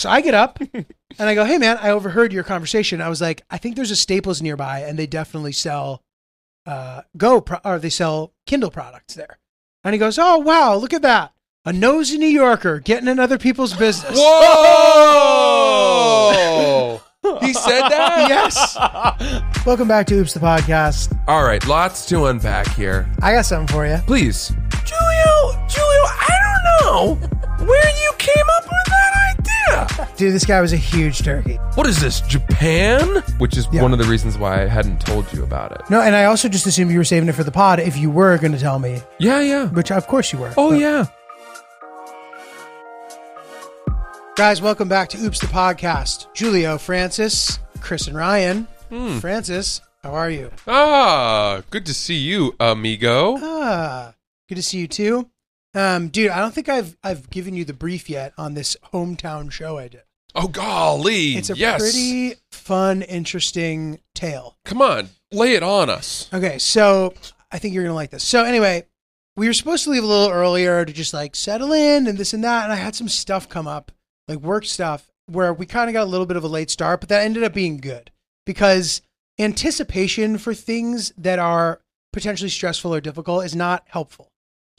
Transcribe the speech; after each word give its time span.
So 0.00 0.08
I 0.08 0.22
get 0.22 0.32
up 0.32 0.58
and 0.72 0.86
I 1.18 1.34
go, 1.34 1.44
"Hey 1.44 1.58
man, 1.58 1.76
I 1.78 1.90
overheard 1.90 2.32
your 2.32 2.42
conversation. 2.42 3.02
I 3.02 3.10
was 3.10 3.20
like, 3.20 3.42
I 3.50 3.58
think 3.58 3.76
there's 3.76 3.90
a 3.90 3.96
Staples 3.96 4.40
nearby, 4.40 4.80
and 4.80 4.98
they 4.98 5.06
definitely 5.06 5.52
sell 5.52 6.02
uh, 6.64 7.02
Go 7.18 7.42
pro- 7.42 7.60
or 7.66 7.78
they 7.78 7.90
sell 7.90 8.32
Kindle 8.46 8.70
products 8.70 9.12
there." 9.14 9.38
And 9.84 9.92
he 9.92 9.98
goes, 9.98 10.18
"Oh 10.18 10.38
wow, 10.38 10.74
look 10.76 10.94
at 10.94 11.02
that." 11.02 11.34
A 11.66 11.74
nosy 11.74 12.16
New 12.16 12.28
Yorker 12.28 12.80
getting 12.80 13.08
in 13.08 13.18
other 13.18 13.36
people's 13.36 13.74
business. 13.74 14.16
Whoa! 14.18 14.62
he 17.42 17.52
said 17.52 17.82
that? 17.90 18.26
Yes. 18.30 18.76
Welcome 19.66 19.88
back 19.88 20.06
to 20.06 20.14
Oops 20.14 20.32
the 20.32 20.40
Podcast. 20.40 21.14
All 21.28 21.44
right, 21.44 21.62
lots 21.66 22.06
to 22.06 22.24
unpack 22.24 22.68
here. 22.68 23.06
I 23.20 23.32
got 23.32 23.44
something 23.44 23.74
for 23.74 23.86
you. 23.86 23.98
Please. 24.06 24.48
Julio, 24.48 25.52
Julio, 25.68 26.04
I 26.06 26.38
don't 26.42 26.64
know 26.64 27.16
where 27.66 27.90
you 28.02 28.12
came 28.16 28.46
up 28.56 28.64
with 28.64 28.86
that 28.86 29.29
idea. 29.80 30.08
Dude, 30.16 30.34
this 30.34 30.44
guy 30.44 30.60
was 30.60 30.72
a 30.72 30.76
huge 30.76 31.20
turkey. 31.22 31.56
What 31.74 31.86
is 31.86 32.00
this, 32.00 32.20
Japan? 32.22 33.22
Which 33.38 33.56
is 33.56 33.66
Yeah. 33.72 33.82
one 33.82 33.92
of 33.92 33.98
the 33.98 34.04
reasons 34.06 34.36
why 34.38 34.62
I 34.62 34.66
hadn't 34.66 35.00
told 35.00 35.32
you 35.32 35.42
about 35.42 35.72
it. 35.72 35.82
No, 35.90 36.00
and 36.00 36.14
I 36.16 36.24
also 36.24 36.48
just 36.48 36.66
assumed 36.66 36.90
you 36.90 36.98
were 36.98 37.04
saving 37.04 37.28
it 37.28 37.34
for 37.34 37.44
the 37.44 37.52
pod 37.52 37.80
if 37.80 37.96
you 37.96 38.10
were 38.10 38.36
going 38.38 38.52
to 38.52 38.58
tell 38.58 38.78
me, 38.78 39.00
Yeah, 39.18 39.40
yeah. 39.40 39.66
which 39.68 39.90
of 39.90 40.06
course 40.06 40.32
you 40.32 40.38
were. 40.38 40.52
Oh, 40.56 40.70
But- 40.70 40.80
yeah. 40.80 41.06
Guys, 44.36 44.62
welcome 44.62 44.88
back 44.88 45.08
to 45.10 45.18
Oops 45.22 45.38
the 45.38 45.46
Podcast. 45.48 46.26
Julio, 46.38 46.78
Francis, 46.78 47.58
Chris, 47.80 48.06
and 48.06 48.16
Ryan. 48.16 48.66
Francis, 49.20 49.80
how 50.02 50.12
are 50.14 50.30
you? 50.30 50.50
Ah, 50.66 51.62
good 51.70 51.84
to 51.86 51.94
see 51.94 52.14
you, 52.16 52.54
amigo. 52.58 53.36
Ah, 53.40 54.14
good 54.48 54.54
to 54.56 54.62
see 54.62 54.78
you 54.78 54.88
too. 54.88 55.28
Um, 55.74 56.08
dude, 56.08 56.30
I 56.30 56.40
don't 56.40 56.52
think 56.52 56.68
I've 56.68 56.96
I've 57.02 57.30
given 57.30 57.54
you 57.54 57.64
the 57.64 57.72
brief 57.72 58.10
yet 58.10 58.32
on 58.36 58.54
this 58.54 58.76
hometown 58.92 59.50
show 59.50 59.78
I 59.78 59.88
did. 59.88 60.02
Oh, 60.34 60.48
golly. 60.48 61.36
It's 61.36 61.50
a 61.50 61.56
yes. 61.56 61.80
pretty 61.80 62.34
fun, 62.50 63.02
interesting 63.02 64.00
tale. 64.14 64.56
Come 64.64 64.80
on, 64.80 65.10
lay 65.32 65.54
it 65.54 65.62
on 65.62 65.90
us. 65.90 66.28
Okay, 66.32 66.58
so 66.58 67.14
I 67.50 67.58
think 67.58 67.74
you're 67.74 67.84
gonna 67.84 67.94
like 67.94 68.10
this. 68.10 68.24
So 68.24 68.44
anyway, 68.44 68.86
we 69.36 69.46
were 69.46 69.52
supposed 69.52 69.84
to 69.84 69.90
leave 69.90 70.04
a 70.04 70.06
little 70.06 70.30
earlier 70.30 70.84
to 70.84 70.92
just 70.92 71.14
like 71.14 71.34
settle 71.34 71.72
in 71.72 72.06
and 72.06 72.18
this 72.18 72.32
and 72.32 72.44
that, 72.44 72.64
and 72.64 72.72
I 72.72 72.76
had 72.76 72.94
some 72.94 73.08
stuff 73.08 73.48
come 73.48 73.66
up, 73.66 73.92
like 74.28 74.38
work 74.38 74.64
stuff, 74.64 75.10
where 75.26 75.52
we 75.52 75.66
kind 75.66 75.88
of 75.88 75.94
got 75.94 76.04
a 76.04 76.10
little 76.10 76.26
bit 76.26 76.36
of 76.36 76.44
a 76.44 76.48
late 76.48 76.70
start, 76.70 77.00
but 77.00 77.08
that 77.08 77.22
ended 77.22 77.42
up 77.42 77.54
being 77.54 77.78
good 77.78 78.10
because 78.44 79.02
anticipation 79.38 80.38
for 80.38 80.54
things 80.54 81.12
that 81.16 81.38
are 81.38 81.80
potentially 82.12 82.50
stressful 82.50 82.94
or 82.94 83.00
difficult 83.00 83.44
is 83.44 83.54
not 83.54 83.84
helpful. 83.88 84.29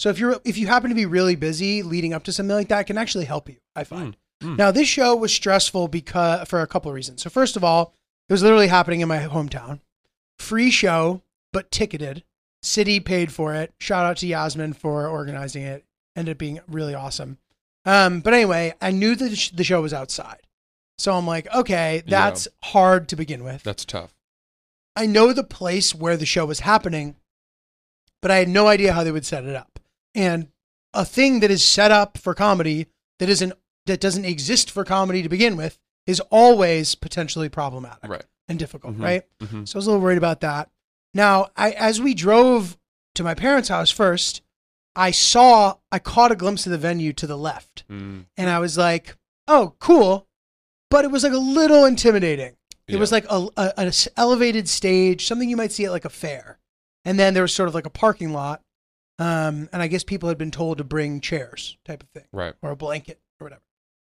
So 0.02 0.10
if 0.10 0.18
you're 0.18 0.42
if 0.44 0.58
you 0.58 0.66
happen 0.66 0.90
to 0.90 0.96
be 0.96 1.06
really 1.06 1.36
busy 1.36 1.84
leading 1.84 2.12
up 2.12 2.24
to 2.24 2.32
something 2.34 2.56
like 2.56 2.70
that, 2.70 2.80
it 2.80 2.84
can 2.86 2.98
actually 2.98 3.26
help 3.26 3.48
you. 3.48 3.58
I 3.76 3.84
find. 3.84 4.18
mm. 4.42 4.58
Now 4.58 4.72
this 4.72 4.88
show 4.88 5.16
was 5.16 5.32
stressful 5.32 5.90
because 5.90 6.50
for 6.50 6.62
a 6.62 6.66
couple 6.66 6.90
of 6.90 6.96
reasons. 6.96 7.22
So 7.22 7.30
first 7.30 7.56
of 7.56 7.64
all, 7.64 7.94
it 8.28 8.34
was 8.34 8.42
literally 8.42 8.66
happening 8.66 9.02
in 9.02 9.08
my 9.08 9.20
hometown. 9.20 9.80
Free 10.40 10.72
show, 10.72 11.22
but 11.54 11.70
ticketed. 11.70 12.24
City 12.64 13.00
paid 13.00 13.32
for 13.32 13.54
it. 13.54 13.76
Shout 13.80 14.08
out 14.08 14.18
to 14.18 14.28
Yasmin 14.28 14.74
for 14.74 15.08
organizing 15.08 15.62
it. 15.62 15.86
Ended 16.16 16.32
up 16.32 16.38
being 16.40 16.60
really 16.68 16.96
awesome. 16.96 17.38
Um, 17.86 18.22
but 18.22 18.34
anyway, 18.34 18.74
I 18.82 18.90
knew 18.90 19.16
that 19.16 19.30
the 19.30 19.52
the 19.54 19.64
show 19.64 19.84
was 19.84 19.94
outside. 19.94 20.42
So 20.98 21.14
I'm 21.14 21.28
like, 21.28 21.48
okay, 21.54 22.02
that's 22.08 22.48
hard 22.64 23.08
to 23.10 23.16
begin 23.16 23.44
with. 23.44 23.62
That's 23.62 23.86
tough. 23.86 24.16
I 24.96 25.06
know 25.06 25.32
the 25.32 25.44
place 25.44 25.94
where 25.94 26.18
the 26.18 26.26
show 26.26 26.48
was 26.48 26.62
happening, 26.62 27.18
but 28.20 28.32
I 28.32 28.38
had 28.38 28.50
no 28.50 28.66
idea 28.66 28.94
how 28.94 29.04
they 29.04 29.12
would 29.12 29.28
set 29.28 29.44
it 29.44 29.56
up. 29.56 29.68
And 30.16 30.48
a 30.94 31.06
thing 31.06 31.40
that 31.40 31.52
is 31.52 31.64
set 31.64 31.92
up 31.92 32.18
for 32.18 32.34
comedy 32.34 32.88
that 33.20 33.30
isn't 33.30 33.54
that 33.88 34.00
doesn't 34.00 34.26
exist 34.26 34.70
for 34.70 34.84
comedy 34.86 35.24
to 35.24 35.30
begin 35.30 35.58
with 35.58 35.80
is 36.06 36.20
always 36.30 36.94
potentially 36.96 37.50
problematic 37.50 38.08
Right. 38.10 38.26
and 38.48 38.60
difficult, 38.60 38.96
Mhm. 38.98 39.04
right? 39.04 39.24
Mhm. 39.40 39.68
So 39.68 39.76
I 39.76 39.80
was 39.80 39.88
a 39.88 39.90
little 39.90 40.04
worried 40.04 40.18
about 40.20 40.42
that. 40.42 40.70
Now, 41.14 41.50
I 41.56 41.72
as 41.72 42.00
we 42.00 42.14
drove 42.14 42.78
to 43.16 43.24
my 43.24 43.34
parents' 43.34 43.70
house 43.70 43.90
first, 43.90 44.42
I 44.96 45.12
saw 45.12 45.78
I 45.92 46.00
caught 46.00 46.32
a 46.32 46.36
glimpse 46.36 46.66
of 46.66 46.72
the 46.72 46.78
venue 46.78 47.14
to 47.14 47.26
the 47.28 47.38
left, 47.38 47.84
Mm. 47.90 48.26
and 48.38 48.50
I 48.50 48.60
was 48.60 48.78
like, 48.78 49.16
"Oh, 49.48 49.76
cool," 49.80 50.28
but 50.90 51.06
it 51.06 51.12
was 51.12 51.24
like 51.24 51.34
a 51.34 51.38
little 51.38 51.86
intimidating. 51.86 52.58
It 52.88 52.94
Yeah. 52.96 53.00
was 53.00 53.12
like 53.12 53.26
a, 53.30 53.48
a 53.58 53.74
an 53.80 53.92
elevated 54.18 54.68
stage, 54.68 55.26
something 55.26 55.50
you 55.50 55.58
might 55.58 55.72
see 55.72 55.86
at 55.86 55.92
like 55.92 56.06
a 56.06 56.10
fair, 56.10 56.60
and 57.06 57.18
then 57.18 57.34
there 57.34 57.44
was 57.44 57.54
sort 57.54 57.70
of 57.70 57.76
like 57.76 57.86
a 57.86 57.90
parking 57.92 58.34
lot, 58.34 58.62
um, 59.22 59.70
and 59.72 59.82
I 59.82 59.88
guess 59.88 60.04
people 60.04 60.30
had 60.30 60.38
been 60.38 60.52
told 60.52 60.78
to 60.80 60.84
bring 60.84 61.22
chairs, 61.22 61.78
type 61.86 62.04
of 62.04 62.10
thing 62.10 62.26
Right. 62.34 62.54
or 62.62 62.72
a 62.72 62.76
blanket 62.76 63.20
or 63.40 63.46
whatever. 63.46 63.62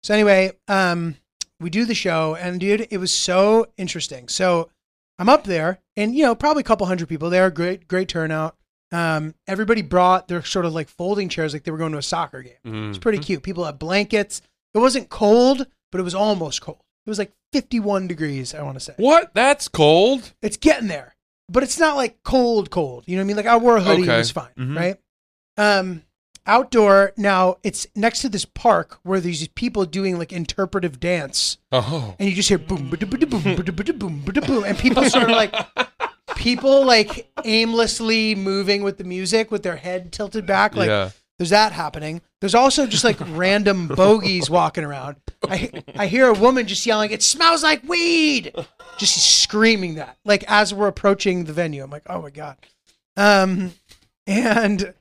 So 0.03 0.15
anyway, 0.15 0.53
um, 0.69 1.17
we 1.61 1.71
do 1.71 1.85
the 1.85 1.95
show, 1.95 2.35
and 2.35 2.59
dude, 2.61 2.87
it 2.91 2.99
was 2.99 3.13
so 3.13 3.67
interesting. 3.77 4.29
So 4.29 4.71
I'm 5.19 5.29
up 5.29 5.45
there, 5.45 5.79
and 5.97 6.15
you 6.15 6.25
know, 6.25 6.35
probably 6.35 6.61
a 6.63 6.65
couple 6.65 6.87
hundred 6.87 7.09
people 7.09 7.31
there. 7.31 7.51
Great, 7.51 7.87
great 7.89 8.09
turnout. 8.09 8.57
Um, 8.93 9.35
everybody 9.47 9.83
brought 9.83 10.29
their 10.29 10.43
sort 10.45 10.65
of 10.67 10.75
like 10.75 10.89
folding 10.89 11.29
chairs, 11.29 11.53
like 11.53 11.65
they 11.65 11.71
were 11.71 11.79
going 11.79 11.93
to 11.93 11.99
a 11.99 12.03
soccer 12.03 12.43
game. 12.43 12.89
It's 12.91 12.99
Mm. 12.99 13.01
pretty 13.01 13.19
cute. 13.19 13.43
People 13.43 13.65
had 13.65 13.79
blankets. 13.79 14.41
It 14.75 14.79
wasn't 14.79 15.09
cold, 15.09 15.67
but 15.91 16.01
it 16.01 16.05
was 16.05 16.15
almost 16.15 16.61
cold. 16.61 16.79
It 17.07 17.11
was 17.11 17.19
like 17.19 17.33
51 17.53 18.07
degrees. 18.09 18.55
I 18.55 18.63
want 18.63 18.77
to 18.77 18.81
say 18.81 18.95
What? 18.97 19.33
That's 19.35 19.69
cold. 19.69 20.33
it's 20.43 20.57
getting 20.57 20.89
there, 20.89 21.14
but 21.49 21.63
it's 21.63 21.79
not 21.79 21.97
like 21.97 22.23
cold, 22.25 22.71
cold. 22.71 23.05
You 23.07 23.17
know 23.17 23.21
what 23.21 23.25
I 23.25 23.29
mean? 23.29 23.37
Like 23.37 23.47
I 23.47 23.57
wore 23.57 23.77
a 23.77 23.83
hoodie, 23.83 24.03
Okay. 24.05 24.15
it 24.15 24.19
was 24.19 24.31
fine, 24.31 24.51
Mhm. 24.59 24.77
right? 24.77 24.97
Um, 25.57 26.03
outdoor 26.47 27.13
now, 27.17 27.57
it's 27.63 27.87
next 27.95 28.21
to 28.23 28.29
this 28.29 28.45
park 28.45 28.99
where 29.03 29.21
there's 29.21 29.39
these 29.41 29.49
people 29.49 29.85
doing 29.87 30.19
like 30.19 30.33
interpretive 30.33 31.01
dance, 31.01 31.59
Oh. 31.73 32.15
and 32.19 32.29
you 32.29 32.35
just 32.35 32.49
hear 32.49 32.59
boom, 32.59 32.91
ba-da, 32.91 33.07
boom, 33.07 33.19
ba-da, 33.57 33.73
ba-da, 33.73 33.93
boom, 33.93 34.21
boom, 34.25 34.65
and 34.65 34.79
people 34.79 35.05
sort 35.09 35.25
of 35.31 35.37
like 35.37 35.55
people 36.37 36.85
like 36.85 37.31
aimlessly 37.45 38.35
moving 38.35 38.83
with 38.83 38.99
the 38.99 39.05
music 39.05 39.51
with 39.51 39.63
their 39.63 39.77
head 39.77 40.13
tilted 40.13 40.45
back, 40.47 40.75
like 40.77 40.89
yeah. 40.89 41.11
There's 41.39 41.51
that 41.51 41.73
happening. 41.73 42.23
There's 42.41 42.55
also 42.55 42.87
just 42.87 43.05
like 43.05 43.17
random 43.31 43.89
bogeys 43.89 44.49
walking 44.49 44.85
around. 44.85 45.17
I 45.43 45.71
I 45.97 46.07
hear 46.07 46.29
a 46.29 46.35
woman 46.35 46.67
just 46.67 46.87
yelling, 46.87 47.11
"It 47.11 47.23
smells 47.23 47.63
like 47.63 47.83
weed!" 47.89 48.55
Just 48.99 49.17
screaming 49.43 49.97
that, 49.97 50.19
like 50.25 50.45
as 50.47 50.73
we're 50.73 50.89
approaching 50.89 51.45
the 51.45 51.53
venue. 51.53 51.83
I'm 51.83 51.91
like, 51.91 52.05
"Oh 52.09 52.23
my 52.23 52.31
god!" 52.31 52.57
Um, 53.17 53.73
and 54.27 54.95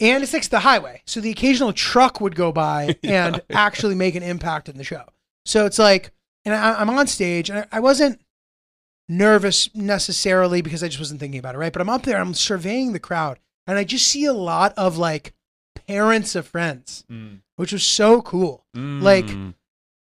and 0.00 0.22
it's 0.22 0.32
next 0.32 0.46
to 0.46 0.52
the 0.52 0.60
highway, 0.60 1.02
so 1.06 1.20
the 1.20 1.30
occasional 1.30 1.72
truck 1.72 2.20
would 2.20 2.34
go 2.34 2.52
by 2.52 2.96
and 3.02 3.42
actually 3.50 3.94
make 3.94 4.14
an 4.14 4.22
impact 4.22 4.68
in 4.68 4.78
the 4.78 4.84
show. 4.84 5.04
So 5.44 5.66
it's 5.66 5.78
like, 5.78 6.12
and 6.44 6.54
I, 6.54 6.80
I'm 6.80 6.90
on 6.90 7.06
stage, 7.06 7.50
and 7.50 7.60
I, 7.60 7.66
I 7.72 7.80
wasn't 7.80 8.20
nervous 9.08 9.74
necessarily 9.74 10.62
because 10.62 10.82
I 10.82 10.86
just 10.88 11.00
wasn't 11.00 11.20
thinking 11.20 11.38
about 11.38 11.54
it, 11.54 11.58
right? 11.58 11.72
But 11.72 11.82
I'm 11.82 11.88
up 11.88 12.04
there, 12.04 12.18
I'm 12.18 12.32
surveying 12.32 12.92
the 12.92 12.98
crowd, 12.98 13.38
and 13.66 13.76
I 13.76 13.84
just 13.84 14.06
see 14.06 14.24
a 14.24 14.32
lot 14.32 14.72
of 14.76 14.96
like 14.96 15.34
parents 15.74 16.34
of 16.34 16.46
friends, 16.46 17.04
Mm. 17.10 17.40
which 17.56 17.72
was 17.72 17.84
so 17.84 18.22
cool. 18.22 18.64
Like 18.74 19.26
Mm. 19.26 19.54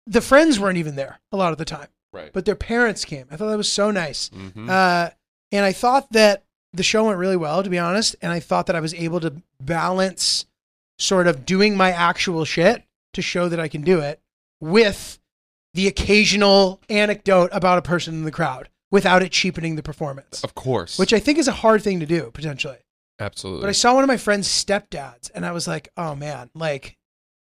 the 0.07 0.21
friends 0.21 0.59
weren't 0.59 0.77
even 0.77 0.95
there 0.95 1.19
a 1.31 1.38
lot 1.38 1.51
of 1.51 1.57
the 1.57 1.66
time, 1.66 1.88
right. 2.13 2.31
but 2.33 2.45
their 2.45 2.55
parents 2.55 3.05
came. 3.05 3.25
I 3.31 3.35
thought 3.38 3.49
that 3.49 3.57
was 3.57 3.71
so 3.71 3.91
nice. 3.91 4.29
Mhm. 4.29 4.69
Uh, 4.69 5.11
and 5.51 5.66
I 5.66 5.71
thought 5.73 6.11
that 6.11 6.43
the 6.73 6.83
show 6.83 7.05
went 7.05 7.17
really 7.17 7.38
well, 7.38 7.63
to 7.63 7.69
be 7.69 7.79
honest. 7.79 8.16
And 8.21 8.31
I 8.31 8.39
thought 8.39 8.66
that 8.67 8.75
I 8.75 8.79
was 8.81 8.93
able 8.93 9.19
to 9.21 9.41
balance 9.61 10.45
sort 10.99 11.27
of 11.27 11.45
doing 11.45 11.75
my 11.77 11.91
actual 11.91 12.45
shit 12.45 12.83
to 13.13 13.22
show 13.22 13.47
that 13.49 13.59
I 13.59 13.67
can 13.67 13.81
do 13.81 13.99
it 13.99 14.22
with 14.61 15.19
the 15.73 15.87
occasional 15.87 16.81
anecdote 16.89 17.49
about 17.51 17.77
a 17.77 17.81
person 17.81 18.13
in 18.13 18.23
the 18.23 18.31
crowd 18.31 18.69
without 18.91 19.22
it 19.22 19.31
cheapening 19.31 19.75
the 19.75 19.83
performance, 19.83 20.41
of 20.43 20.55
course. 20.55 20.97
which 20.97 21.11
I 21.13 21.19
think 21.19 21.37
is 21.37 21.47
a 21.49 21.53
hard 21.53 21.81
thing 21.83 21.99
to 21.99 22.05
do 22.05 22.31
potentially. 22.33 22.77
Absolutely. 23.19 23.61
But 23.61 23.69
I 23.69 23.73
saw 23.73 23.93
one 23.93 24.03
of 24.03 24.07
my 24.07 24.17
friend's 24.17 24.47
stepdads 24.47 25.29
and 25.33 25.45
I 25.45 25.51
was 25.51 25.67
like, 25.67 25.89
oh 25.97 26.15
man, 26.15 26.49
like 26.53 26.97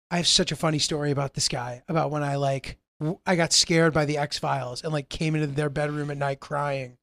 I 0.10 0.18
have 0.18 0.28
such 0.28 0.52
a 0.52 0.56
funny 0.56 0.80
story 0.80 1.12
about 1.12 1.34
this 1.34 1.48
guy 1.48 1.84
about 1.88 2.12
when 2.12 2.24
I 2.24 2.36
like 2.36 2.78
w- 3.00 3.20
I 3.26 3.36
got 3.36 3.54
scared 3.54 3.94
by 3.94 4.06
the 4.06 4.18
X 4.18 4.38
Files 4.38 4.84
and 4.84 4.92
like 4.92 5.10
came 5.10 5.36
into 5.36 5.48
their 5.48 5.70
bedroom 5.70 6.12
at 6.12 6.18
night 6.18 6.40
crying. 6.40 6.98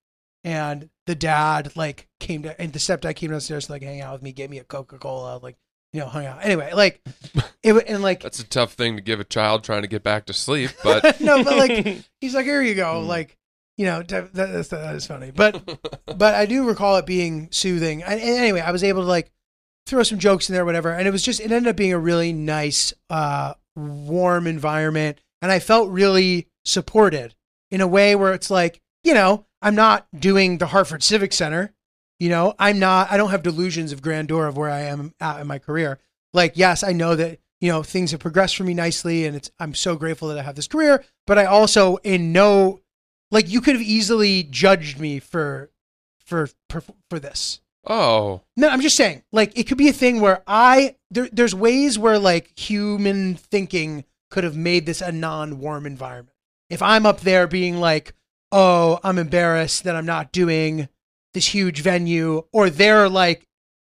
And 0.44 0.88
the 1.06 1.14
dad 1.14 1.76
like 1.76 2.06
came 2.20 2.42
to 2.44 2.60
and 2.60 2.72
the 2.72 2.78
stepdad 2.78 3.16
came 3.16 3.30
downstairs 3.30 3.66
to 3.66 3.72
like 3.72 3.82
hang 3.82 4.00
out 4.00 4.12
with 4.12 4.22
me, 4.22 4.32
gave 4.32 4.50
me 4.50 4.58
a 4.58 4.64
Coca 4.64 4.98
Cola, 4.98 5.38
like 5.42 5.56
you 5.92 6.00
know, 6.00 6.06
hung 6.06 6.26
out. 6.26 6.44
Anyway, 6.44 6.70
like 6.74 7.00
it 7.62 7.74
and 7.88 8.02
like 8.02 8.22
That's 8.22 8.38
a 8.38 8.46
tough 8.46 8.74
thing 8.74 8.96
to 8.96 9.02
give 9.02 9.20
a 9.20 9.24
child 9.24 9.64
trying 9.64 9.82
to 9.82 9.88
get 9.88 10.02
back 10.02 10.26
to 10.26 10.32
sleep, 10.32 10.70
but 10.84 11.20
no, 11.20 11.42
but 11.42 11.56
like 11.56 12.04
he's 12.20 12.34
like, 12.34 12.44
here 12.46 12.62
you 12.62 12.74
go, 12.74 13.02
Mm. 13.02 13.06
like 13.06 13.36
you 13.78 13.86
know 13.86 14.02
that, 14.02 14.34
that, 14.34 14.46
that's- 14.48 14.68
that 14.68 14.94
is 14.94 15.06
funny, 15.06 15.30
but 15.30 15.62
but 16.18 16.34
I 16.34 16.44
do 16.44 16.66
recall 16.68 16.96
it 16.96 17.06
being 17.06 17.48
soothing. 17.50 18.02
And, 18.02 18.20
and 18.20 18.38
anyway, 18.38 18.60
I 18.60 18.72
was 18.72 18.84
able 18.84 19.02
to 19.02 19.08
like 19.08 19.30
throw 19.86 20.02
some 20.02 20.18
jokes 20.18 20.50
in 20.50 20.54
there, 20.54 20.66
whatever, 20.66 20.90
and 20.90 21.08
it 21.08 21.10
was 21.12 21.22
just 21.22 21.40
it 21.40 21.50
ended 21.50 21.68
up 21.70 21.76
being 21.76 21.94
a 21.94 21.98
really 21.98 22.34
nice, 22.34 22.92
uh, 23.08 23.54
warm 23.74 24.46
environment, 24.46 25.18
and 25.40 25.50
I 25.50 25.60
felt 25.60 25.88
really 25.88 26.48
supported 26.66 27.34
in 27.70 27.80
a 27.80 27.86
way 27.86 28.14
where 28.14 28.34
it's 28.34 28.50
like 28.50 28.82
you 29.04 29.14
know 29.14 29.46
I'm 29.62 29.74
not 29.74 30.06
doing 30.18 30.58
the 30.58 30.66
Hartford 30.66 31.02
Civic 31.02 31.32
Center, 31.32 31.72
you 32.18 32.28
know 32.28 32.54
I'm 32.58 32.78
not 32.78 33.10
I 33.10 33.16
don't 33.16 33.30
have 33.30 33.42
delusions 33.42 33.92
of 33.92 34.02
grandeur 34.02 34.46
of 34.46 34.56
where 34.56 34.70
I 34.70 34.80
am 34.82 35.14
at 35.20 35.40
in 35.40 35.46
my 35.46 35.58
career. 35.58 35.98
Like 36.34 36.52
yes, 36.56 36.82
I 36.82 36.92
know 36.92 37.14
that 37.16 37.38
you 37.60 37.72
know, 37.72 37.82
things 37.82 38.12
have 38.12 38.20
progressed 38.20 38.56
for 38.56 38.62
me 38.62 38.72
nicely, 38.72 39.24
and 39.26 39.34
it's 39.34 39.50
I'm 39.58 39.74
so 39.74 39.96
grateful 39.96 40.28
that 40.28 40.38
I 40.38 40.42
have 40.42 40.54
this 40.54 40.68
career. 40.68 41.04
But 41.26 41.38
I 41.38 41.46
also, 41.46 41.96
in 42.04 42.32
no, 42.32 42.80
like, 43.30 43.48
you 43.48 43.60
could 43.60 43.74
have 43.74 43.82
easily 43.82 44.42
judged 44.44 44.98
me 44.98 45.18
for, 45.18 45.70
for, 46.18 46.48
for, 46.68 46.82
for 47.10 47.18
this. 47.18 47.60
Oh, 47.86 48.42
No, 48.56 48.68
I'm 48.68 48.82
just 48.82 48.96
saying, 48.96 49.22
like, 49.32 49.58
it 49.58 49.64
could 49.66 49.78
be 49.78 49.88
a 49.88 49.94
thing 49.94 50.20
where 50.20 50.42
I 50.46 50.96
there, 51.10 51.28
there's 51.32 51.54
ways 51.54 51.98
where 51.98 52.18
like 52.18 52.58
human 52.58 53.34
thinking 53.34 54.04
could 54.30 54.44
have 54.44 54.56
made 54.56 54.84
this 54.84 55.00
a 55.00 55.10
non-warm 55.12 55.86
environment. 55.86 56.36
If 56.68 56.82
I'm 56.82 57.06
up 57.06 57.20
there 57.20 57.46
being 57.46 57.80
like, 57.80 58.14
"Oh, 58.52 59.00
I'm 59.02 59.18
embarrassed 59.18 59.84
that 59.84 59.96
I'm 59.96 60.04
not 60.04 60.32
doing 60.32 60.88
this 61.32 61.46
huge 61.54 61.80
venue," 61.80 62.44
or 62.52 62.68
they're 62.68 63.08
like, 63.08 63.46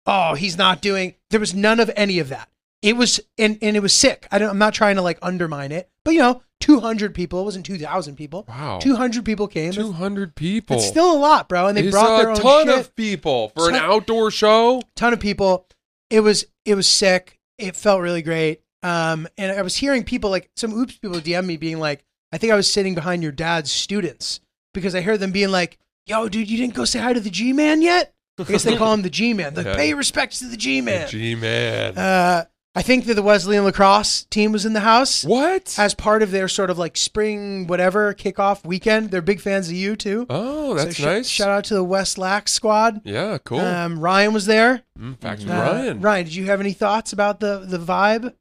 "Oh, 0.06 0.36
he's 0.36 0.57
not 0.57 0.81
doing," 0.81 1.16
there 1.31 1.40
was 1.40 1.56
none 1.56 1.80
of 1.80 1.90
any 1.95 2.19
of 2.19 2.30
that. 2.30 2.50
It 2.81 2.95
was 2.95 3.19
and 3.38 3.57
and 3.62 3.75
it 3.75 3.81
was 3.81 3.94
sick. 3.94 4.27
I 4.31 4.38
don't. 4.39 4.50
I'm 4.50 4.57
not 4.59 4.74
trying 4.74 4.95
to 4.97 5.01
like 5.01 5.18
undermine 5.21 5.71
it, 5.71 5.89
but 6.06 6.12
you 6.13 6.19
know, 6.19 6.41
200 6.59 7.13
people. 7.15 7.41
It 7.41 7.44
wasn't 7.44 7.65
2,000 7.65 8.15
people. 8.15 8.45
wow. 8.47 8.79
200 8.79 9.25
people 9.25 9.47
came. 9.47 9.71
Two 9.74 9.91
hundred 9.91 10.35
people. 10.35 10.75
It's 10.77 10.88
still 10.88 11.12
a 11.12 11.18
lot, 11.18 11.50
bro. 11.50 11.68
And 11.68 11.77
they 11.77 11.85
Is 11.88 11.91
brought 11.91 12.18
their 12.18 12.29
a 12.29 12.35
own 12.35 12.41
ton 12.41 12.68
shit 12.68 12.79
of 12.79 12.95
people 12.95 13.50
for 13.56 13.68
an 13.69 13.75
Ton- 13.75 13.83
outdoor 13.83 14.29
show. 14.31 14.81
ton 14.95 15.13
of 15.13 15.19
people. 15.19 15.68
It 16.09 16.19
was 16.21 16.45
it 16.65 16.75
was 16.75 16.88
sick. 16.88 17.39
It 17.57 17.75
felt 17.75 18.01
really 18.01 18.21
great. 18.21 18.62
Um, 18.83 19.27
and 19.38 19.51
I 19.51 19.63
was 19.63 19.75
hearing 19.75 20.03
people 20.03 20.30
like 20.30 20.50
some 20.56 20.71
oops 20.73 20.97
people 20.97 21.18
DM 21.18 21.45
me 21.45 21.57
being 21.57 21.80
like, 21.80 22.06
I 22.31 22.38
think 22.38 22.53
I 22.53 22.56
was 22.56 22.71
sitting 22.71 22.94
behind 22.94 23.23
your 23.23 23.31
dad's 23.31 23.71
students 23.71 24.39
because 24.73 24.94
I 24.94 25.01
heard 25.01 25.19
them 25.19 25.31
being 25.31 25.50
like, 25.50 25.80
Yo, 26.06 26.30
dude, 26.30 26.50
you 26.50 26.57
didn't 26.57 26.75
go 26.75 26.85
say 26.85 27.00
hi 27.00 27.12
to 27.12 27.19
the 27.19 27.30
G 27.31 27.53
man 27.53 27.81
yet? 27.81 28.13
I 28.39 28.44
guess 28.44 28.63
they 28.63 28.77
call 28.77 28.94
him 28.94 29.01
the 29.01 29.09
G 29.09 29.33
man. 29.33 29.56
Like, 29.56 29.65
Yeah. 29.65 29.75
pay 29.75 29.94
respects 29.95 30.39
to 30.39 30.45
the 30.47 30.56
G 30.57 30.80
man. 30.80 31.09
G 31.09 31.33
man. 31.35 31.97
Uh, 31.97 32.45
I 32.77 32.83
think 32.83 33.06
that 33.06 33.15
the 33.15 33.24
Wesleyan 33.24 33.63
lacrosse 33.63 34.25
team 34.25 34.51
was 34.51 34.63
in 34.63 34.74
the 34.74 34.81
house 34.81 35.24
what? 35.24 35.74
as 35.79 35.95
part 35.95 36.21
of 36.21 36.29
their 36.29 36.47
sort 36.47 36.69
of 36.69 36.77
like 36.77 36.95
spring 36.95 37.65
whatever 37.65 38.13
kickoff 38.13 38.63
weekend. 38.63 39.09
They're 39.09 39.21
big 39.24 39.41
fans 39.41 39.68
of 39.69 39.74
you 39.75 39.95
too. 39.95 40.27
oh, 40.29 40.77
So 40.77 40.83
that's 40.85 40.95
sh- 40.97 41.03
nice. 41.03 41.27
Shout 41.27 41.50
out 41.50 41.63
to 41.65 41.74
the 41.74 41.83
Wes 41.83 42.18
Lax 42.19 42.51
squad. 42.51 43.01
yeah, 43.03 43.39
cool. 43.44 43.59
Um, 43.62 44.00
Ryan 44.00 44.31
was 44.33 44.45
there. 44.45 44.83
mm, 44.97 45.18
facts 45.19 45.41
Uh, 45.44 45.47
with 45.47 45.53
Ryan. 45.56 46.01
Ryan, 46.01 46.25
did 46.25 46.35
you 46.35 46.45
have 46.45 46.59
any 46.59 46.74
thoughts 46.74 47.12
about 47.13 47.39
the 47.39 47.59
the 47.68 47.79
vibe? 47.79 48.33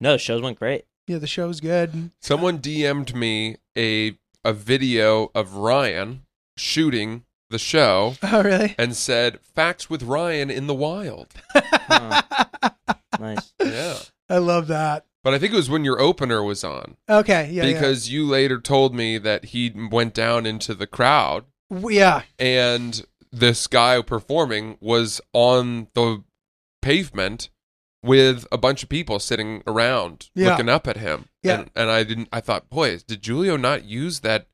No, 0.00 0.12
the 0.12 0.18
shows 0.18 0.42
went 0.42 0.58
great. 0.58 0.84
Yeah, 1.06 1.18
the 1.18 1.26
show's 1.26 1.60
good. 1.60 2.10
Someone 2.20 2.58
DM'd 2.58 3.14
me 3.14 3.56
a 3.78 4.18
a 4.44 4.52
video 4.52 5.30
of 5.34 5.54
Ryan 5.54 6.22
shooting 6.56 7.24
the 7.48 7.58
show 7.58 8.14
Oh, 8.22 8.42
really? 8.42 8.74
and 8.78 8.94
said 8.94 9.40
facts 9.40 9.88
with 9.90 10.02
Ryan 10.02 10.50
in 10.50 10.66
the 10.66 10.74
wild. 10.74 11.28
Nice. 13.20 13.52
Yeah. 13.64 13.98
I 14.28 14.38
love 14.38 14.68
that. 14.68 15.06
But 15.22 15.34
I 15.34 15.38
think 15.38 15.52
it 15.52 15.56
was 15.56 15.68
when 15.68 15.84
your 15.84 16.00
opener 16.00 16.42
was 16.42 16.64
on 16.64 16.96
Okay, 17.08 17.50
yeah, 17.52 17.62
because 17.62 18.08
you 18.10 18.26
later 18.26 18.58
told 18.60 18.94
me 18.94 19.18
that 19.18 19.46
he 19.46 19.70
went 19.90 20.14
down 20.14 20.46
into 20.46 20.72
the 20.74 20.86
crowd 20.86 21.44
yeah. 21.70 21.78
Yeah. 21.90 22.22
and 22.38 23.04
this 23.30 23.66
guy 23.66 24.00
performing 24.02 24.78
was 24.80 25.20
on 25.32 25.88
the 25.94 26.24
pavement 26.82 27.50
with 28.02 28.46
a 28.50 28.56
bunch 28.58 28.82
of 28.82 28.88
people 28.88 29.18
sitting 29.18 29.62
around 29.66 30.30
Yeah. 30.34 30.50
looking 30.50 30.68
up 30.70 30.88
at 30.88 30.96
him. 30.96 31.26
Yeah. 31.42 31.60
And, 31.60 31.70
and 31.76 31.90
I 31.90 32.02
didn't 32.02 32.28
I 32.32 32.40
thought, 32.40 32.70
boy, 32.70 32.98
did 33.06 33.24
Julio 33.24 33.56
not 33.56 33.84
use 33.84 34.20
that 34.20 34.46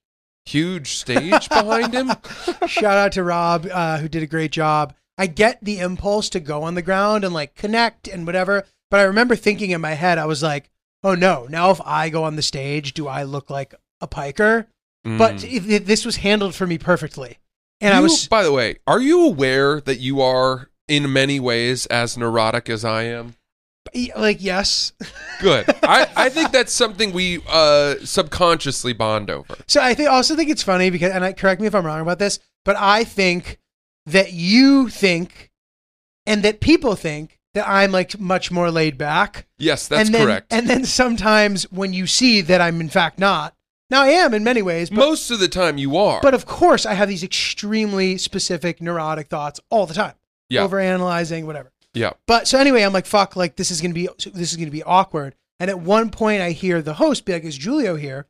huge 0.45 0.95
stage 0.97 1.49
behind 1.49 1.95
him? 1.95 2.11
Shout 2.67 2.85
out 2.99 3.13
to 3.13 3.23
Rob, 3.23 3.67
uh, 3.73 3.99
who 3.99 4.09
did 4.09 4.23
a 4.23 4.27
great 4.27 4.51
job. 4.53 4.95
I 5.19 5.27
get 5.27 5.59
the 5.63 5.79
impulse 5.79 6.29
to 6.31 6.41
go 6.41 6.63
on 6.63 6.75
the 6.75 6.83
ground 6.83 7.25
and 7.25 7.33
like 7.35 7.55
connect 7.55 8.07
and 8.09 8.27
whatever, 8.27 8.65
but 8.91 9.01
I 9.01 9.05
remember 9.05 9.35
thinking 9.37 9.71
in 9.71 9.81
my 9.81 9.95
head, 9.95 10.19
I 10.19 10.27
was 10.27 10.43
like, 10.43 10.71
"Oh 11.03 11.15
no! 11.15 11.47
Now 11.49 11.71
if 11.71 11.81
I 11.85 12.09
go 12.11 12.25
on 12.25 12.37
the 12.37 12.43
stage, 12.43 12.93
do 12.95 13.07
I 13.09 13.23
look 13.23 13.49
like 13.51 13.75
a 14.01 14.07
piker?" 14.07 14.67
But 15.05 15.37
Mm. 15.37 15.45
it, 15.45 15.71
it- 15.71 15.87
this 15.87 16.05
was 16.05 16.17
handled 16.17 16.55
for 16.55 16.67
me 16.67 16.79
perfectly, 16.79 17.39
and 17.81 17.95
I 17.95 18.01
was 18.01 18.27
by 18.29 18.43
the 18.43 18.53
way, 18.53 18.77
are 18.87 19.01
you 19.01 19.25
aware 19.25 19.81
that 19.81 20.01
you 20.01 20.21
are 20.21 20.69
in 20.89 21.13
many 21.13 21.39
ways 21.41 21.87
as 21.87 22.17
neurotic 22.19 22.69
as 22.69 22.85
I 22.85 23.05
am? 23.05 23.35
like, 24.17 24.43
yes. 24.43 24.93
Good. 25.41 25.65
I, 25.85 26.09
I 26.17 26.29
think 26.29 26.51
that's 26.51 26.73
something 26.73 27.13
we 27.13 27.41
uh, 27.49 27.95
subconsciously 28.05 28.93
bond 28.93 29.31
over. 29.31 29.55
So 29.69 29.81
I 29.81 29.95
think 29.95 30.11
also 30.11 30.35
think 30.35 30.51
it's 30.51 30.63
funny 30.63 30.91
because, 30.91 31.13
and 31.13 31.25
I, 31.25 31.33
correct 31.33 31.61
me 31.61 31.67
if 31.69 31.75
I'm 31.75 31.87
wrong 31.87 32.01
about 32.01 32.19
this, 32.19 32.41
but 32.65 32.75
I 32.77 33.05
think 33.05 33.59
that 34.07 34.33
you 34.33 34.89
think, 34.89 35.51
and 36.27 36.43
that 36.43 36.61
people 36.61 36.95
think 36.95 37.39
that 37.55 37.69
I'm 37.69 37.93
like 37.93 38.19
much 38.19 38.51
more 38.51 38.71
laid 38.71 38.97
back. 38.99 39.47
Yes, 39.59 39.89
that's 39.89 40.07
and 40.09 40.15
then, 40.15 40.27
correct. 40.27 40.53
And 40.53 40.69
then 40.69 40.85
sometimes 40.85 41.65
when 41.73 41.93
you 41.93 42.07
see 42.07 42.41
that 42.43 42.61
I'm 42.61 42.81
in 42.81 42.89
fact 42.89 43.19
not, 43.19 43.55
now 43.91 44.03
I 44.03 44.09
am 44.09 44.35
in 44.35 44.43
many 44.45 44.63
ways, 44.63 44.91
but, 44.91 44.97
Most 44.99 45.31
of 45.31 45.39
the 45.41 45.49
time 45.49 45.79
you 45.79 45.97
are. 45.97 46.21
but 46.21 46.35
of 46.35 46.45
course 46.45 46.85
I 46.85 46.95
have 46.95 47.09
these 47.09 47.23
extremely 47.23 48.19
specific 48.19 48.83
neurotic 48.83 49.29
thoughts 49.29 49.61
all 49.71 49.87
the 49.87 49.95
time, 49.95 50.15
yeah. 50.49 50.67
overanalyzing, 50.67 51.45
whatever. 51.47 51.73
yeah. 51.95 52.11
But 52.27 52.47
so 52.49 52.59
anyway, 52.59 52.83
I'm 52.83 52.93
like, 52.93 53.07
fuck, 53.07 53.37
like 53.37 53.57
this 53.57 53.71
is 53.71 53.81
gonna 53.81 53.95
be 53.95 54.09
this 54.33 54.51
is 54.53 54.57
gonna 54.57 54.71
be 54.71 54.83
awkward. 54.83 55.35
And 55.59 55.71
at 55.71 55.81
one 55.81 56.11
point, 56.11 56.43
I 56.43 56.51
hear 56.51 56.83
the 56.83 56.95
host 56.95 57.25
be 57.25 57.33
like, 57.33 57.45
"Is 57.45 57.57
Julio 57.57 57.97
here?" 57.97 58.27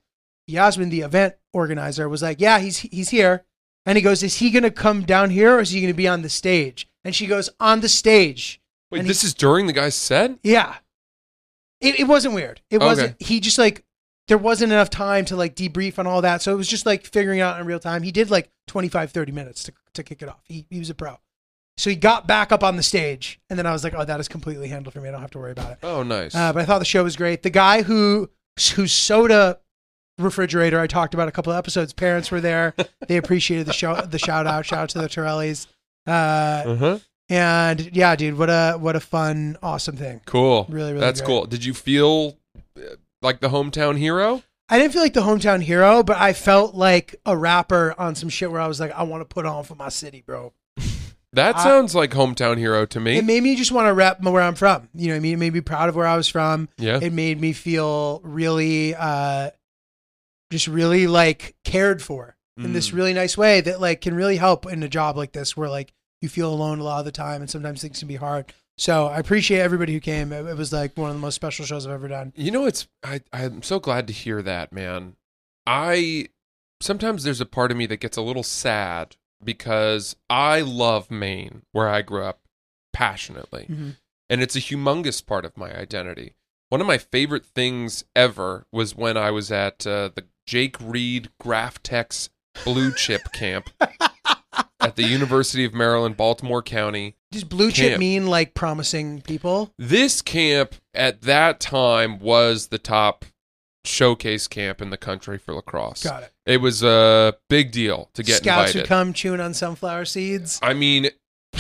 Yasmin, 0.47 0.91
the 0.91 1.01
event 1.01 1.35
organizer, 1.53 2.09
was 2.09 2.23
like, 2.23 2.41
"Yeah, 2.41 2.61
he's 2.61 2.79
he's 2.79 3.09
here." 3.09 3.45
And 3.87 3.97
he 3.97 4.03
goes, 4.03 4.23
"Is 4.23 4.37
he 4.37 4.51
gonna 4.51 4.71
come 4.71 5.03
down 5.03 5.31
here, 5.31 5.57
or 5.57 5.61
is 5.61 5.71
he 5.71 5.81
gonna 5.81 5.95
be 5.95 6.09
on 6.09 6.23
the 6.23 6.29
stage?" 6.29 6.89
And 7.05 7.15
she 7.15 7.27
goes, 7.27 7.49
"On 7.61 7.81
the 7.81 7.89
stage." 7.89 8.61
Wait, 8.91 8.99
And 9.01 9.09
this 9.09 9.25
is 9.25 9.33
during 9.33 9.67
the 9.67 9.73
guy's 9.73 9.95
set? 9.95 10.39
Yeah. 10.43 10.77
It, 11.81 12.01
it 12.01 12.05
wasn't 12.05 12.35
weird. 12.35 12.61
It 12.71 12.77
Okay. 12.77 12.85
wasn't. 12.85 13.23
He 13.23 13.41
just 13.41 13.59
like 13.59 13.85
there 14.29 14.39
wasn't 14.39 14.73
enough 14.73 14.91
time 14.91 15.25
to 15.27 15.37
like 15.37 15.55
debrief 15.55 15.99
on 16.01 16.07
all 16.07 16.21
that, 16.23 16.43
so 16.43 16.53
it 16.53 16.57
was 16.57 16.67
just 16.69 16.85
like 16.85 17.07
figuring 17.07 17.41
out 17.41 17.61
in 17.61 17.67
real 17.67 17.79
time. 17.79 18.03
He 18.03 18.11
did 18.11 18.29
like 18.31 18.51
25, 18.67 19.13
30 19.13 19.33
minutes 19.33 19.63
to 19.65 19.73
to 19.95 20.03
kick 20.03 20.21
it 20.23 20.29
off. 20.29 20.41
He 20.45 20.67
he 20.71 20.79
was 20.79 20.91
a 20.91 20.95
pro. 20.95 21.19
So 21.79 21.91
he 21.91 21.97
got 21.97 22.27
back 22.27 22.53
up 22.53 22.65
on 22.65 22.77
the 22.77 22.83
stage, 22.83 23.39
and 23.51 23.59
then 23.59 23.67
I 23.67 23.73
was 23.73 23.85
like, 23.85 23.93
"Oh, 23.95 24.05
that 24.05 24.19
is 24.19 24.29
completely 24.29 24.69
handled 24.69 24.95
for 24.95 25.01
me. 25.01 25.09
I 25.11 25.13
don't 25.13 25.21
have 25.21 25.31
to 25.33 25.39
worry 25.39 25.53
about 25.53 25.73
it." 25.73 25.79
Oh, 25.83 26.03
nice. 26.03 26.35
Uh, 26.35 26.53
but 26.53 26.63
I 26.63 26.65
thought 26.65 26.79
the 26.79 26.85
show 26.87 27.05
was 27.05 27.15
great. 27.17 27.43
The 27.43 27.51
guy 27.51 27.83
who 27.83 28.31
whose 28.75 28.93
soda 28.93 29.59
refrigerator 30.19 30.81
I 30.81 30.87
talked 30.87 31.15
about 31.15 31.29
a 31.29 31.33
couple 31.33 31.53
of 31.53 31.59
episodes, 31.59 31.93
parents 31.93 32.31
were 32.31 32.41
there. 32.41 32.75
They 33.07 33.17
appreciated 33.17 33.67
the 33.67 33.73
show, 33.73 33.95
the 34.01 34.19
shout 34.19 34.47
out. 34.47 34.67
Shout 34.67 34.79
out 34.81 34.89
to 34.91 34.99
the 35.01 35.09
Torellis. 35.09 35.67
Uh, 36.07 36.11
uh-huh. 36.11 36.99
and 37.29 37.95
yeah, 37.95 38.15
dude, 38.17 38.39
what 38.39 38.49
a 38.49 38.77
what 38.79 38.97
a 38.97 39.01
fun, 39.01 39.57
awesome 39.63 39.97
thing. 39.97 40.21
Cool. 40.27 40.67
Really, 40.69 40.93
really 40.93 41.01
That's 41.01 41.21
great. 41.21 41.27
cool. 41.27 41.47
Did 41.47 41.65
you 41.65 41.75
feel 41.75 42.37
uh, 42.77 42.81
like 43.23 43.41
the 43.41 43.49
hometown 43.49 43.97
hero? 43.99 44.43
I 44.69 44.79
didn't 44.79 44.93
feel 44.93 45.03
like 45.03 45.15
the 45.15 45.21
hometown 45.21 45.63
hero, 45.63 46.03
but 46.03 46.17
I 46.17 46.33
felt 46.33 46.75
like 46.75 47.15
a 47.25 47.37
rapper 47.37 47.95
on 47.99 48.15
some 48.17 48.29
shit 48.29 48.51
where 48.51 48.61
I 48.61 48.67
was 48.67 48.81
like, 48.81 48.91
I 48.93 49.05
want 49.05 49.21
to 49.21 49.25
put 49.25 49.47
on 49.47 49.63
for 49.65 49.77
my 49.77 49.89
city, 49.89 50.23
bro. 50.27 50.53
That 51.33 51.57
I- 51.57 51.63
sounds 51.63 51.95
like 51.95 52.11
hometown 52.13 52.57
hero 52.57 52.87
to 52.87 52.99
me. 52.99 53.19
It 53.19 53.25
made 53.25 53.43
me 53.43 53.57
just 53.57 53.71
want 53.71 53.87
to 53.89 53.93
rep 53.93 54.23
where 54.23 54.43
I'm 54.43 54.55
from. 54.55 54.89
You 54.95 55.09
know 55.09 55.15
what 55.15 55.19
I 55.19 55.21
mean? 55.21 55.35
It 55.35 55.39
made 55.39 55.53
me 55.55 55.61
proud 55.61 55.89
of 55.89 55.95
where 55.97 56.07
I 56.07 56.17
was 56.17 56.29
from. 56.29 56.69
yeah. 56.79 56.99
It 57.01 57.13
made 57.13 57.41
me 57.41 57.53
feel 57.53 58.21
really, 58.25 58.95
uh, 58.95 59.51
just 60.51 60.69
really 60.69 61.07
like 61.07 61.57
cared 61.65 62.03
for 62.03 62.37
in 62.59 62.73
this 62.73 62.91
Mm. 62.91 62.95
really 62.95 63.13
nice 63.13 63.37
way 63.37 63.61
that 63.61 63.81
like 63.81 64.01
can 64.01 64.15
really 64.15 64.37
help 64.37 64.65
in 64.65 64.83
a 64.83 64.89
job 64.89 65.17
like 65.17 65.33
this 65.33 65.57
where 65.57 65.69
like 65.69 65.93
you 66.23 66.29
feel 66.29 66.51
alone 66.53 66.79
a 66.79 66.85
lot 66.85 67.01
of 67.01 67.05
the 67.05 67.13
time 67.13 67.43
and 67.43 67.51
sometimes 67.51 67.83
things 67.83 67.99
can 67.99 68.09
be 68.09 68.17
hard. 68.17 68.53
So 68.79 69.07
I 69.07 69.19
appreciate 69.19 69.61
everybody 69.61 69.93
who 69.93 70.01
came. 70.01 70.33
It, 70.33 70.47
it 70.47 70.57
was 70.57 70.73
like 70.73 70.97
one 70.97 71.11
of 71.11 71.17
the 71.17 71.21
most 71.21 71.35
special 71.35 71.65
shows 71.67 71.87
I've 71.87 71.93
ever 71.93 72.09
done. 72.09 72.33
You 72.37 72.51
know, 72.51 72.65
it's 72.67 72.87
I 73.05 73.21
I'm 73.33 73.63
so 73.63 73.79
glad 73.79 74.07
to 74.07 74.13
hear 74.13 74.41
that, 74.43 74.73
man. 74.73 75.17
I 75.67 76.29
sometimes 76.81 77.25
there's 77.25 77.41
a 77.41 77.47
part 77.47 77.71
of 77.71 77.77
me 77.77 77.87
that 77.87 78.01
gets 78.01 78.17
a 78.17 78.23
little 78.23 78.43
sad 78.43 79.17
because 79.45 80.17
I 80.31 80.61
love 80.63 81.11
Maine, 81.11 81.63
where 81.73 81.89
I 81.89 82.01
grew 82.03 82.23
up 82.25 82.41
passionately. 82.93 83.67
Mhm. 83.71 83.97
And 84.31 84.43
it's 84.43 84.57
a 84.57 84.61
humongous 84.61 85.25
part 85.25 85.45
of 85.45 85.57
my 85.57 85.75
identity. 85.77 86.36
One 86.69 86.81
of 86.81 86.87
my 86.87 86.99
favorite 86.99 87.47
things 87.47 88.05
ever 88.15 88.67
was 88.73 88.97
when 88.97 89.17
I 89.17 89.31
was 89.31 89.53
at 89.53 89.87
uh, 89.87 90.11
the 90.15 90.25
Jake 90.47 90.77
Reed 90.81 91.31
Graphtex 91.41 92.29
Blue 92.65 92.93
Chip 92.93 93.23
Camp 93.33 93.71
at 94.81 94.97
the 94.97 95.05
University 95.05 95.65
of 95.65 95.75
Maryland, 95.75 96.17
Baltimore 96.17 96.63
County. 96.63 97.17
Does 97.31 97.45
blue 97.45 97.71
chip 97.71 97.91
Camp. 97.91 98.01
mean 98.01 98.27
like 98.27 98.55
promising 98.55 99.21
people? 99.21 99.73
This 99.79 100.23
camp 100.23 100.75
at 100.95 101.23
that 101.23 101.61
time 101.61 102.19
was 102.19 102.69
the 102.69 102.79
top 102.79 103.25
showcase 103.85 104.49
camp 104.49 104.83
in 104.83 104.91
the 104.91 104.97
country 104.97 105.39
for 105.39 105.55
lacrosse. 105.55 106.03
Got 106.03 106.25
it. 106.25 106.33
It 106.47 106.61
was 106.61 106.83
a 106.83 107.37
big 107.49 107.73
deal 107.73 108.11
to 108.15 108.23
get 108.23 108.39
Scouts 108.39 108.71
invited. 108.71 108.83
would 108.83 108.89
come 108.89 109.13
chewing 109.13 109.41
on 109.41 109.55
sunflower 109.55 110.07
seeds 110.07 110.59
I 110.63 110.75
mean, 110.75 111.11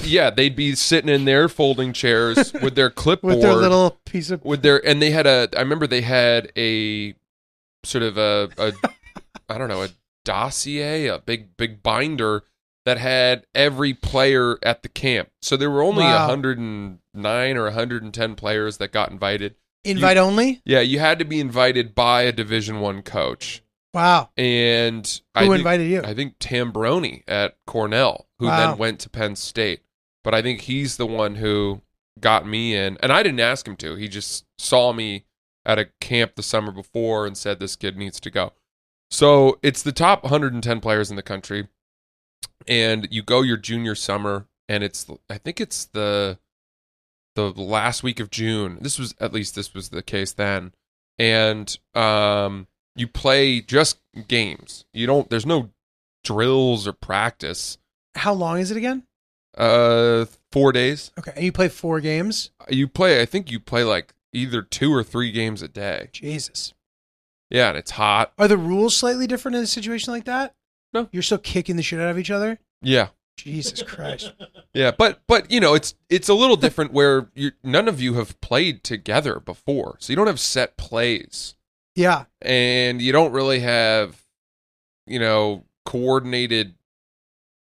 yeah, 0.04 0.30
they'd 0.30 0.56
be 0.56 0.74
sitting 0.74 1.08
in 1.12 1.24
their 1.24 1.48
folding 1.48 1.92
chairs 1.92 2.52
with 2.62 2.74
their 2.74 2.90
clipboard 2.90 3.34
with 3.34 3.42
their 3.42 3.54
little 3.54 3.98
piece 4.04 4.30
of. 4.30 4.44
with 4.44 4.62
their 4.62 4.84
and 4.86 5.00
they 5.02 5.10
had 5.10 5.26
a 5.26 5.48
I 5.56 5.60
remember 5.60 5.86
they 5.86 6.02
had 6.02 6.50
a 6.56 7.14
sort 7.84 8.02
of 8.02 8.16
a, 8.18 8.48
a 8.58 8.72
I 9.48 9.58
don't 9.58 9.68
know, 9.68 9.82
a 9.82 9.88
dossier, 10.24 11.06
a 11.06 11.18
big 11.18 11.56
big 11.56 11.82
binder 11.82 12.44
that 12.84 12.98
had 12.98 13.46
every 13.54 13.94
player 13.94 14.58
at 14.62 14.82
the 14.82 14.88
camp. 14.88 15.30
So 15.42 15.56
there 15.56 15.70
were 15.70 15.82
only 15.82 16.04
Wow. 16.04 16.28
109 16.28 17.56
or 17.56 17.64
110 17.64 18.34
players 18.36 18.76
that 18.78 18.92
got 18.92 19.10
invited. 19.10 19.56
Invite 19.84 20.16
only. 20.16 20.62
Yeah, 20.64 20.80
you 20.80 20.98
had 20.98 21.18
to 21.20 21.24
be 21.24 21.38
invited 21.40 21.94
by 21.94 22.22
a 22.22 22.32
Division 22.32 22.80
One 22.80 23.02
coach, 23.02 23.62
Wow. 23.96 24.28
and 24.36 25.06
Who 25.06 25.40
I 25.40 25.42
think, 25.44 25.54
invited 25.56 25.90
you? 25.90 26.02
I 26.04 26.12
think 26.12 26.38
Tambroni 26.38 27.22
at 27.26 27.56
Cornell, 27.66 28.26
who 28.38 28.46
Wow. 28.46 28.56
then 28.56 28.78
went 28.78 29.00
to 29.00 29.08
Penn 29.10 29.36
State. 29.36 29.80
But 30.22 30.34
I 30.34 30.42
think 30.42 30.60
he's 30.62 30.98
the 30.98 31.06
one 31.06 31.36
who 31.36 31.80
got 32.20 32.46
me 32.46 32.74
in, 32.76 32.98
and 33.00 33.10
I 33.12 33.22
didn't 33.22 33.40
ask 33.40 33.66
him 33.66 33.76
to. 33.76 33.94
He 33.94 34.06
just 34.08 34.44
saw 34.58 34.92
me 34.92 35.24
at 35.64 35.78
a 35.78 35.86
camp 36.00 36.34
the 36.36 36.42
summer 36.42 36.72
before 36.72 37.26
and 37.26 37.38
said 37.38 37.58
this 37.58 37.74
kid 37.74 37.96
needs 37.96 38.20
to 38.20 38.30
go. 38.30 38.52
So 39.10 39.58
it's 39.62 39.82
the 39.82 39.92
top 39.92 40.22
110 40.24 40.80
players 40.80 41.08
in 41.10 41.16
the 41.16 41.22
country, 41.22 41.68
and 42.66 43.08
you 43.10 43.22
go 43.22 43.40
your 43.42 43.56
junior 43.56 43.94
summer, 43.94 44.46
and 44.68 44.84
it's 44.84 45.06
I 45.30 45.38
think 45.38 45.60
it's 45.60 45.86
the 45.86 46.38
the 47.34 47.50
last 47.52 48.02
week 48.02 48.20
of 48.20 48.30
June. 48.30 48.78
This 48.80 48.98
was 48.98 49.14
at 49.20 49.32
least 49.32 49.54
this 49.54 49.72
was 49.74 49.88
the 49.90 50.02
case 50.02 50.32
then, 50.32 50.72
and 51.18 51.78
um, 51.94 52.66
you 52.96 53.06
play 53.06 53.60
just 53.60 53.98
games. 54.26 54.84
You 54.92 55.06
don't. 55.06 55.30
There's 55.30 55.46
no 55.46 55.70
drills 56.24 56.88
or 56.88 56.92
practice. 56.92 57.78
How 58.16 58.32
long 58.32 58.58
is 58.58 58.70
it 58.70 58.76
again? 58.76 59.04
Uh, 59.56 60.26
four 60.50 60.72
days. 60.72 61.12
Okay. 61.18 61.32
And 61.36 61.44
you 61.44 61.52
play 61.52 61.68
four 61.68 62.00
games? 62.00 62.50
You 62.68 62.88
play. 62.88 63.20
I 63.20 63.26
think 63.26 63.50
you 63.50 63.60
play 63.60 63.84
like 63.84 64.14
either 64.32 64.62
two 64.62 64.92
or 64.92 65.02
three 65.02 65.30
games 65.30 65.62
a 65.62 65.68
day. 65.68 66.08
Jesus. 66.12 66.74
Yeah, 67.50 67.68
and 67.68 67.78
it's 67.78 67.92
hot. 67.92 68.32
Are 68.38 68.48
the 68.48 68.58
rules 68.58 68.96
slightly 68.96 69.26
different 69.26 69.56
in 69.56 69.62
a 69.62 69.68
situation 69.68 70.12
like 70.12 70.24
that? 70.24 70.54
No. 70.92 71.08
You're 71.12 71.22
still 71.22 71.38
kicking 71.38 71.76
the 71.76 71.82
shit 71.82 72.00
out 72.00 72.10
of 72.10 72.18
each 72.18 72.30
other? 72.30 72.58
Yeah, 72.82 73.08
Jesus 73.36 73.82
Christ. 73.82 74.32
yeah, 74.74 74.90
but 74.90 75.20
but 75.26 75.50
you 75.50 75.60
know 75.60 75.74
it's 75.74 75.94
it's 76.08 76.28
a 76.28 76.34
little 76.34 76.56
different 76.56 76.92
where 76.92 77.28
you 77.34 77.52
none 77.62 77.88
of 77.88 78.00
you 78.00 78.14
have 78.14 78.40
played 78.40 78.82
together 78.82 79.40
before, 79.40 79.96
so 80.00 80.12
you 80.12 80.16
don't 80.16 80.26
have 80.26 80.40
set 80.40 80.76
plays. 80.76 81.55
Yeah. 81.96 82.24
and 82.42 83.00
you 83.02 83.10
don't 83.10 83.32
really 83.32 83.60
have 83.60 84.22
you 85.06 85.18
know 85.18 85.64
coordinated 85.84 86.74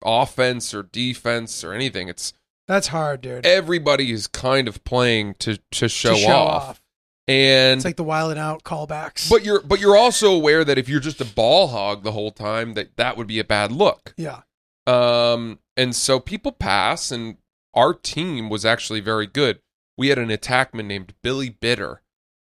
offense 0.05 0.75
or 0.75 0.83
defense 0.83 1.65
or 1.65 1.73
anything 1.73 2.09
it's 2.09 2.33
That's 2.69 2.89
hard, 2.89 3.21
dude. 3.23 3.47
everybody 3.47 4.11
is 4.13 4.27
kind 4.27 4.69
of 4.69 4.83
playing 4.85 5.35
to 5.41 5.59
to 5.73 5.89
show, 5.89 6.15
To 6.15 6.21
show 6.21 6.33
off. 6.33 6.83
and 7.27 7.79
It's 7.79 7.85
like 7.85 7.97
the 7.97 8.05
wild 8.05 8.31
and 8.33 8.41
out 8.41 8.65
callbacks. 8.65 9.31
but 9.31 9.45
you're 9.45 9.63
but 9.63 9.81
you're 9.81 9.97
also 9.97 10.33
aware 10.33 10.65
that 10.65 10.79
if 10.79 10.89
you're 10.89 11.01
just 11.01 11.21
a 11.21 11.25
ball 11.25 11.69
hog 11.69 12.03
the 12.03 12.13
whole 12.13 12.31
time 12.33 12.75
that 12.75 12.97
that 12.97 13.17
would 13.17 13.27
be 13.27 13.39
a 13.39 13.45
bad 13.45 13.73
look 13.73 14.15
yeah. 14.17 14.41
um 14.87 15.59
and 15.77 15.95
so 15.97 16.21
people 16.21 16.53
pass 16.53 17.11
and 17.11 17.37
our 17.75 17.93
team 17.95 18.49
was 18.51 18.65
actually 18.65 19.01
very 19.01 19.27
good 19.27 19.61
we 19.97 20.09
had 20.09 20.19
an 20.19 20.29
attackman 20.29 20.85
named 20.87 21.15
billy 21.23 21.49
bitter 21.49 22.03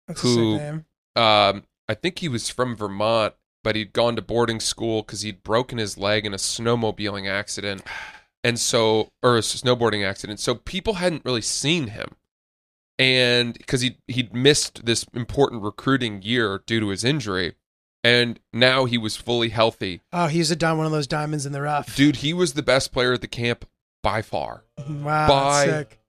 That's 0.09 0.23
Who- 0.23 0.55
a 0.55 0.59
sick 0.59 0.63
name. 0.63 0.85
um, 1.17 1.65
I 1.91 1.95
think 1.95 2.21
he 2.21 2.29
was 2.29 2.49
from 2.49 2.77
Vermont, 2.77 3.35
but 3.65 3.75
he'd 3.75 3.93
gone 3.93 4.15
to 4.15 4.23
boarding 4.23 4.61
school 4.61 5.03
because 5.03 5.23
he'd 5.23 5.43
broken 5.43 5.79
his 5.79 5.99
leg 5.99 6.25
in 6.25 6.33
a 6.33 6.37
snowmobiling 6.37 7.29
accident, 7.29 7.83
and 8.45 8.61
so 8.61 9.11
or 9.25 9.37
a 9.37 9.41
snowboarding 9.41 10.07
accident. 10.07 10.39
So 10.39 10.55
people 10.55 10.95
hadn't 10.95 11.25
really 11.25 11.43
seen 11.43 11.89
him, 11.89 12.15
and 12.97 13.55
because 13.55 13.81
he 13.81 13.97
he'd 14.07 14.33
missed 14.33 14.87
this 14.87 15.05
important 15.15 15.63
recruiting 15.65 16.23
year 16.23 16.63
due 16.65 16.79
to 16.79 16.91
his 16.91 17.03
injury, 17.03 17.57
and 18.05 18.39
now 18.53 18.85
he 18.85 18.97
was 18.97 19.17
fully 19.17 19.49
healthy. 19.49 20.01
Oh, 20.13 20.29
he's 20.29 20.53
a 20.53 20.57
done 20.57 20.77
one 20.77 20.87
of 20.87 20.93
those 20.93 21.09
diamonds 21.09 21.45
in 21.45 21.51
the 21.51 21.61
rough. 21.61 21.97
Dude, 21.97 22.17
he 22.17 22.33
was 22.33 22.53
the 22.53 22.63
best 22.63 22.93
player 22.93 23.15
at 23.15 23.21
the 23.21 23.27
camp 23.27 23.67
by 24.01 24.23
far, 24.23 24.63
mm-hmm. 24.79 25.03
wow. 25.03 25.27
by- 25.27 25.67
That's 25.67 25.79
sick. 25.91 26.01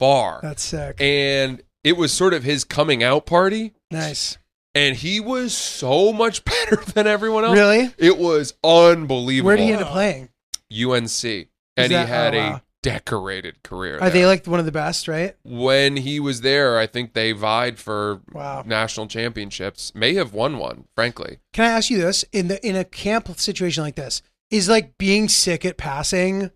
far, 0.00 0.40
That's 0.42 0.62
sick. 0.64 0.96
and 1.00 1.62
it 1.84 1.96
was 1.96 2.12
sort 2.12 2.34
of 2.34 2.42
his 2.42 2.64
coming 2.64 3.04
out 3.04 3.24
party. 3.24 3.72
nice. 3.92 4.36
And 4.74 4.96
he 4.96 5.20
was 5.20 5.54
so 5.56 6.12
much 6.12 6.44
better 6.44 6.76
than 6.76 7.06
everyone 7.06 7.44
else. 7.44 7.54
Really? 7.54 7.92
It 7.98 8.18
was 8.18 8.54
unbelievable. 8.62 9.46
Where 9.48 9.56
did 9.56 9.64
he 9.64 9.72
end 9.72 9.82
up 9.82 9.88
playing? 9.92 10.28
UNC. 10.72 11.48
And 11.76 11.92
that- 11.92 12.06
he 12.06 12.12
had 12.12 12.34
oh, 12.34 12.38
a 12.38 12.62
decorated 12.82 13.62
career. 13.62 13.96
Are 13.96 14.00
there. 14.00 14.10
they 14.10 14.26
like 14.26 14.46
one 14.46 14.60
of 14.60 14.66
the 14.66 14.72
best, 14.72 15.08
right? 15.08 15.34
when 15.44 15.96
he 15.96 16.20
was 16.20 16.42
there, 16.42 16.78
I 16.78 16.86
think 16.86 17.12
they 17.12 17.32
vied 17.32 17.78
for 17.78 18.20
Wow. 18.32 18.62
national 18.66 19.06
championships. 19.08 19.94
May 19.94 20.14
have 20.14 20.32
won 20.32 20.58
one, 20.58 20.84
frankly. 20.94 21.38
Can 21.52 21.64
I 21.64 21.68
ask 21.70 21.90
you 21.90 21.98
this? 21.98 22.24
In 22.32 22.48
the 22.48 22.64
in 22.66 22.76
a 22.76 22.84
camp 22.84 23.28
situation 23.38 23.82
like 23.82 23.96
this, 23.96 24.22
is 24.50 24.68
like 24.68 24.96
being 24.98 25.28
sick 25.28 25.64
at 25.64 25.76
passing 25.76 26.50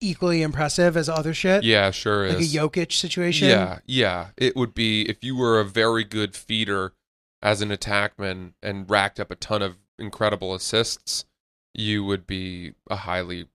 equally 0.00 0.42
impressive 0.42 0.96
as 0.96 1.08
other 1.08 1.34
shit? 1.34 1.64
Yeah, 1.64 1.90
sure 1.90 2.24
is. 2.24 2.34
Like 2.34 2.40
a 2.40 2.44
is. 2.44 2.54
Jokic 2.54 2.92
situation? 2.92 3.48
Yeah, 3.48 3.78
yeah. 3.86 4.28
It 4.36 4.54
would 4.56 4.74
be 4.74 5.02
if 5.08 5.22
you 5.24 5.36
were 5.36 5.58
a 5.60 5.64
very 5.64 6.04
good 6.04 6.34
feeder 6.36 6.92
as 7.44 7.60
an 7.60 7.68
attackman 7.68 8.54
and 8.62 8.90
racked 8.90 9.20
up 9.20 9.30
a 9.30 9.36
ton 9.36 9.62
of 9.62 9.76
incredible 9.98 10.54
assists, 10.54 11.24
you 11.74 12.02
would 12.04 12.26
be 12.26 12.72
a 12.90 12.96
highly 12.96 13.46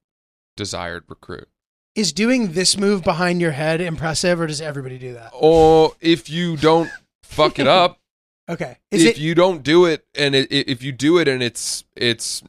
desired 0.56 1.04
recruit. 1.10 1.50
Is 1.96 2.14
doing 2.14 2.54
this 2.54 2.78
move 2.78 3.04
behind 3.04 3.42
your 3.42 3.52
head 3.52 3.82
impressive 3.82 4.40
or 4.40 4.48
does 4.48 4.62
everybody 4.62 4.98
do 4.98 5.14
that? 5.16 5.32
Or 5.34 5.96
if 6.00 6.30
you 6.30 6.56
don't 6.56 6.90
fuck 7.24 7.60
it 7.60 7.68
up, 7.68 8.00
Okay. 8.50 8.78
Is 8.90 9.04
if 9.04 9.18
it 9.18 9.22
you 9.22 9.36
don't 9.36 9.62
do 9.62 9.86
it 9.86 10.06
and 10.16 10.34
it, 10.34 10.52
it- 10.52 10.68
if 10.68 10.82
you 10.82 10.92
do 10.92 11.20
it 11.20 11.28
and 11.28 11.44
it's 11.44 11.84
it's 11.96 12.42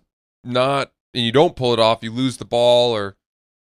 not 0.42 0.92
and 1.12 1.24
you 1.24 1.30
don't 1.32 1.54
pull 1.56 1.74
it 1.74 1.78
off, 1.80 2.02
you 2.02 2.10
lose 2.10 2.38
the 2.38 2.46
ball 2.46 2.92
or 2.96 3.16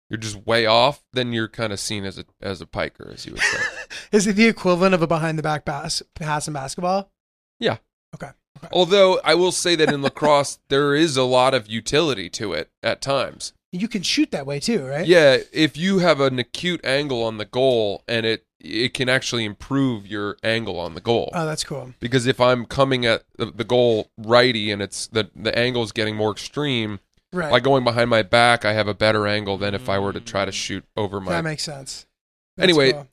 you're 0.08 0.18
just 0.18 0.47
way 0.47 0.64
off, 0.64 1.02
then 1.12 1.32
you're 1.32 1.49
kind 1.49 1.73
of 1.73 1.80
seen 1.80 2.04
as 2.04 2.16
a 2.16 2.25
as 2.40 2.61
a 2.61 2.66
piker, 2.66 3.11
as 3.12 3.26
you 3.26 3.32
would 3.32 3.42
say. 3.42 3.58
is 4.12 4.26
it 4.28 4.35
the 4.37 4.47
equivalent 4.47 4.94
of 4.94 5.02
a 5.02 5.06
behind 5.08 5.37
the 5.37 5.42
back 5.42 5.64
pass 5.64 6.00
pass 6.14 6.47
in 6.47 6.54
basketball? 6.54 7.11
Although 8.72 9.20
I 9.24 9.34
will 9.34 9.52
say 9.52 9.76
that 9.76 9.92
in 9.92 10.02
lacrosse 10.02 10.58
there 10.68 10.94
is 10.94 11.16
a 11.16 11.22
lot 11.22 11.54
of 11.54 11.68
utility 11.68 12.28
to 12.30 12.52
it 12.52 12.70
at 12.82 13.00
times. 13.00 13.52
You 13.70 13.86
can 13.86 14.02
shoot 14.02 14.30
that 14.30 14.46
way 14.46 14.60
too, 14.60 14.86
right? 14.86 15.06
Yeah, 15.06 15.38
if 15.52 15.76
you 15.76 15.98
have 15.98 16.20
an 16.20 16.38
acute 16.38 16.84
angle 16.84 17.22
on 17.22 17.36
the 17.36 17.44
goal 17.44 18.02
and 18.08 18.24
it 18.24 18.44
it 18.60 18.92
can 18.92 19.08
actually 19.08 19.44
improve 19.44 20.06
your 20.06 20.36
angle 20.42 20.80
on 20.80 20.94
the 20.94 21.00
goal. 21.00 21.30
Oh, 21.32 21.46
that's 21.46 21.62
cool. 21.62 21.94
because 22.00 22.26
if 22.26 22.40
I'm 22.40 22.66
coming 22.66 23.06
at 23.06 23.22
the, 23.36 23.46
the 23.46 23.62
goal 23.62 24.10
righty 24.16 24.70
and 24.72 24.82
it's 24.82 25.06
the 25.06 25.30
the 25.36 25.56
angle 25.56 25.82
is 25.82 25.92
getting 25.92 26.16
more 26.16 26.32
extreme, 26.32 27.00
Right. 27.30 27.50
by 27.50 27.60
going 27.60 27.84
behind 27.84 28.08
my 28.08 28.22
back, 28.22 28.64
I 28.64 28.72
have 28.72 28.88
a 28.88 28.94
better 28.94 29.26
angle 29.26 29.58
than 29.58 29.74
if 29.74 29.90
I 29.90 29.98
were 29.98 30.14
to 30.14 30.20
mm. 30.20 30.24
try 30.24 30.46
to 30.46 30.52
shoot 30.52 30.82
over 30.96 31.20
my. 31.20 31.32
that 31.32 31.44
makes 31.44 31.62
sense. 31.62 32.06
That's 32.56 32.64
Anyway, 32.64 32.92
cool. 32.92 33.06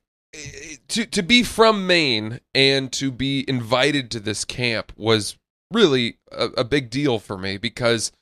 To 0.88 1.06
to 1.06 1.22
be 1.22 1.42
from 1.42 1.86
Maine 1.86 2.40
and 2.54 2.92
to 2.92 3.10
be 3.10 3.44
invited 3.48 4.10
to 4.12 4.20
this 4.20 4.44
camp 4.44 4.92
was 4.96 5.36
really 5.72 6.18
a, 6.30 6.46
a 6.58 6.64
big 6.64 6.90
deal 6.90 7.18
for 7.18 7.36
me 7.38 7.56
because 7.56 8.12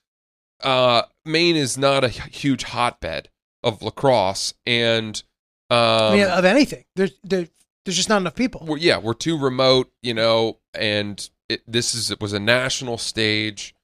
uh, 0.63 1.03
Maine 1.25 1.57
is 1.57 1.77
not 1.77 2.05
a 2.05 2.09
huge 2.09 2.65
hotbed 2.65 3.29
of 3.63 3.83
lacrosse, 3.83 4.55
and 4.67 5.23
um, 5.71 5.79
I 5.79 6.13
mean, 6.17 6.27
of 6.27 6.45
anything. 6.45 6.85
There's 6.97 7.13
there, 7.23 7.49
there's 7.85 7.97
just 7.97 8.09
not 8.09 8.21
enough 8.21 8.35
people. 8.35 8.65
we're, 8.67 8.79
yeah, 8.79 8.99
we're 8.99 9.15
too 9.15 9.39
remote, 9.39 9.93
you 10.03 10.15
know, 10.15 10.59
and 10.73 11.29
it, 11.49 11.63
this 11.67 11.95
is 11.95 12.11
it 12.11 12.21
was 12.21 12.33
a 12.33 12.41
national 12.41 12.99
stage. 12.99 13.75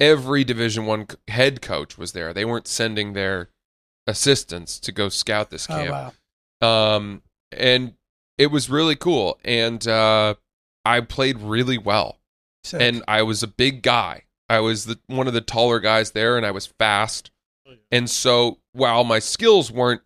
Every 0.00 0.44
Division 0.44 0.86
One 0.86 1.06
head 1.28 1.62
coach 1.62 1.96
was 1.96 2.12
there. 2.12 2.32
They 2.32 2.44
weren't 2.44 2.66
sending 2.66 3.12
their 3.12 3.50
assistants 4.06 4.78
to 4.80 4.92
go 4.92 5.08
scout 5.08 5.50
this 5.50 5.68
Oh 5.70 5.74
camp. 5.74 6.14
wow. 6.62 6.96
Um, 6.96 7.22
and 7.56 7.94
it 8.38 8.48
was 8.48 8.68
really 8.68 8.96
cool, 8.96 9.38
and 9.44 9.86
uh, 9.86 10.34
I 10.84 11.00
played 11.00 11.40
really 11.40 11.78
well, 11.78 12.20
Sick. 12.64 12.80
and 12.80 13.02
I 13.08 13.22
was 13.22 13.42
a 13.42 13.48
big 13.48 13.82
guy. 13.82 14.24
I 14.48 14.60
was 14.60 14.86
the 14.86 14.98
one 15.06 15.26
of 15.26 15.34
the 15.34 15.40
taller 15.40 15.80
guys 15.80 16.10
there, 16.12 16.36
and 16.36 16.44
I 16.44 16.50
was 16.50 16.66
fast. 16.66 17.30
And 17.90 18.10
so, 18.10 18.58
while 18.72 19.04
my 19.04 19.18
skills 19.20 19.70
weren't 19.70 20.02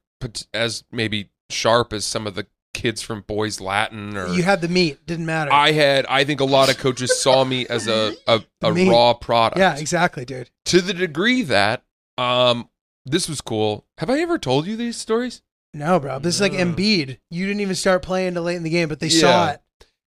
as 0.52 0.84
maybe 0.92 1.30
sharp 1.50 1.92
as 1.92 2.04
some 2.04 2.26
of 2.26 2.34
the 2.34 2.46
kids 2.74 3.02
from 3.02 3.22
Boys 3.22 3.60
Latin 3.60 4.16
or 4.16 4.28
you 4.28 4.42
had 4.42 4.60
the 4.60 4.68
meat. 4.68 5.04
Didn't 5.06 5.26
matter. 5.26 5.52
I 5.52 5.72
had, 5.72 6.06
I 6.06 6.24
think 6.24 6.40
a 6.40 6.44
lot 6.44 6.70
of 6.70 6.78
coaches 6.78 7.20
saw 7.20 7.44
me 7.44 7.66
as 7.66 7.88
a 7.88 8.14
a, 8.26 8.42
a 8.62 8.72
raw 8.72 9.14
product. 9.14 9.58
yeah, 9.58 9.76
exactly, 9.76 10.24
dude. 10.24 10.50
To 10.66 10.80
the 10.80 10.94
degree 10.94 11.42
that, 11.42 11.82
um, 12.16 12.68
this 13.04 13.28
was 13.28 13.40
cool. 13.40 13.84
Have 13.98 14.10
I 14.10 14.20
ever 14.20 14.38
told 14.38 14.66
you 14.66 14.76
these 14.76 14.96
stories? 14.96 15.42
No, 15.74 16.00
bro. 16.00 16.18
This 16.18 16.34
is 16.36 16.40
like. 16.40 16.52
Embiid. 16.52 17.18
You 17.30 17.46
didn't 17.46 17.60
even 17.60 17.74
start 17.74 18.02
playing 18.02 18.34
till 18.34 18.42
late 18.44 18.56
in 18.56 18.62
the 18.62 18.70
game, 18.70 18.88
but 18.88 19.00
they 19.00 19.08
saw 19.08 19.50
it. 19.50 19.60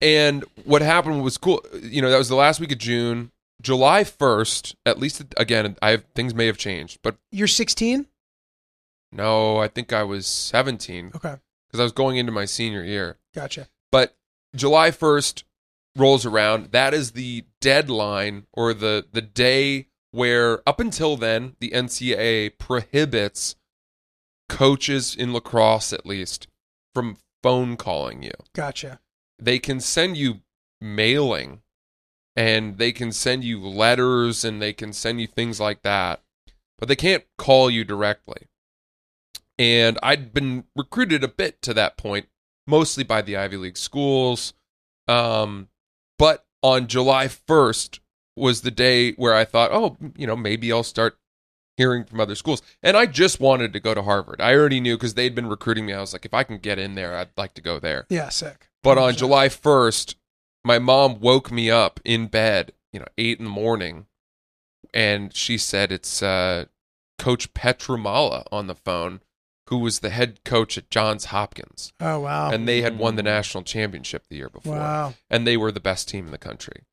And 0.02 0.44
what 0.66 0.82
happened 0.82 1.24
was 1.24 1.38
cool. 1.38 1.64
You 1.82 2.02
know, 2.02 2.10
that 2.10 2.18
was 2.18 2.28
the 2.30 2.36
last 2.36 2.60
week 2.60 2.72
of 2.72 2.78
June. 2.78 3.32
July 3.62 4.04
1st, 4.04 4.76
at 4.86 5.00
least 5.00 5.24
again, 5.38 5.78
I 5.82 5.92
have 5.92 6.04
things 6.16 6.34
may 6.36 6.48
have 6.48 6.58
changed, 6.58 7.00
but 7.02 7.16
You're 7.32 7.48
16. 7.48 8.08
no, 9.14 9.58
I 9.58 9.70
think 9.70 9.94
I 9.94 10.04
was 10.04 10.28
17 10.28 11.12
Okay, 11.16 11.36
because 11.68 11.80
I 11.80 11.84
was 11.84 11.94
going 11.94 12.18
into 12.18 12.32
my 12.34 12.44
senior 12.44 12.84
year. 12.84 13.18
gotcha. 13.34 13.70
But 13.92 14.18
July 14.54 14.92
1st 14.92 15.44
rolls 15.96 16.26
around. 16.26 16.72
That 16.72 16.94
is 16.94 17.12
the 17.12 17.46
deadline 17.62 18.48
or 18.52 18.74
the 18.74 19.06
the 19.14 19.22
day 19.22 19.88
where 20.12 20.68
up 20.68 20.82
until 20.82 21.16
then 21.16 21.56
the 21.60 21.70
NCAA 21.70 22.58
prohibits 22.58 23.56
coaches 24.54 25.16
in 25.16 25.34
lacrosse 25.34 25.92
at 25.92 26.06
least 26.06 26.48
from 26.94 27.18
phone 27.42 27.76
calling 27.76 28.22
you. 28.22 28.32
Gotcha. 28.54 29.00
They 29.40 29.58
can 29.58 29.80
send 29.80 30.16
you 30.16 30.42
mailing 30.80 31.62
and 32.36 32.78
they 32.78 32.92
can 32.92 33.12
send 33.12 33.44
you 33.44 33.60
letters 33.60 34.46
and 34.46 34.62
they 34.62 34.72
can 34.72 34.94
send 34.94 35.20
you 35.20 35.28
things 35.28 35.60
like 35.60 35.82
that, 35.82 36.22
but 36.78 36.88
they 36.88 36.96
can't 36.96 37.24
call 37.38 37.70
you 37.70 37.84
directly. 37.84 38.48
And 39.58 39.98
I'd 40.04 40.34
been 40.34 40.66
recruited 40.76 41.24
a 41.24 41.28
bit 41.28 41.62
to 41.64 41.74
that 41.74 41.98
point, 41.98 42.28
mostly 42.68 43.04
by 43.04 43.22
the 43.22 43.38
Ivy 43.38 43.58
League 43.58 43.78
schools. 43.78 44.54
Um, 45.08 45.70
but 46.20 46.46
on 46.62 46.88
July 46.88 47.28
1st 47.28 48.00
was 48.36 48.62
the 48.62 48.72
day 48.72 49.14
where 49.14 49.34
I 49.34 49.46
thought, 49.46 49.72
oh, 49.72 49.98
you 50.16 50.26
know, 50.28 50.36
maybe 50.36 50.72
I'll 50.72 50.84
start 50.84 51.18
hearing 51.78 52.04
from 52.04 52.20
other 52.20 52.36
schools. 52.36 52.62
And 52.82 52.96
I 52.96 53.06
just 53.06 53.40
wanted 53.40 53.74
to 53.74 53.80
go 53.80 53.94
to 53.94 54.04
Harvard. 54.04 54.42
I 54.42 54.54
already 54.54 54.80
knew 54.80 54.96
because 54.96 55.14
they'd 55.16 55.36
been 55.36 55.48
recruiting 55.50 55.86
me. 55.86 55.94
I 55.94 56.00
was 56.00 56.14
like, 56.14 56.26
if 56.26 56.34
I 56.34 56.44
can 56.44 56.58
get 56.58 56.80
in 56.80 56.96
there, 56.96 57.16
I'd 57.16 57.30
like 57.38 57.54
to 57.56 57.62
go 57.62 57.80
there. 57.80 58.06
Yeah, 58.10 58.30
sick. 58.30 58.70
But 58.84 58.98
on 58.98 59.14
100%. 59.14 59.18
July 59.18 59.48
1st, 59.50 60.16
my 60.64 60.80
mom 60.80 61.20
woke 61.20 61.52
me 61.52 61.70
up 61.72 62.00
in 62.06 62.28
bed, 62.28 62.74
you 62.92 63.00
know, 63.00 63.08
eight 63.18 63.40
in 63.40 63.46
the 63.46 63.52
morning, 63.52 64.06
and 64.94 65.36
she 65.36 65.58
said 65.58 65.92
it's 65.92 66.22
uh, 66.22 66.66
Coach 67.18 67.54
Pietramala 67.54 68.46
on 68.52 68.68
the 68.68 68.76
phone, 68.76 69.22
who 69.68 69.78
was 69.80 70.00
the 70.00 70.10
head 70.10 70.44
coach 70.44 70.78
at 70.78 70.90
Johns 70.90 71.26
Hopkins, 71.26 71.94
Oh 72.00 72.20
wow. 72.20 72.52
and 72.52 72.68
they 72.68 72.82
had 72.82 72.98
won 72.98 73.16
the 73.16 73.24
national 73.24 73.64
championship 73.64 74.26
the 74.30 74.36
year 74.36 74.50
before, 74.50 74.76
wow. 74.78 75.14
and 75.30 75.48
they 75.48 75.58
were 75.58 75.72
the 75.72 75.80
best 75.80 76.08
team 76.10 76.26
in 76.26 76.32
the 76.32 76.38
country. 76.38 76.84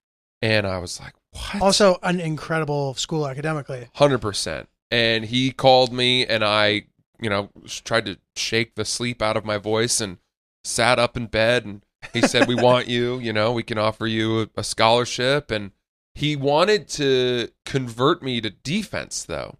And 0.40 0.66
I 0.66 0.78
was 0.78 0.98
like, 1.00 1.14
what? 1.32 1.62
Also, 1.62 1.98
an 2.02 2.20
incredible 2.20 2.94
school 2.94 3.26
academically. 3.26 3.88
hundred 3.94 4.18
percent. 4.18 4.68
And 4.90 5.24
he 5.24 5.52
called 5.52 5.92
me, 5.92 6.26
and 6.26 6.44
I, 6.44 6.84
you 7.20 7.30
know, 7.30 7.50
tried 7.84 8.06
to 8.06 8.18
shake 8.34 8.74
the 8.74 8.84
sleep 8.84 9.22
out 9.22 9.36
of 9.36 9.44
my 9.44 9.56
voice 9.56 10.00
and 10.00 10.18
sat 10.64 10.98
up 10.98 11.16
in 11.16 11.26
bed. 11.26 11.64
And 11.64 11.84
he 12.12 12.22
said, 12.22 12.48
"We 12.48 12.56
want 12.56 12.88
you. 12.88 13.18
You 13.20 13.32
know, 13.32 13.52
we 13.52 13.62
can 13.62 13.78
offer 13.78 14.06
you 14.06 14.42
a, 14.42 14.48
a 14.56 14.64
scholarship." 14.64 15.50
And 15.50 15.70
he 16.14 16.34
wanted 16.34 16.88
to 16.88 17.50
convert 17.64 18.22
me 18.22 18.40
to 18.40 18.50
defense, 18.50 19.22
though. 19.24 19.58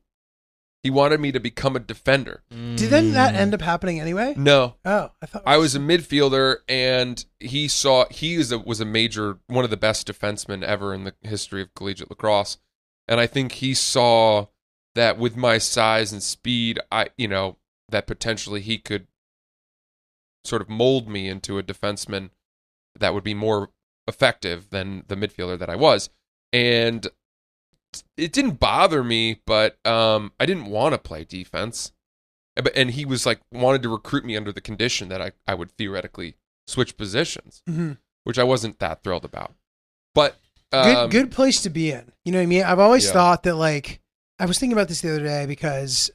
He 0.83 0.89
wanted 0.91 1.21
me 1.21 1.31
to 1.33 1.41
become 1.41 1.77
a 1.77 1.81
defender. 1.81 2.43
Did 2.51 2.79
then 2.91 3.13
that 3.13 3.35
end 3.35 3.53
up 3.53 3.61
happening 3.61 4.01
anyway? 4.01 4.33
No, 4.37 4.77
Oh, 4.85 5.11
I 5.21 5.27
thought 5.27 5.43
I 5.45 5.59
was 5.59 5.75
a 5.75 5.79
midfielder, 5.79 6.59
and 6.69 7.23
he 7.39 7.69
saw 7.69 8.07
he 8.11 8.35
is 8.35 8.51
a, 8.51 8.59
was 8.59 8.81
a 8.81 8.87
major 8.87 9.39
one 9.47 9.65
of 9.65 9.71
the 9.71 9.77
best 9.77 10.07
defensemen 10.11 10.63
ever 10.65 10.95
in 10.95 11.05
the 11.05 11.15
history 11.23 11.61
of 11.61 11.75
collegiate 11.75 12.09
lacrosse, 12.09 12.57
and 13.07 13.21
I 13.21 13.27
think 13.27 13.53
he 13.53 13.75
saw 13.75 14.47
that 14.95 15.19
with 15.19 15.37
my 15.37 15.59
size 15.59 16.13
and 16.13 16.23
speed, 16.23 16.81
I 16.91 17.09
you 17.19 17.29
know 17.29 17.59
that 17.91 18.07
potentially 18.07 18.63
he 18.63 18.79
could 18.79 19.07
sort 20.45 20.63
of 20.63 20.71
mold 20.71 21.09
me 21.09 21.29
into 21.29 21.59
a 21.59 21.63
defenseman 21.63 22.31
that 22.99 23.13
would 23.13 23.25
be 23.25 23.35
more 23.35 23.69
effective 24.09 24.71
than 24.71 25.05
the 25.09 25.15
midfielder 25.17 25.59
that 25.59 25.69
I 25.69 25.77
was, 25.77 26.09
and 26.55 27.07
it 28.17 28.33
didn't 28.33 28.61
bother 28.61 29.03
me, 29.03 29.41
but 29.47 29.79
um, 29.87 30.33
I 30.39 30.47
didn't 30.47 30.67
want 30.67 30.95
to 30.95 30.99
play 30.99 31.25
defense. 31.25 31.93
But- 32.57 32.77
And 32.77 32.91
he 32.91 33.05
was 33.05 33.25
like 33.27 33.41
wanted 33.53 33.83
to 33.83 33.89
recruit 33.89 34.25
me 34.25 34.37
under 34.37 34.53
the 34.53 34.61
condition 34.61 35.09
that 35.09 35.23
I, 35.23 35.33
I 35.47 35.55
would 35.55 35.73
theoretically 35.73 36.37
switch 36.67 36.97
positions, 36.97 37.63
Mhm. 37.69 37.99
which 38.25 38.39
I 38.39 38.45
wasn't 38.45 38.79
that 38.81 39.03
thrilled 39.03 39.25
about. 39.25 39.55
But 40.15 40.37
good 40.73 40.97
um, 40.97 41.11
good 41.11 41.31
place 41.31 41.63
to 41.63 41.71
be 41.71 41.91
in. 41.91 42.13
You 42.25 42.33
know 42.33 42.39
what 42.39 42.43
I 42.45 42.47
mean? 42.47 42.63
I've 42.65 42.79
always 42.79 43.07
Yeah. 43.07 43.13
thought 43.13 43.43
that 43.45 43.55
like 43.57 44.01
I 44.39 44.47
was 44.47 44.59
thinking 44.59 44.77
about 44.77 44.89
this 44.89 45.01
the 45.01 45.11
other 45.15 45.25
day 45.25 45.47
because 45.47 46.11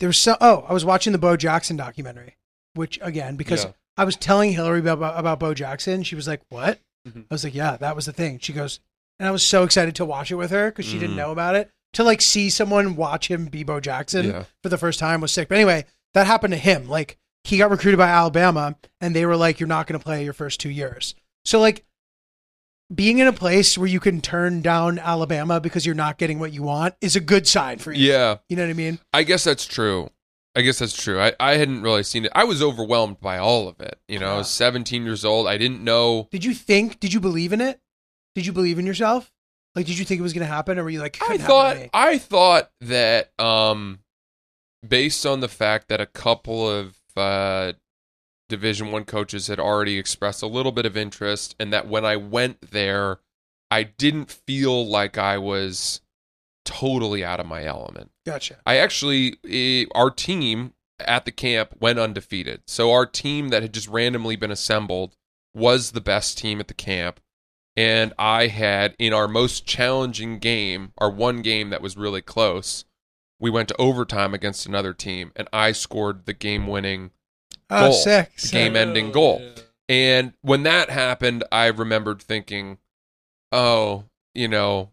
there 0.00 0.08
was 0.08 0.18
so 0.18 0.36
oh, 0.40 0.64
I 0.68 0.72
was 0.72 0.84
watching 0.84 1.12
the 1.12 1.18
Bo 1.18 1.36
Jackson 1.36 1.76
documentary, 1.76 2.36
which 2.74 2.98
again, 3.02 3.36
because 3.36 3.64
Yeah. 3.64 3.72
I 3.96 4.04
was 4.04 4.16
telling 4.16 4.52
Hillary 4.52 4.80
about, 4.80 5.18
about 5.18 5.38
Bo 5.38 5.54
Jackson, 5.54 6.02
she 6.02 6.14
was 6.16 6.26
like, 6.26 6.40
What? 6.48 6.80
Mhm. 7.06 7.24
I 7.30 7.34
was 7.34 7.44
like, 7.44 7.54
Yeah, 7.54 7.76
that 7.76 7.94
was 7.94 8.06
the 8.06 8.12
thing. 8.12 8.38
She 8.38 8.52
goes, 8.52 8.80
and 9.18 9.28
I 9.28 9.30
was 9.32 9.42
so 9.42 9.62
excited 9.64 9.94
to 9.96 10.04
watch 10.04 10.30
it 10.30 10.36
with 10.36 10.50
her 10.50 10.70
because 10.70 10.86
she 10.86 10.98
didn't 10.98 11.14
Mhm. 11.14 11.18
know 11.18 11.32
about 11.32 11.54
it. 11.56 11.70
To 11.94 12.02
like 12.04 12.20
see 12.20 12.50
someone 12.50 12.96
watch 12.96 13.28
him 13.30 13.46
be 13.46 13.62
Bo 13.62 13.78
Jackson 13.80 14.26
Yeah. 14.26 14.44
for 14.62 14.68
the 14.68 14.78
first 14.78 14.98
time 14.98 15.20
was 15.20 15.30
sick. 15.32 15.48
But 15.48 15.54
anyway, 15.56 15.84
that 16.14 16.26
happened 16.26 16.52
to 16.52 16.58
him. 16.58 16.88
Like 16.88 17.18
he 17.44 17.58
got 17.58 17.70
recruited 17.70 17.98
by 17.98 18.08
Alabama 18.08 18.76
and 19.00 19.14
they 19.14 19.24
were 19.26 19.36
like, 19.36 19.60
You're 19.60 19.68
not 19.68 19.86
gonna 19.86 19.98
play 20.00 20.24
your 20.24 20.32
first 20.32 20.58
two 20.60 20.70
years. 20.70 21.14
So 21.44 21.60
like 21.60 21.84
being 22.94 23.18
in 23.18 23.26
a 23.26 23.32
place 23.32 23.78
where 23.78 23.88
you 23.88 24.00
can 24.00 24.20
turn 24.20 24.60
down 24.60 24.98
Alabama 24.98 25.60
because 25.60 25.86
you're 25.86 25.94
not 25.94 26.18
getting 26.18 26.38
what 26.38 26.52
you 26.52 26.62
want 26.62 26.94
is 27.00 27.16
a 27.16 27.20
good 27.20 27.46
sign 27.48 27.78
for 27.78 27.92
you. 27.92 28.10
yeah, 28.12 28.36
You 28.48 28.56
know 28.56 28.62
what 28.64 28.70
I 28.70 28.74
mean? 28.74 28.98
I 29.12 29.22
guess 29.22 29.44
that's 29.44 29.64
true. 29.66 30.10
I 30.56 30.60
guess 30.60 30.78
that's 30.78 30.94
true. 30.94 31.20
I, 31.20 31.32
I 31.40 31.56
hadn't 31.56 31.82
really 31.82 32.04
seen 32.04 32.24
it. 32.26 32.32
I 32.34 32.44
was 32.44 32.62
overwhelmed 32.62 33.20
by 33.20 33.38
all 33.38 33.66
of 33.66 33.80
it. 33.80 33.98
You 34.06 34.20
know, 34.20 34.34
I 34.34 34.36
was 34.36 34.50
17 34.50 35.04
years 35.04 35.24
old. 35.24 35.48
I 35.48 35.58
didn't 35.58 35.82
know. 35.82 36.28
Did 36.30 36.44
you 36.44 36.54
think? 36.54 37.00
Did 37.00 37.12
you 37.12 37.18
believe 37.20 37.52
in 37.52 37.60
it? 37.60 37.80
Did 38.34 38.46
you 38.46 38.52
believe 38.52 38.78
in 38.78 38.86
yourself? 38.86 39.30
Like, 39.74 39.86
did 39.86 39.98
you 39.98 40.04
think 40.04 40.20
it 40.20 40.22
was 40.22 40.32
going 40.32 40.46
to 40.46 40.52
happen, 40.52 40.78
or 40.78 40.84
were 40.84 40.90
you 40.90 41.00
like, 41.00 41.18
I 41.20 41.36
thought? 41.36 41.76
I 41.92 42.18
thought 42.18 42.70
that 42.80 43.32
um, 43.40 44.00
based 44.86 45.26
on 45.26 45.40
the 45.40 45.48
fact 45.48 45.88
that 45.88 46.00
a 46.00 46.06
couple 46.06 46.68
of 46.68 46.96
uh, 47.16 47.72
Division 48.48 48.92
One 48.92 49.04
coaches 49.04 49.48
had 49.48 49.58
already 49.58 49.98
expressed 49.98 50.42
a 50.42 50.46
little 50.46 50.72
bit 50.72 50.86
of 50.86 50.96
interest, 50.96 51.56
and 51.58 51.72
that 51.72 51.88
when 51.88 52.04
I 52.04 52.16
went 52.16 52.70
there, 52.70 53.18
I 53.70 53.82
didn't 53.84 54.30
feel 54.30 54.86
like 54.86 55.18
I 55.18 55.38
was 55.38 56.00
totally 56.64 57.24
out 57.24 57.40
of 57.40 57.46
my 57.46 57.64
element. 57.64 58.10
Gotcha. 58.24 58.58
I 58.64 58.76
actually, 58.76 59.38
eh, 59.48 59.86
our 59.94 60.10
team 60.10 60.74
at 61.00 61.24
the 61.24 61.32
camp 61.32 61.74
went 61.80 61.98
undefeated. 61.98 62.62
So 62.66 62.92
our 62.92 63.06
team 63.06 63.48
that 63.48 63.62
had 63.62 63.74
just 63.74 63.88
randomly 63.88 64.36
been 64.36 64.50
assembled 64.50 65.16
was 65.54 65.90
the 65.90 66.00
best 66.00 66.38
team 66.38 66.60
at 66.60 66.68
the 66.68 66.74
camp. 66.74 67.20
And 67.76 68.12
I 68.18 68.46
had, 68.46 68.94
in 68.98 69.12
our 69.12 69.26
most 69.26 69.66
challenging 69.66 70.38
game, 70.38 70.92
our 70.98 71.10
one 71.10 71.42
game 71.42 71.70
that 71.70 71.82
was 71.82 71.96
really 71.96 72.22
close, 72.22 72.84
we 73.40 73.50
went 73.50 73.68
to 73.68 73.76
overtime 73.80 74.32
against 74.32 74.64
another 74.66 74.94
team, 74.94 75.32
and 75.34 75.48
I 75.52 75.72
scored 75.72 76.26
the 76.26 76.32
game 76.34 76.66
winning, 76.68 77.10
Oh, 77.70 77.76
ah, 77.76 77.80
Goal. 77.88 77.92
sick. 77.92 78.32
the 78.36 78.40
sick. 78.42 78.52
game 78.52 78.76
ending 78.76 79.10
goal. 79.10 79.40
Oh, 79.42 79.62
and 79.88 80.34
when 80.42 80.62
that 80.64 80.90
happened, 80.90 81.42
I 81.50 81.66
remembered 81.66 82.22
thinking, 82.22 82.78
oh, 83.50 84.04
you 84.34 84.48
know, 84.48 84.90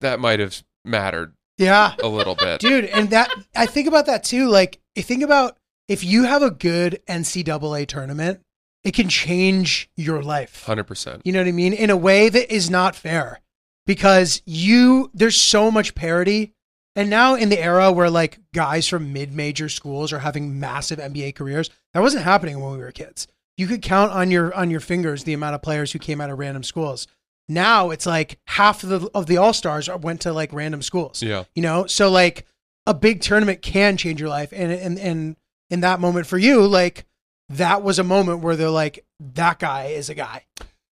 that 0.00 0.20
might 0.20 0.40
have 0.40 0.62
mattered 0.84 1.34
Yeah, 1.58 1.94
a 2.02 2.08
little 2.08 2.34
bit. 2.34 2.60
dude. 2.60 2.86
And 2.86 3.10
that 3.10 3.32
I 3.56 3.66
think 3.66 3.86
about 3.88 4.06
that 4.06 4.24
too. 4.24 4.48
Like, 4.48 4.80
I 4.98 5.00
think 5.02 5.22
about 5.22 5.56
if 5.88 6.04
you 6.04 6.24
have 6.24 6.42
a 6.42 6.50
good 6.50 7.00
NCAA 7.08 7.86
tournament, 7.86 8.40
it 8.84 8.94
can 8.94 9.08
change 9.08 9.88
your 9.96 10.22
life. 10.22 10.64
100%. 10.66 11.20
You 11.24 11.32
know 11.32 11.40
what 11.40 11.48
I 11.48 11.52
mean? 11.52 11.72
In 11.72 11.90
a 11.90 11.96
way 11.96 12.28
that 12.28 12.52
is 12.54 12.68
not 12.70 12.96
fair 12.96 13.40
because 13.86 14.42
you, 14.44 15.10
there's 15.14 15.40
so 15.40 15.70
much 15.70 15.94
parity. 15.94 16.52
And 16.94 17.08
now 17.08 17.34
in 17.34 17.48
the 17.48 17.60
era 17.62 17.90
where 17.92 18.10
like 18.10 18.38
guys 18.52 18.86
from 18.88 19.12
mid 19.12 19.32
major 19.32 19.68
schools 19.68 20.12
are 20.12 20.18
having 20.18 20.58
massive 20.60 20.98
NBA 20.98 21.34
careers, 21.34 21.70
that 21.94 22.00
wasn't 22.00 22.24
happening 22.24 22.60
when 22.60 22.72
we 22.72 22.78
were 22.78 22.92
kids. 22.92 23.26
You 23.56 23.66
could 23.66 23.82
count 23.82 24.12
on 24.12 24.30
your, 24.30 24.52
on 24.54 24.70
your 24.70 24.80
fingers 24.80 25.24
the 25.24 25.32
amount 25.32 25.54
of 25.54 25.62
players 25.62 25.92
who 25.92 25.98
came 25.98 26.20
out 26.20 26.30
of 26.30 26.38
random 26.38 26.62
schools. 26.64 27.06
Now 27.48 27.90
it's 27.90 28.06
like 28.06 28.38
half 28.46 28.82
of 28.82 28.88
the, 28.88 29.10
of 29.14 29.26
the 29.26 29.36
all 29.36 29.52
stars 29.52 29.88
went 29.88 30.20
to 30.22 30.32
like 30.32 30.52
random 30.52 30.82
schools, 30.82 31.22
Yeah. 31.22 31.44
you 31.54 31.62
know? 31.62 31.86
So 31.86 32.10
like 32.10 32.46
a 32.86 32.94
big 32.94 33.20
tournament 33.20 33.62
can 33.62 33.96
change 33.96 34.20
your 34.20 34.28
life. 34.30 34.52
And, 34.52 34.72
and, 34.72 34.98
and 34.98 35.36
in 35.70 35.80
that 35.80 36.00
moment 36.00 36.26
for 36.26 36.38
you, 36.38 36.66
like 36.66 37.04
that 37.48 37.82
was 37.82 37.98
a 37.98 38.04
moment 38.04 38.40
where 38.40 38.56
they're 38.56 38.70
like, 38.70 39.04
that 39.20 39.58
guy 39.58 39.86
is 39.86 40.08
a 40.08 40.14
guy, 40.14 40.44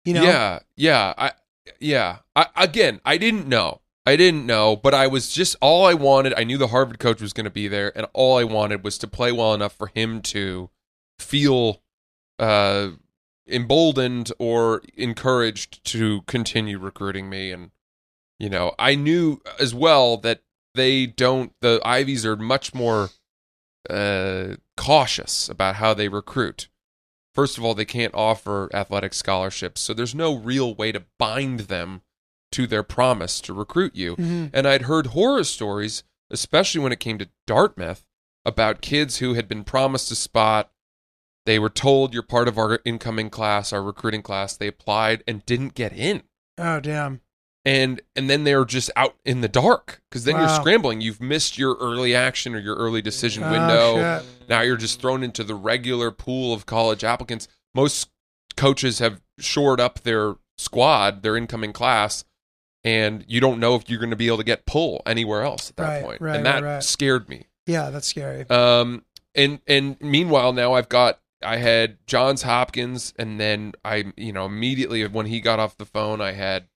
you 0.04 0.14
know? 0.14 0.22
Yeah, 0.22 0.60
yeah, 0.76 1.14
I, 1.16 1.32
yeah. 1.78 2.18
I, 2.36 2.46
again, 2.56 3.00
I 3.04 3.16
didn't 3.16 3.46
know. 3.48 3.80
I 4.06 4.16
didn't 4.16 4.46
know, 4.46 4.76
but 4.76 4.94
I 4.94 5.06
was 5.06 5.30
just 5.30 5.56
all 5.60 5.86
I 5.86 5.94
wanted. 5.94 6.34
I 6.34 6.44
knew 6.44 6.58
the 6.58 6.68
Harvard 6.68 6.98
coach 6.98 7.20
was 7.20 7.32
going 7.32 7.44
to 7.44 7.50
be 7.50 7.68
there, 7.68 7.96
and 7.96 8.06
all 8.12 8.38
I 8.38 8.44
wanted 8.44 8.82
was 8.82 8.98
to 8.98 9.06
play 9.06 9.30
well 9.30 9.54
enough 9.54 9.74
for 9.74 9.88
him 9.88 10.22
to 10.22 10.70
feel 11.18 11.82
uh, 12.38 12.88
emboldened 13.46 14.32
or 14.38 14.82
encouraged 14.96 15.84
to 15.84 16.22
continue 16.22 16.78
recruiting 16.78 17.28
me. 17.28 17.52
And 17.52 17.70
you 18.38 18.48
know, 18.48 18.74
I 18.78 18.94
knew 18.94 19.42
as 19.60 19.74
well 19.74 20.16
that 20.18 20.42
they 20.74 21.06
don't. 21.06 21.52
The 21.60 21.80
Ivies 21.84 22.24
are 22.24 22.36
much 22.36 22.74
more 22.74 23.10
uh, 23.88 24.54
cautious 24.80 25.48
about 25.50 25.76
how 25.76 25.92
they 25.92 26.08
recruit. 26.08 26.68
First 27.34 27.58
of 27.58 27.64
all, 27.64 27.74
they 27.74 27.84
can't 27.84 28.14
offer 28.14 28.70
athletic 28.74 29.12
scholarships, 29.12 29.80
so 29.82 29.92
there's 29.92 30.14
no 30.14 30.34
real 30.34 30.74
way 30.74 30.90
to 30.90 31.04
bind 31.18 31.60
them 31.60 32.00
to 32.52 32.66
their 32.66 32.82
promise 32.82 33.40
to 33.42 33.52
recruit 33.52 33.94
you. 33.94 34.16
Mhm. 34.16 34.50
And 34.54 34.66
I'd 34.66 34.82
heard 34.82 35.08
horror 35.08 35.44
stories, 35.44 36.02
especially 36.30 36.80
when 36.80 36.92
it 36.92 36.98
came 36.98 37.18
to 37.18 37.28
Dartmouth, 37.46 38.06
about 38.44 38.80
kids 38.80 39.18
who 39.18 39.34
had 39.34 39.46
been 39.48 39.64
promised 39.64 40.10
a 40.10 40.16
spot. 40.16 40.72
They 41.44 41.58
were 41.58 41.70
told 41.70 42.14
you're 42.14 42.22
part 42.22 42.48
of 42.48 42.56
our 42.58 42.80
incoming 42.84 43.28
class, 43.28 43.72
our 43.72 43.82
recruiting 43.82 44.22
class. 44.22 44.56
They 44.56 44.66
applied 44.66 45.22
and 45.28 45.44
didn't 45.44 45.74
get 45.74 45.92
in. 45.92 46.22
Oh, 46.58 46.80
damn. 46.80 47.20
And 47.70 48.00
and 48.16 48.28
then 48.28 48.44
they're 48.44 48.64
just 48.64 48.90
out 48.96 49.14
in 49.24 49.42
the 49.42 49.48
dark 49.48 50.02
because 50.10 50.24
then 50.24 50.36
you're 50.36 50.48
scrambling. 50.48 51.00
You've 51.00 51.20
missed 51.20 51.56
your 51.58 51.74
early 51.76 52.14
action 52.16 52.54
or 52.54 52.58
your 52.58 52.74
early 52.74 53.00
decision 53.02 53.44
Oh, 53.44 53.50
window. 53.52 54.20
shit. 54.22 54.48
Now 54.48 54.62
you're 54.62 54.76
just 54.76 55.00
thrown 55.00 55.22
into 55.22 55.44
the 55.44 55.54
regular 55.54 56.10
pool 56.10 56.52
of 56.52 56.66
college 56.66 57.04
applicants. 57.04 57.46
Most 57.74 58.08
coaches 58.56 58.98
have 58.98 59.20
shored 59.38 59.78
up 59.80 60.00
their 60.02 60.34
squad, 60.58 61.22
their 61.22 61.36
incoming 61.36 61.72
class, 61.72 62.24
and 62.82 63.24
you 63.28 63.40
don't 63.40 63.60
know 63.60 63.74
if 63.76 63.88
you're 63.88 64.00
going 64.00 64.10
to 64.10 64.16
be 64.16 64.26
able 64.26 64.38
to 64.38 64.44
get 64.44 64.66
pull 64.66 65.02
anywhere 65.06 65.42
else 65.42 65.70
at 65.70 65.76
that 65.76 65.88
Right, 65.88 66.02
point. 66.04 66.20
right, 66.20 66.36
and 66.36 66.46
that 66.46 66.62
right. 66.62 66.82
scared 66.82 67.28
me. 67.28 67.46
Yeah, 67.66 67.90
that's 67.90 68.08
scary. 68.08 68.48
Um, 68.50 69.04
and 69.34 69.60
and 69.68 69.96
meanwhile, 70.00 70.52
now 70.52 70.72
I've 70.72 70.88
got 70.88 71.20
I 71.42 71.58
had 71.58 71.98
Johns 72.06 72.42
Hopkins, 72.42 73.14
and 73.16 73.38
then 73.38 73.72
I 73.84 74.12
you 74.16 74.32
know 74.32 74.44
immediately 74.46 75.06
when 75.06 75.26
he 75.26 75.40
got 75.40 75.60
off 75.60 75.76
the 75.76 75.86
phone, 75.86 76.20
I 76.20 76.32
had 76.32 76.66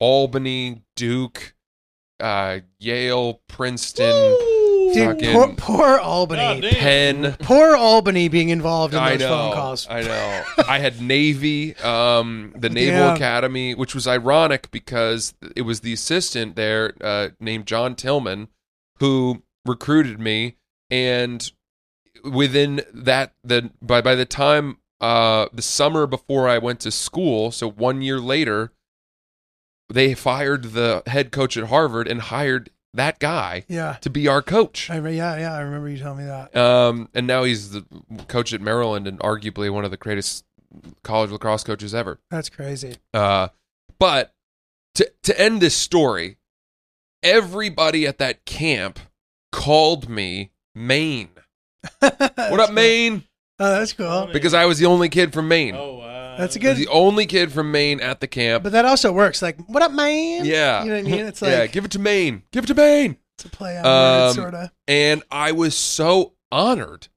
Albany, 0.00 0.82
Duke, 0.96 1.54
uh, 2.18 2.60
Yale, 2.78 3.40
Princeton, 3.48 4.36
Dude, 4.92 5.06
fucking 5.20 5.32
poor, 5.32 5.54
poor 5.56 5.98
Albany. 5.98 6.68
Penn. 6.70 7.36
Poor 7.40 7.76
Albany 7.76 8.28
being 8.28 8.48
involved 8.48 8.94
in 8.94 9.00
I 9.00 9.10
those 9.10 9.20
know. 9.20 9.28
phone 9.28 9.54
calls. 9.54 9.86
I 9.88 10.02
know. 10.02 10.42
I 10.66 10.78
had 10.80 11.00
Navy, 11.00 11.76
um, 11.76 12.52
the 12.56 12.68
Naval 12.70 13.06
Damn. 13.08 13.14
Academy, 13.14 13.74
which 13.74 13.94
was 13.94 14.08
ironic 14.08 14.70
because 14.70 15.34
it 15.54 15.62
was 15.62 15.80
the 15.80 15.92
assistant 15.92 16.56
there 16.56 16.94
uh, 17.00 17.28
named 17.38 17.66
John 17.66 17.94
Tillman 17.94 18.48
who 18.98 19.42
recruited 19.64 20.18
me, 20.18 20.56
and 20.90 21.52
within 22.24 22.82
that, 22.92 23.34
the 23.44 23.70
by 23.80 24.00
by 24.00 24.14
the 24.14 24.26
time 24.26 24.78
uh, 25.00 25.46
the 25.52 25.62
summer 25.62 26.06
before 26.06 26.48
I 26.48 26.58
went 26.58 26.80
to 26.80 26.90
school, 26.90 27.50
so 27.52 27.70
one 27.70 28.02
year 28.02 28.18
later, 28.18 28.72
they 29.92 30.14
fired 30.14 30.72
the 30.72 31.02
head 31.06 31.32
coach 31.32 31.56
at 31.56 31.64
Harvard 31.64 32.08
and 32.08 32.20
hired 32.20 32.70
that 32.94 33.18
guy 33.18 33.64
Yeah. 33.68 33.96
to 34.00 34.10
be 34.10 34.26
our 34.28 34.42
coach. 34.42 34.90
I, 34.90 34.96
yeah, 35.10 35.38
yeah, 35.38 35.54
I 35.54 35.60
remember 35.60 35.88
you 35.88 35.98
telling 35.98 36.18
me 36.18 36.24
that. 36.24 36.56
Um, 36.56 37.08
and 37.14 37.26
now 37.26 37.44
he's 37.44 37.70
the 37.70 37.84
coach 38.28 38.52
at 38.52 38.60
Maryland 38.60 39.06
and 39.06 39.18
arguably 39.20 39.70
one 39.72 39.84
of 39.84 39.90
the 39.90 39.96
greatest 39.96 40.44
college 41.02 41.30
lacrosse 41.30 41.62
coaches 41.64 41.94
ever. 41.94 42.18
That's 42.30 42.48
crazy. 42.48 42.96
Uh, 43.14 43.48
but 43.98 44.32
to 44.96 45.10
to 45.24 45.40
end 45.40 45.60
this 45.60 45.76
story, 45.76 46.38
everybody 47.22 48.06
at 48.06 48.18
that 48.18 48.44
camp 48.44 48.98
called 49.52 50.08
me 50.08 50.50
Maine. 50.74 51.30
What 52.00 52.60
up, 52.60 52.72
Maine? 52.72 53.24
Oh, 53.60 53.70
that's 53.70 53.92
cool. 53.92 54.28
Because 54.32 54.54
I 54.54 54.64
was 54.64 54.78
the 54.78 54.86
only 54.86 55.08
kid 55.08 55.32
from 55.32 55.46
Maine. 55.48 55.74
Oh, 55.76 55.96
wow. 55.98 56.36
That's 56.38 56.56
a 56.56 56.60
I 56.64 56.68
was 56.70 56.78
good. 56.78 56.86
the 56.86 56.90
only 56.90 57.26
kid 57.26 57.52
from 57.52 57.70
Maine 57.70 58.00
at 58.00 58.20
the 58.20 58.26
camp. 58.26 58.64
But 58.64 58.72
that 58.72 58.86
also 58.86 59.12
works. 59.12 59.42
Like, 59.42 59.58
what 59.68 59.82
up, 59.82 59.92
man? 59.92 60.44
Yeah. 60.46 60.82
You 60.82 60.88
know 60.90 60.96
what 60.96 61.06
I 61.06 61.10
mean? 61.10 61.26
It's 61.26 61.42
like 61.42 61.50
yeah, 61.52 61.66
give 61.66 61.84
it 61.84 61.90
to 61.92 61.98
Maine. 61.98 62.42
Give 62.52 62.64
it 62.64 62.68
to 62.68 62.74
Maine. 62.74 63.18
it's 63.36 63.44
a 63.44 63.48
play 63.50 63.76
on 63.78 63.84
Um, 63.86 64.22
words, 64.22 64.34
sort 64.36 64.54
of. 64.54 64.70
and 64.88 65.22
I 65.30 65.52
was 65.52 65.76
so 65.76 66.32
honored 66.50 67.08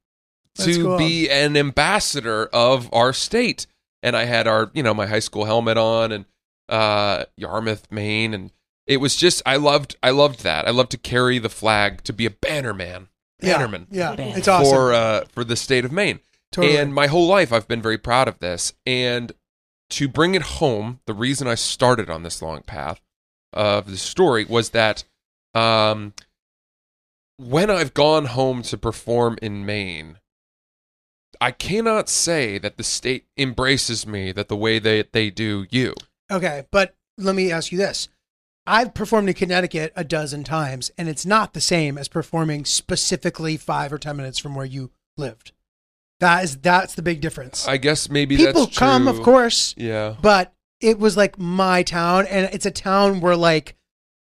That's 0.56 0.76
to 0.76 0.84
cool. 0.84 0.98
be 0.98 1.30
an 1.30 1.56
ambassador 1.56 2.48
of 2.48 2.90
our 2.94 3.14
state. 3.14 3.66
And 4.02 4.18
I 4.18 4.26
had 4.26 4.46
our, 4.48 4.70
you 4.74 4.84
know, 4.84 4.94
my 4.94 5.06
high 5.06 5.20
school 5.20 5.46
helmet 5.46 5.78
on 5.78 6.12
and 6.12 6.26
uh 6.68 7.24
Yarmouth, 7.38 7.90
Maine, 7.92 8.34
and 8.34 8.52
it 8.88 8.98
was 8.98 9.16
just 9.16 9.42
I 9.46 9.56
loved 9.56 9.96
I 10.04 10.10
loved 10.10 10.44
that. 10.44 10.68
I 10.68 10.72
loved 10.72 10.92
to 10.92 10.98
carry 10.98 11.40
the 11.40 11.48
flag, 11.50 12.04
to 12.04 12.12
be 12.14 12.26
a 12.26 12.30
bannerman. 12.32 13.08
Yeah, 13.42 13.54
Bannerman 13.58 13.88
yeah, 13.92 14.16
Banner. 14.16 14.38
it's 14.38 14.48
awesome. 14.50 14.74
for 14.74 14.94
uh 14.94 15.24
for 15.32 15.44
the 15.46 15.56
state 15.56 15.86
of 15.86 15.92
Maine. 15.94 16.20
Totally. 16.54 16.78
And 16.78 16.94
my 16.94 17.08
whole 17.08 17.28
life 17.28 17.52
I've 17.52 17.68
been 17.68 17.82
very 17.82 17.98
proud 17.98 18.28
of 18.28 18.40
this. 18.40 18.74
And 18.86 19.34
to 19.92 20.08
bring 20.08 20.36
it 20.36 20.42
home, 20.44 21.00
the 21.06 21.14
reason 21.14 21.48
I 21.48 21.56
started 21.56 22.10
on 22.10 22.24
this 22.24 22.42
long 22.42 22.62
path 22.62 23.02
of 23.52 23.90
the 23.92 23.98
story 23.98 24.46
was 24.46 24.70
that 24.70 25.04
um, 25.54 26.14
when 27.38 27.70
I've 27.70 27.94
gone 27.94 28.26
home 28.26 28.62
to 28.64 28.78
perform 28.78 29.38
in 29.42 29.66
Maine, 29.66 30.18
I 31.42 31.52
cannot 31.52 32.10
say 32.10 32.58
that 32.58 32.78
the 32.78 32.84
state 32.84 33.26
embraces 33.38 34.08
me 34.08 34.32
that 34.32 34.48
the 34.48 34.56
way 34.56 34.80
they, 34.80 35.04
they 35.12 35.30
do 35.30 35.66
you. 35.70 35.94
Okay, 36.32 36.66
but 36.72 36.96
let 37.18 37.36
me 37.36 37.52
ask 37.52 37.72
you 37.72 37.78
this. 37.78 38.08
I've 38.66 38.94
performed 38.94 39.28
in 39.28 39.36
Connecticut 39.36 39.92
a 39.96 40.06
dozen 40.06 40.46
times, 40.46 40.90
and 40.98 41.10
it's 41.10 41.26
not 41.26 41.54
the 41.54 41.62
same 41.62 41.98
as 41.98 42.08
performing 42.08 42.64
specifically 42.64 43.58
five 43.58 43.92
or 43.92 43.98
ten 43.98 44.16
minutes 44.16 44.40
from 44.40 44.56
where 44.56 44.66
you 44.66 44.92
lived. 45.18 45.52
That 46.24 46.44
is 46.46 46.58
that's 46.58 46.96
the 46.96 47.02
big 47.02 47.20
difference. 47.20 47.68
I 47.68 47.76
guess 47.76 48.10
maybe 48.10 48.38
People 48.38 48.66
that's 48.68 48.78
come, 48.78 49.10
of 49.10 49.22
course, 49.22 49.76
Yeah. 49.78 50.16
but 50.22 50.54
it 50.80 50.98
was 50.98 51.18
like 51.18 51.38
my 51.38 51.84
town, 51.84 52.26
and 52.28 52.50
it's 52.54 52.66
a 52.66 52.72
town 52.72 53.20
where 53.20 53.36
like 53.36 53.76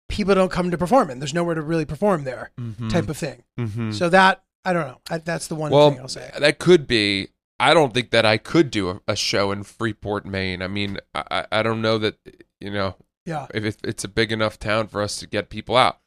people 0.10 0.36
don't 0.36 0.52
come 0.52 0.70
to 0.72 0.78
perform 0.78 1.10
in. 1.10 1.20
There's 1.20 1.34
nowhere 1.34 1.56
to 1.56 1.62
really 1.62 1.86
perform 1.86 2.26
there, 2.26 2.52
Mhm. 2.60 2.90
type 2.92 3.08
of 3.08 3.16
thing. 3.18 3.44
Mhm. 3.58 3.94
So 3.94 4.10
that 4.10 4.44
I 4.66 4.74
don't 4.74 4.86
know. 4.88 5.00
I, 5.10 5.18
that's 5.20 5.48
the 5.48 5.56
one 5.56 5.72
well, 5.72 5.92
thing 5.92 6.00
I'll 6.02 6.08
say. 6.10 6.30
that 6.38 6.60
could 6.60 6.88
be. 6.88 7.30
I 7.60 7.74
don't 7.74 7.94
think 7.94 8.10
that 8.12 8.26
I 8.26 8.38
could 8.38 8.70
do 8.70 8.90
a, 8.90 9.00
a 9.08 9.16
show 9.16 9.52
in 9.54 9.64
Freeport, 9.64 10.26
Maine. 10.26 10.62
I 10.62 10.68
mean, 10.68 10.98
I, 11.16 11.24
I 11.32 11.46
I 11.60 11.64
don't 11.64 11.82
know 11.82 11.98
that 12.00 12.18
you 12.60 12.70
know 12.72 12.96
Yeah, 13.26 13.48
if 13.54 13.64
it, 13.64 13.78
it's 13.84 14.04
a 14.04 14.10
big 14.10 14.32
enough 14.34 14.60
town 14.60 14.88
for 14.88 15.02
us 15.02 15.18
to 15.20 15.28
get 15.28 15.50
people 15.50 15.78
out. 15.78 16.00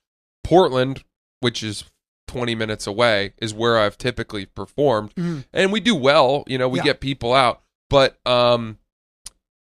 Portland, 0.45 1.05
which 1.41 1.63
is 1.63 1.85
20 2.27 2.55
minutes 2.55 2.87
away, 2.87 3.33
is 3.39 3.55
where 3.55 3.79
I've 3.79 3.97
typically 3.99 4.47
performed, 4.47 5.15
Mhm. 5.15 5.45
and 5.53 5.73
we 5.73 5.81
do 5.81 5.95
well. 5.95 6.45
You 6.47 6.59
know, 6.59 6.69
we 6.69 6.79
Yeah. 6.81 6.85
get 6.85 7.01
people 7.01 7.33
out, 7.33 7.63
but 7.91 8.19
um, 8.27 8.79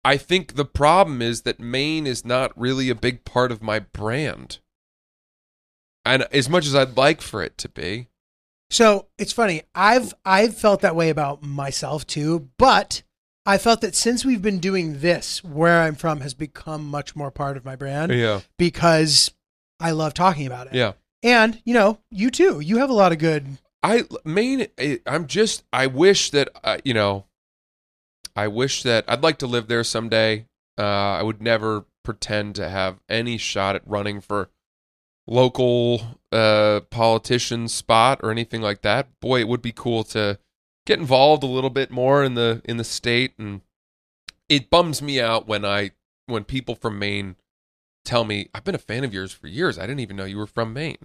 I 0.04 0.17
think 0.17 0.56
the 0.56 0.65
problem 0.65 1.21
is 1.21 1.41
that 1.41 1.60
Maine 1.60 2.08
is 2.08 2.26
not 2.26 2.58
really 2.60 2.89
a 2.89 2.95
big 2.95 3.24
part 3.26 3.52
of 3.52 3.62
my 3.62 3.80
brand, 3.80 4.60
and 6.06 6.24
as 6.32 6.50
much 6.50 6.65
as 6.65 6.76
I'd 6.76 6.97
like 6.97 7.21
for 7.21 7.43
it 7.43 7.58
to 7.60 7.69
be, 7.69 8.08
So 8.69 9.08
it's 9.17 9.34
funny. 9.34 9.63
I've 9.76 10.13
I've 10.26 10.56
felt 10.58 10.80
that 10.82 10.95
way 10.95 11.10
about 11.10 11.43
myself 11.43 12.08
too, 12.08 12.50
but 12.58 13.04
I 13.45 13.58
felt 13.58 13.82
that 13.82 13.95
since 13.95 14.24
we've 14.24 14.41
been 14.41 14.60
doing 14.60 15.00
this, 15.02 15.43
where 15.43 15.82
I'm 15.82 15.95
from 15.95 16.21
has 16.21 16.34
become 16.34 16.86
much 16.88 17.15
more 17.15 17.32
part 17.32 17.58
of 17.58 17.65
my 17.65 17.76
brand 17.76 18.13
yeah, 18.13 18.41
because 18.58 19.32
I 19.80 19.91
love 19.91 20.13
talking 20.13 20.45
about 20.47 20.67
it. 20.67 20.74
yeah. 20.76 20.93
And 21.23 21.62
you 21.65 21.73
know, 21.73 21.99
you 22.10 22.31
too. 22.31 22.60
You 22.60 22.77
have 22.77 22.89
a 22.89 22.93
lot 22.93 23.12
of 23.12 23.17
good. 23.19 23.57
I. 23.84 24.05
I- 24.79 24.99
I'm 25.05 25.27
just. 25.27 25.63
I 25.71 25.88
wish 25.88 26.31
that 26.31 26.49
uh, 26.63 26.77
you 26.84 26.93
know. 26.93 27.25
I 28.36 28.47
wish 28.47 28.84
that 28.84 29.05
I'd 29.07 29.23
like 29.23 29.38
to 29.39 29.47
live 29.47 29.67
there 29.67 29.84
someday. 29.84 30.45
Uh, 30.77 30.84
I 30.84 31.21
would 31.23 31.41
never 31.41 31.86
pretend 32.03 32.55
to 32.55 32.69
have 32.69 32.99
any 33.10 33.38
shot 33.38 33.75
at 33.75 33.86
running 33.86 34.21
for 34.21 34.49
local 35.27 36.17
uh, 36.31 36.79
politician 36.89 37.67
spot 37.67 38.19
or 38.23 38.31
anything 38.31 38.62
like 38.62 38.81
that. 38.81 39.07
Boy, 39.19 39.41
it 39.41 39.47
would 39.47 39.62
be 39.62 39.71
cool 39.73 40.03
to 40.05 40.39
get 40.86 40.99
involved 40.99 41.43
a 41.43 41.47
little 41.47 41.69
bit 41.69 41.91
more 41.91 42.23
in 42.23 42.34
the 42.36 42.62
in 42.65 42.77
the 42.77 42.84
state, 42.84 43.34
and 43.38 43.62
it 44.49 44.69
bums 44.69 45.01
me 45.01 45.19
out 45.21 45.47
when 45.47 45.65
I 45.65 45.91
when 46.25 46.43
people 46.45 46.75
from 46.75 46.97
Maine 46.97 47.36
tell 48.05 48.23
me 48.23 48.49
I've 48.53 48.63
been 48.63 48.75
a 48.75 48.79
fan 48.79 49.03
of 49.03 49.13
yours 49.13 49.31
for 49.31 49.47
years. 49.47 49.77
I 49.77 49.81
didn't 49.81 49.99
even 50.01 50.15
know 50.15 50.25
you 50.25 50.37
were 50.37 50.47
from 50.47 50.73
Maine. 50.73 50.97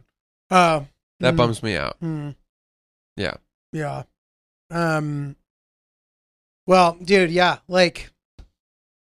Uh, 0.50 0.82
That 1.20 1.34
mm, 1.34 1.36
bums 1.36 1.62
me 1.62 1.76
out. 1.76 1.96
mm. 2.00 2.34
Yeah. 3.16 3.34
Yeah. 3.72 4.02
Um. 4.70 5.36
Well, 6.66 6.96
dude, 7.02 7.30
yeah, 7.30 7.58
like 7.68 8.10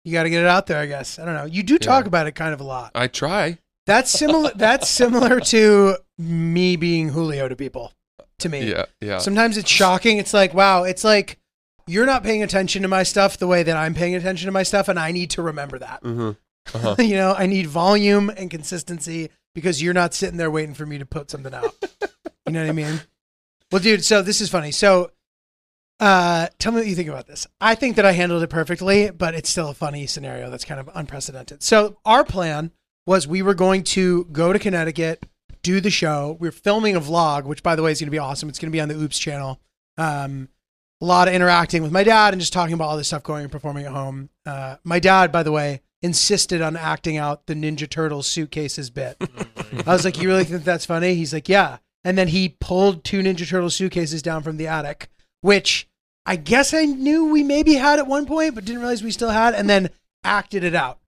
you 0.04 0.12
got 0.12 0.24
to 0.24 0.30
get 0.30 0.41
it 0.43 0.48
out 0.48 0.67
there. 0.67 0.80
I 0.80 0.86
guess 0.86 1.17
I 1.19 1.26
don't 1.26 1.36
know. 1.36 1.45
You 1.45 1.63
do 1.63 1.78
talk 1.78 2.04
Yeah. 2.04 2.08
about 2.10 2.28
it 2.28 2.34
kind 2.34 2.54
of 2.54 2.60
a 2.62 2.63
lot. 2.65 2.91
I 2.95 3.08
try. 3.08 3.58
That's 3.86 4.12
similar. 4.12 4.52
that's 4.56 4.89
similar 4.89 5.39
to 5.39 5.98
me 6.17 6.76
being 6.76 7.10
Julio 7.10 7.48
to 7.48 7.56
people. 7.56 7.93
To 8.39 8.50
me, 8.50 8.69
Yeah, 8.69 8.86
yeah. 9.00 9.19
Sometimes 9.19 9.56
it's 9.58 9.69
shocking. 9.69 10.17
It's 10.17 10.34
like, 10.34 10.54
wow, 10.54 10.84
it's 10.84 11.06
like 11.06 11.39
you're 11.88 12.06
not 12.06 12.21
paying 12.21 12.43
attention 12.43 12.82
to 12.82 12.88
my 12.89 13.04
stuff 13.04 13.38
the 13.38 13.48
way 13.48 13.63
that 13.63 13.78
I'm 13.78 13.93
paying 13.93 14.13
attention 14.13 14.48
to 14.48 14.52
my 14.52 14.63
stuff, 14.63 14.89
and 14.89 15.00
I 15.00 15.12
need 15.13 15.30
to 15.32 15.41
remember 15.41 15.80
that. 15.80 16.02
hmm 16.04 16.32
Uh-huh. 16.73 16.95
you 16.99 17.15
know, 17.15 17.34
I 17.38 17.45
need 17.45 17.67
volume 17.67 18.30
and 18.30 18.49
consistency 18.49 19.30
because 19.54 19.82
you're 19.82 19.93
not 19.93 20.13
sitting 20.13 20.38
there 20.38 20.51
waiting 20.51 20.75
for 20.75 20.86
me 20.86 20.97
to 20.97 21.06
put 21.06 21.32
something 21.32 21.54
out. 21.54 21.73
you 22.45 22.54
know 22.54 22.62
what 22.62 22.69
I 22.69 22.73
mean? 22.73 23.01
Well, 23.71 23.82
dude, 23.82 24.04
so 24.04 24.21
this 24.21 24.41
is 24.41 24.49
funny. 24.49 24.71
So, 24.71 25.12
uh, 25.99 26.47
tell 26.60 26.71
me 26.73 26.80
what 26.80 26.88
you 26.88 26.95
think 26.95 27.10
about 27.10 27.28
this. 27.28 27.47
I 27.62 27.75
think 27.75 27.95
that 27.95 28.06
I 28.06 28.12
handled 28.12 28.43
it 28.43 28.49
perfectly, 28.49 29.10
but 29.12 29.34
it's 29.34 29.49
still 29.49 29.69
a 29.69 29.73
funny 29.73 30.06
scenario 30.08 30.49
that's 30.49 30.65
kind 30.65 30.80
of 30.80 30.89
unprecedented. 30.93 31.63
So, 31.63 31.97
our 32.06 32.23
plan 32.23 32.71
was 33.06 33.28
we 33.28 33.41
were 33.41 33.54
going 33.54 33.84
to 33.84 34.25
go 34.25 34.51
to 34.51 34.60
Connecticut, 34.60 35.25
do 35.63 35.80
the 35.80 35.89
show. 35.89 36.38
We're 36.39 36.51
filming 36.51 36.95
a 36.95 37.01
vlog, 37.01 37.45
which, 37.45 37.63
by 37.63 37.75
the 37.75 37.84
way, 37.84 37.91
is 37.91 37.99
going 37.99 38.08
to 38.08 38.12
be 38.12 38.19
awesome. 38.19 38.49
It's 38.49 38.60
going 38.60 38.71
to 38.71 38.75
be 38.75 38.82
on 38.82 38.89
the 38.89 38.95
Oops 38.95 39.17
channel. 39.17 39.60
Um, 39.97 40.49
a 41.01 41.06
lot 41.06 41.28
of 41.28 41.34
interacting 41.34 41.84
with 41.84 41.91
my 41.91 42.04
dad 42.04 42.34
and 42.34 42.39
just 42.39 42.54
talking 42.54 42.73
about 42.73 42.88
all 42.88 42.97
this 42.97 43.08
stuff 43.08 43.23
going 43.23 43.43
and 43.43 43.51
performing 43.51 43.86
at 43.86 43.91
home. 43.91 44.30
Uh, 44.45 44.78
my 44.84 44.99
dad, 44.99 45.32
by 45.32 45.43
the 45.43 45.51
way, 45.51 45.82
insisted 46.06 46.62
on 46.62 46.78
acting 46.78 47.18
out 47.18 47.48
the 47.48 47.56
Ninja 47.56 47.89
Turtles 47.89 48.28
suitcases 48.28 48.89
bit. 48.89 49.18
I 49.86 49.91
was 49.91 50.06
like, 50.06 50.22
"You 50.22 50.30
really 50.30 50.44
think 50.44 50.63
that's 50.63 50.86
funny?" 50.86 51.15
He's 51.15 51.34
like, 51.34 51.50
"Yeah." 51.50 51.80
And 52.04 52.18
then 52.18 52.28
he 52.28 52.56
pulled 52.60 53.04
two 53.04 53.22
Ninja 53.22 53.50
Turtle 53.50 53.72
suitcases 53.72 54.22
down 54.22 54.44
from 54.44 54.58
the 54.58 54.68
attic, 54.68 55.10
which 55.41 55.89
I 56.26 56.36
guess 56.36 56.74
I 56.74 56.86
knew 56.86 57.26
we 57.26 57.44
maybe 57.44 57.74
had 57.74 57.98
at 57.98 58.08
one 58.08 58.28
point, 58.28 58.54
but 58.54 58.63
didn't 58.63 58.82
realize 58.82 59.04
we 59.04 59.12
still 59.12 59.32
had, 59.32 59.56
and 59.56 59.70
then 59.70 59.89
acted 60.24 60.63
it 60.63 60.76
out. 60.76 61.00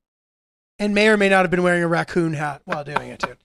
And 0.79 0.93
may 0.93 1.07
or 1.07 1.17
may 1.17 1.29
not 1.29 1.43
have 1.43 1.51
been 1.51 1.63
wearing 1.63 1.83
a 1.83 1.87
raccoon 1.87 2.33
hat 2.33 2.61
while 2.65 2.83
doing 2.83 3.09
it 3.09 3.19
too. 3.19 3.35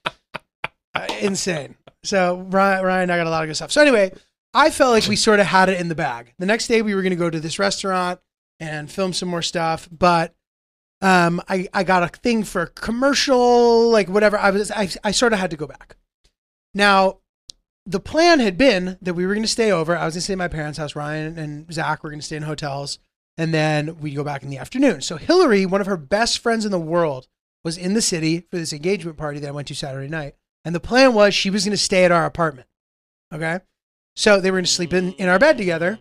Uh, 0.94 1.06
insane. 1.20 1.76
So 2.02 2.46
Ryan, 2.48 2.84
Ryan 2.84 3.10
I 3.10 3.16
got 3.18 3.26
a 3.26 3.30
lot 3.30 3.44
of 3.44 3.48
good 3.48 3.56
stuff. 3.56 3.72
So 3.72 3.80
anyway, 3.80 4.12
I 4.54 4.70
felt 4.70 4.92
like 4.92 5.06
we 5.06 5.16
sort 5.16 5.40
of 5.40 5.46
had 5.46 5.68
it 5.68 5.80
in 5.80 5.88
the 5.88 5.94
bag. 5.94 6.34
The 6.38 6.46
next 6.46 6.66
day 6.66 6.82
we 6.82 6.94
were 6.94 7.02
going 7.02 7.10
to 7.10 7.16
go 7.16 7.30
to 7.30 7.40
this 7.40 7.58
restaurant 7.58 8.20
and 8.60 8.90
film 8.90 9.12
some 9.12 9.28
more 9.28 9.42
stuff, 9.42 9.88
but 9.90 10.34
Um, 11.02 11.42
I, 11.48 11.68
I 11.74 11.82
got 11.82 12.04
a 12.04 12.08
thing 12.08 12.44
for 12.44 12.62
a 12.62 12.66
commercial, 12.68 13.90
like 13.90 14.08
whatever. 14.08 14.38
I 14.38 14.50
was 14.50 14.70
I, 14.70 14.88
I 15.02 15.10
sort 15.10 15.32
of 15.32 15.40
had 15.40 15.50
to 15.50 15.56
go 15.56 15.66
back. 15.66 15.96
Now, 16.74 17.18
the 17.84 18.00
plan 18.00 18.38
had 18.38 18.56
been 18.56 18.98
that 19.02 19.14
we 19.14 19.26
were 19.26 19.34
going 19.34 19.42
to 19.42 19.48
stay 19.48 19.72
over. 19.72 19.96
I 19.96 20.04
was 20.04 20.14
going 20.14 20.20
to 20.20 20.24
stay 20.24 20.34
at 20.34 20.38
my 20.38 20.48
parents' 20.48 20.78
house. 20.78 20.94
Ryan 20.94 21.36
and 21.36 21.72
Zach 21.72 22.02
were 22.02 22.10
going 22.10 22.20
to 22.20 22.24
stay 22.26 22.36
in 22.36 22.44
hotels, 22.44 23.00
and 23.36 23.52
then 23.52 23.98
we'd 23.98 24.14
go 24.14 24.22
back 24.22 24.44
in 24.44 24.48
the 24.48 24.58
afternoon. 24.58 25.00
So 25.00 25.16
Hillary, 25.16 25.66
one 25.66 25.80
of 25.80 25.88
her 25.88 25.96
best 25.96 26.38
friends 26.38 26.64
in 26.64 26.70
the 26.70 26.78
world, 26.78 27.26
was 27.64 27.76
in 27.76 27.94
the 27.94 28.02
city 28.02 28.46
for 28.50 28.56
this 28.56 28.72
engagement 28.72 29.16
party 29.16 29.40
that 29.40 29.48
I 29.48 29.52
went 29.52 29.68
to 29.68 29.74
Saturday 29.74 30.08
night, 30.08 30.36
and 30.64 30.72
the 30.72 30.80
plan 30.80 31.14
was 31.14 31.34
she 31.34 31.50
was 31.50 31.64
going 31.64 31.72
to 31.72 31.76
stay 31.76 32.04
at 32.04 32.12
our 32.12 32.26
apartment. 32.26 32.68
Okay, 33.34 33.58
so 34.14 34.40
they 34.40 34.52
were 34.52 34.58
going 34.58 34.66
to 34.66 34.70
sleep 34.70 34.92
in 34.92 35.14
in 35.14 35.28
our 35.28 35.40
bed 35.40 35.58
together. 35.58 35.98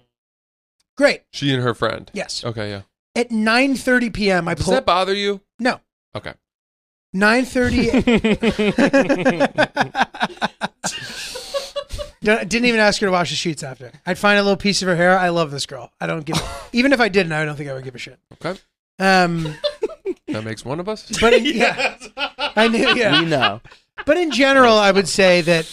Great. 0.95 1.23
She 1.31 1.51
and 1.53 1.63
her 1.63 1.73
friend. 1.73 2.11
Yes. 2.13 2.43
Okay, 2.43 2.69
yeah. 2.69 2.81
At 3.15 3.29
9:30 3.29 4.13
p.m., 4.13 4.47
I 4.47 4.53
Does 4.53 4.65
pulled. 4.65 4.77
that 4.77 4.85
bother 4.85 5.13
you? 5.13 5.41
no. 5.59 5.79
Okay. 6.15 6.33
9:30. 7.15 7.91
Don't- 12.23 12.47
Didn't 12.49 12.65
even 12.65 12.79
ask 12.79 13.01
her 13.01 13.07
to 13.07 13.11
wash 13.11 13.29
the 13.31 13.35
sheets 13.35 13.63
after. 13.63 13.91
I'd 14.05 14.17
find 14.17 14.39
a 14.39 14.43
little 14.43 14.55
piece 14.57 14.81
of 14.81 14.87
her 14.87 14.95
hair. 14.95 15.17
I 15.17 15.29
love 15.29 15.51
this 15.51 15.65
girl. 15.65 15.91
I 15.99 16.07
don't 16.07 16.25
give. 16.25 16.37
even 16.73 16.93
if 16.93 16.99
I 17.01 17.09
didn't, 17.09 17.31
I 17.33 17.43
don't 17.45 17.55
think 17.55 17.69
I 17.69 17.73
would 17.73 17.83
give 17.83 17.95
a 17.95 17.97
shit. 17.99 18.17
Okay. 18.33 18.59
Um, 18.99 19.55
That 20.27 20.43
makes 20.45 20.63
one 20.63 20.79
of 20.79 20.87
us. 20.87 21.11
but 21.19 21.33
in, 21.33 21.43
yeah, 21.45 21.97
I 22.55 22.67
knew. 22.69 22.87
Yeah, 22.95 23.19
we 23.19 23.25
know. 23.25 23.59
but 24.05 24.15
in 24.17 24.31
general, 24.31 24.75
I 24.77 24.91
would 24.91 25.07
say 25.09 25.41
that 25.41 25.67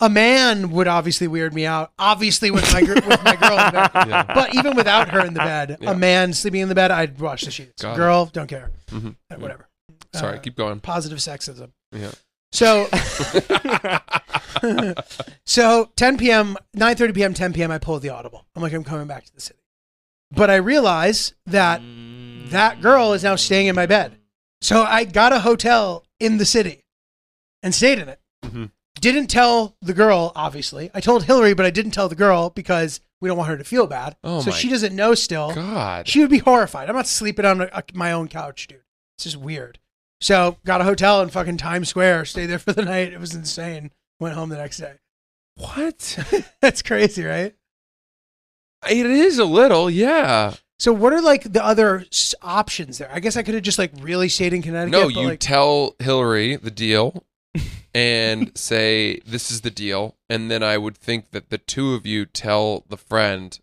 a 0.00 0.08
man 0.10 0.70
would 0.70 0.88
obviously 0.88 1.26
weird 1.28 1.54
me 1.54 1.66
out. 1.66 1.92
Obviously, 1.98 2.50
with 2.50 2.70
my 2.72 2.82
gr- 2.82 2.94
with 2.94 3.22
my 3.24 3.36
girl 3.36 3.58
in 3.58 3.64
the 3.66 3.72
bed. 3.72 3.90
Yeah. 4.08 4.22
But 4.34 4.54
even 4.54 4.74
without 4.76 5.08
her 5.10 5.24
in 5.24 5.34
the 5.34 5.40
bed, 5.40 5.78
Yeah. 5.80 5.92
a 5.92 5.96
man 5.96 6.32
sleeping 6.32 6.60
in 6.60 6.68
the 6.68 6.74
bed, 6.74 6.90
I'd 6.90 7.18
wash 7.20 7.42
the 7.44 7.50
sheets. 7.50 7.80
Got 7.82 7.94
it. 7.94 7.96
girl, 7.96 8.26
don't 8.26 8.46
care. 8.48 8.70
Uh, 8.92 9.10
Whatever. 9.36 9.68
Sorry, 10.14 10.38
Uh, 10.38 10.40
keep 10.40 10.56
going. 10.56 10.80
positive 10.80 11.18
sexism. 11.18 11.72
Yeah. 11.92 12.12
So, 12.52 12.88
so 15.46 15.90
10 15.96 16.18
p.m., 16.18 16.56
9:30 16.76 17.14
p.m., 17.14 17.34
10 17.34 17.52
p.m. 17.52 17.70
I 17.70 17.78
pull 17.78 17.98
the 17.98 18.10
audible. 18.10 18.46
I'm 18.54 18.62
like, 18.62 18.72
I'm 18.72 18.84
coming 18.84 19.06
back 19.06 19.24
to 19.24 19.34
the 19.34 19.40
city, 19.40 19.58
but 20.30 20.50
I 20.50 20.56
realize 20.56 21.34
that 21.46 21.80
that 22.50 22.80
girl 22.80 23.12
is 23.12 23.22
now 23.22 23.36
staying 23.36 23.66
in 23.66 23.74
my 23.74 23.86
bed. 23.86 24.16
So 24.60 24.82
I 24.82 25.04
got 25.04 25.32
a 25.32 25.40
hotel 25.40 26.04
in 26.20 26.38
the 26.38 26.44
city 26.46 26.84
and 27.62 27.74
stayed 27.74 27.98
in 27.98 28.08
it. 28.08 28.20
Mhm. 28.44 28.70
Didn't 29.00 29.26
tell 29.26 29.76
the 29.82 29.92
girl, 29.92 30.32
obviously. 30.34 30.90
I 30.94 31.00
told 31.00 31.24
Hillary, 31.24 31.54
but 31.54 31.66
I 31.66 31.70
didn't 31.70 31.92
tell 31.92 32.08
the 32.08 32.14
girl 32.14 32.50
because 32.50 33.00
we 33.20 33.28
don't 33.28 33.38
want 33.38 33.50
her 33.50 33.56
to 33.56 33.64
feel 33.64 33.86
bad. 33.86 34.16
Oh 34.22 34.40
so 34.40 34.50
my 34.50 34.56
she 34.56 34.68
doesn't 34.68 34.94
know 34.94 35.14
still. 35.14 35.54
God. 35.54 36.06
She 36.08 36.20
would 36.20 36.30
be 36.30 36.38
horrified. 36.38 36.88
I'm 36.88 36.96
not 36.96 37.06
sleeping 37.06 37.44
on 37.44 37.62
a, 37.62 37.82
my 37.92 38.12
own 38.12 38.28
couch, 38.28 38.66
dude. 38.66 38.82
It's 39.16 39.24
just 39.24 39.36
weird. 39.36 39.78
So 40.20 40.56
got 40.64 40.80
a 40.80 40.84
hotel 40.84 41.20
in 41.22 41.30
fucking 41.30 41.56
Times 41.56 41.88
Square. 41.88 42.26
Stayed 42.26 42.46
there 42.46 42.58
for 42.58 42.72
the 42.72 42.82
night. 42.84 43.12
It 43.12 43.20
was 43.20 43.34
insane. 43.34 43.90
Went 44.20 44.34
home 44.34 44.48
the 44.48 44.56
next 44.56 44.78
day. 44.78 44.94
What? 45.56 46.18
That's 46.60 46.82
crazy, 46.82 47.24
right? 47.24 47.54
It 48.88 49.06
is 49.06 49.38
a 49.38 49.44
little, 49.44 49.88
yeah. 49.90 50.54
So 50.78 50.92
what 50.92 51.12
are 51.12 51.22
like 51.22 51.52
the 51.52 51.64
other 51.64 52.04
options 52.42 52.98
there? 52.98 53.10
I 53.12 53.20
guess 53.20 53.36
I 53.36 53.42
could 53.42 53.54
have 53.54 53.62
just 53.62 53.78
like 53.78 53.92
really 54.00 54.28
stayed 54.28 54.52
in 54.52 54.62
Connecticut. 54.62 54.92
No, 54.92 55.08
you 55.08 55.28
like, 55.28 55.40
tell 55.40 55.94
Hillary 55.98 56.56
the 56.56 56.70
deal 56.70 57.24
and 57.94 58.56
say 58.56 59.20
this 59.26 59.50
is 59.50 59.60
the 59.60 59.70
deal, 59.70 60.16
and 60.28 60.50
then 60.50 60.62
I 60.62 60.78
would 60.78 60.96
think 60.96 61.30
that 61.30 61.50
the 61.50 61.58
two 61.58 61.94
of 61.94 62.06
you 62.06 62.26
tell 62.26 62.84
the 62.88 62.96
friend 62.96 63.58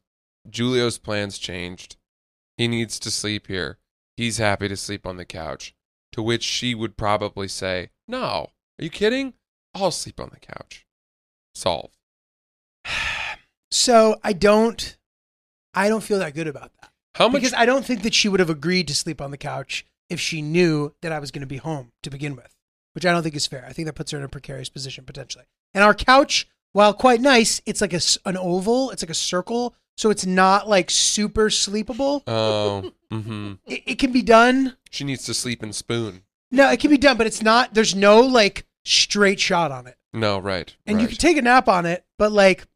Julio's 0.50 0.98
plans 0.98 1.38
changed. 1.38 1.98
He 2.58 2.68
needs 2.68 3.00
to 3.00 3.12
sleep 3.12 3.48
here. 3.48 3.78
He's 4.18 4.38
happy 4.38 4.68
to 4.68 4.78
sleep 4.78 5.06
on 5.06 5.18
the 5.18 5.26
couch. 5.26 5.74
To 6.14 6.22
which 6.22 6.44
she 6.44 6.76
would 6.76 6.98
probably 6.98 7.48
say, 7.48 7.90
"No, 8.08 8.50
are 8.80 8.84
you 8.84 8.90
kidding? 8.90 9.34
I'll 9.74 9.92
sleep 9.92 10.20
on 10.20 10.30
the 10.30 10.40
couch." 10.40 10.86
Solved. 11.56 11.96
so 13.72 14.18
I 14.24 14.34
don't, 14.34 14.98
I 15.74 15.88
don't 15.90 16.04
feel 16.04 16.20
that 16.20 16.34
good 16.34 16.48
about 16.48 16.72
that 16.82 16.92
How 17.16 17.28
much? 17.28 17.42
because 17.42 17.54
I 17.54 17.66
don't 17.66 17.86
think 17.86 18.04
that 18.04 18.14
she 18.14 18.28
would 18.30 18.40
have 18.40 18.50
agreed 18.50 18.88
to 18.90 18.96
sleep 18.96 19.22
on 19.22 19.32
the 19.32 19.38
couch 19.38 19.86
if 20.10 20.20
she 20.20 20.42
knew 20.42 20.94
that 21.02 21.12
I 21.12 21.20
was 21.20 21.32
going 21.32 21.42
to 21.42 21.48
be 21.48 21.58
home 21.58 21.92
to 22.04 22.10
begin 22.10 22.36
with, 22.36 22.54
which 22.94 23.06
I 23.06 23.12
don't 23.12 23.24
think 23.24 23.36
is 23.36 23.48
fair. 23.48 23.66
I 23.68 23.74
think 23.74 23.86
that 23.86 23.94
puts 23.94 24.12
her 24.12 24.18
in 24.18 24.24
a 24.24 24.30
precarious 24.30 24.70
position 24.70 25.06
potentially. 25.06 25.46
And 25.74 25.84
our 25.84 25.94
couch, 25.94 26.48
while 26.74 26.94
quite 26.94 27.22
nice, 27.22 27.62
it's 27.66 27.82
like 27.82 27.94
a 27.94 28.02
an 28.26 28.38
oval. 28.38 28.92
It's 28.92 29.04
like 29.04 29.10
a 29.10 29.16
circle, 29.16 29.76
so 29.98 30.10
it's 30.10 30.26
not 30.26 30.68
like 30.68 30.90
super 30.90 31.50
sleepable. 31.50 32.24
oh, 32.28 32.92
mm-hmm. 33.12 33.54
It, 33.66 33.84
it 33.86 34.00
can 34.00 34.12
be 34.12 34.22
done. 34.22 34.78
she 34.90 35.04
needs 35.04 35.26
to 35.26 35.34
sleep 35.34 35.64
in 35.64 35.74
spoon. 35.74 36.24
No, 36.52 36.70
it 36.70 36.80
can 36.80 36.90
be 36.90 36.98
done, 36.98 37.18
but 37.18 37.28
it's 37.28 37.42
not. 37.42 37.74
There's 37.74 37.96
no 37.96 38.22
like 38.22 38.66
straight 38.84 39.40
shot 39.40 39.72
on 39.72 39.88
it. 39.88 39.96
No, 40.14 40.40
right. 40.40 40.76
and 40.86 41.02
you 41.02 41.08
can 41.08 41.16
take 41.16 41.38
a 41.38 41.42
nap 41.42 41.70
on 41.70 41.86
it, 41.86 42.04
but 42.18 42.34
like, 42.34 42.68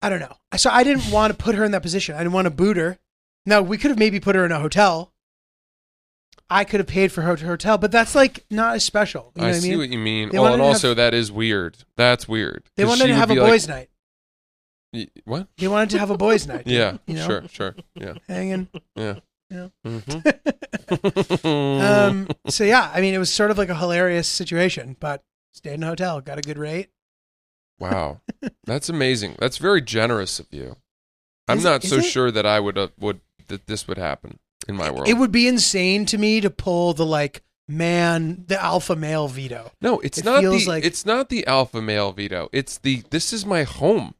I 0.00 0.08
don't 0.08 0.18
know. 0.18 0.36
So 0.56 0.70
I 0.70 0.82
didn't 0.82 1.08
want 1.12 1.32
to 1.32 1.40
put 1.40 1.54
her 1.54 1.62
in 1.62 1.70
that 1.70 1.82
position. 1.82 2.16
I 2.16 2.18
didn't 2.18 2.32
want 2.32 2.46
to 2.46 2.50
boot 2.50 2.76
her. 2.76 2.98
Now 3.46 3.62
we 3.62 3.78
could 3.78 3.90
have 3.90 3.98
maybe 3.98 4.18
put 4.18 4.34
her 4.34 4.44
in 4.44 4.50
a 4.50 4.58
hotel. 4.58 5.11
I 6.54 6.64
could 6.64 6.80
have 6.80 6.86
paid 6.86 7.10
for 7.12 7.22
her 7.22 7.36
hotel, 7.36 7.78
but 7.78 7.90
that's 7.92 8.14
like 8.14 8.44
not 8.50 8.74
as 8.76 8.84
special. 8.84 9.32
You 9.34 9.40
know 9.42 9.46
I 9.48 9.50
what 9.50 9.56
I 9.56 9.60
see 9.60 9.70
mean? 9.70 9.78
what 9.78 9.88
you 9.90 9.98
mean. 9.98 10.28
They 10.30 10.38
oh, 10.38 10.42
wanted 10.42 10.54
and 10.54 10.60
to 10.60 10.64
have- 10.66 10.74
also 10.74 10.94
that 10.94 11.14
is 11.14 11.32
weird. 11.32 11.76
That's 11.96 12.28
weird. 12.28 12.64
they 12.76 12.82
'Cause 12.84 12.88
wanted 12.90 13.00
she 13.02 13.06
to 13.08 13.12
would 13.14 13.18
have 13.18 13.30
a 13.30 13.34
be 13.34 13.40
like- 13.40 13.50
boys' 13.52 13.68
night. 13.68 13.88
Y- 14.92 15.08
what? 15.24 15.48
They 15.56 15.68
wanted 15.68 15.90
to 15.90 15.98
have 15.98 16.10
a 16.10 16.16
boys' 16.18 16.46
night. 16.46 16.62
Yeah, 16.66 16.98
you 17.06 17.14
know? 17.14 17.26
sure, 17.26 17.48
sure. 17.48 17.74
Yeah, 17.94 18.14
hanging. 18.28 18.68
yeah. 18.96 19.14
Yeah. 19.50 19.68
Mhm. 19.86 20.38
Um, 21.44 22.28
so 22.48 22.64
yeah, 22.64 22.90
I 22.94 23.00
mean, 23.00 23.14
it 23.14 23.18
was 23.18 23.32
sort 23.32 23.50
of 23.50 23.58
like 23.58 23.68
a 23.68 23.74
hilarious 23.74 24.28
situation, 24.28 24.96
but 25.00 25.22
stayed 25.52 25.74
in 25.74 25.82
a 25.82 25.86
hotel, 25.86 26.20
got 26.20 26.38
a 26.38 26.42
good 26.42 26.58
rate. 26.58 26.88
wow, 27.78 28.20
that's 28.64 28.88
amazing. 28.88 29.36
That's 29.38 29.58
very 29.58 29.80
generous 29.82 30.38
of 30.38 30.46
you. 30.50 30.76
I'm 31.48 31.58
Is- 31.58 31.64
not 31.64 31.84
is 31.84 31.90
so 31.90 31.96
it? 31.96 32.02
sure 32.04 32.30
that 32.30 32.46
I 32.46 32.60
would 32.60 32.78
uh, 32.78 32.88
would 32.98 33.20
that 33.48 33.66
this 33.66 33.88
would 33.88 33.98
happen 33.98 34.38
in 34.64 34.76
my 34.76 34.90
world. 34.90 35.08
It 35.08 35.14
would 35.14 35.32
be 35.32 35.46
insane 35.48 36.06
to 36.06 36.18
me 36.18 36.40
to 36.40 36.50
pull 36.50 36.92
the 36.94 37.06
like 37.06 37.42
man, 37.68 38.44
the 38.48 38.60
alpha 38.62 38.94
male 38.96 39.28
veto. 39.28 39.72
no, 39.80 39.98
it's 40.00 40.18
it 40.18 40.24
not 40.24 40.40
feels 40.40 40.64
the 40.64 40.70
like- 40.70 40.84
it's 40.84 41.06
not 41.06 41.28
the 41.28 41.46
alpha 41.46 41.80
male 41.80 42.12
veto. 42.12 42.48
It's 42.52 42.78
the 42.78 43.02
this 43.10 43.32
is 43.32 43.46
my 43.46 43.62
home. 43.64 44.14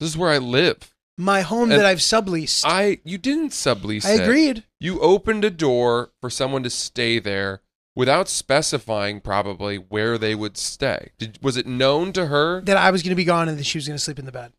This 0.00 0.10
is 0.10 0.18
where 0.18 0.30
I 0.30 0.38
live. 0.38 0.94
My 1.16 1.42
home 1.42 1.70
And 1.70 1.78
that 1.78 1.86
I've 1.86 1.98
subleased. 1.98 2.64
I 2.66 2.98
you 3.04 3.18
didn't 3.18 3.50
sublease. 3.50 4.04
I 4.04 4.14
it. 4.14 4.20
agreed. 4.22 4.64
You 4.80 5.00
opened 5.00 5.44
a 5.44 5.50
door 5.50 6.10
for 6.20 6.28
someone 6.28 6.62
to 6.64 6.70
stay 6.70 7.20
there 7.20 7.60
without 7.94 8.28
specifying 8.28 9.20
probably 9.20 9.76
where 9.76 10.18
they 10.18 10.34
would 10.34 10.56
stay. 10.56 11.12
Did, 11.16 11.38
was 11.40 11.56
it 11.56 11.66
known 11.68 12.12
to 12.14 12.26
her? 12.26 12.60
that 12.62 12.76
I 12.76 12.90
was 12.90 13.02
going 13.04 13.10
to 13.10 13.14
be 13.16 13.24
gone 13.24 13.48
and 13.48 13.56
that 13.56 13.64
she 13.64 13.78
was 13.78 13.86
going 13.86 13.96
to 13.96 14.02
sleep 14.02 14.18
in 14.18 14.24
the 14.24 14.32
bed. 14.32 14.52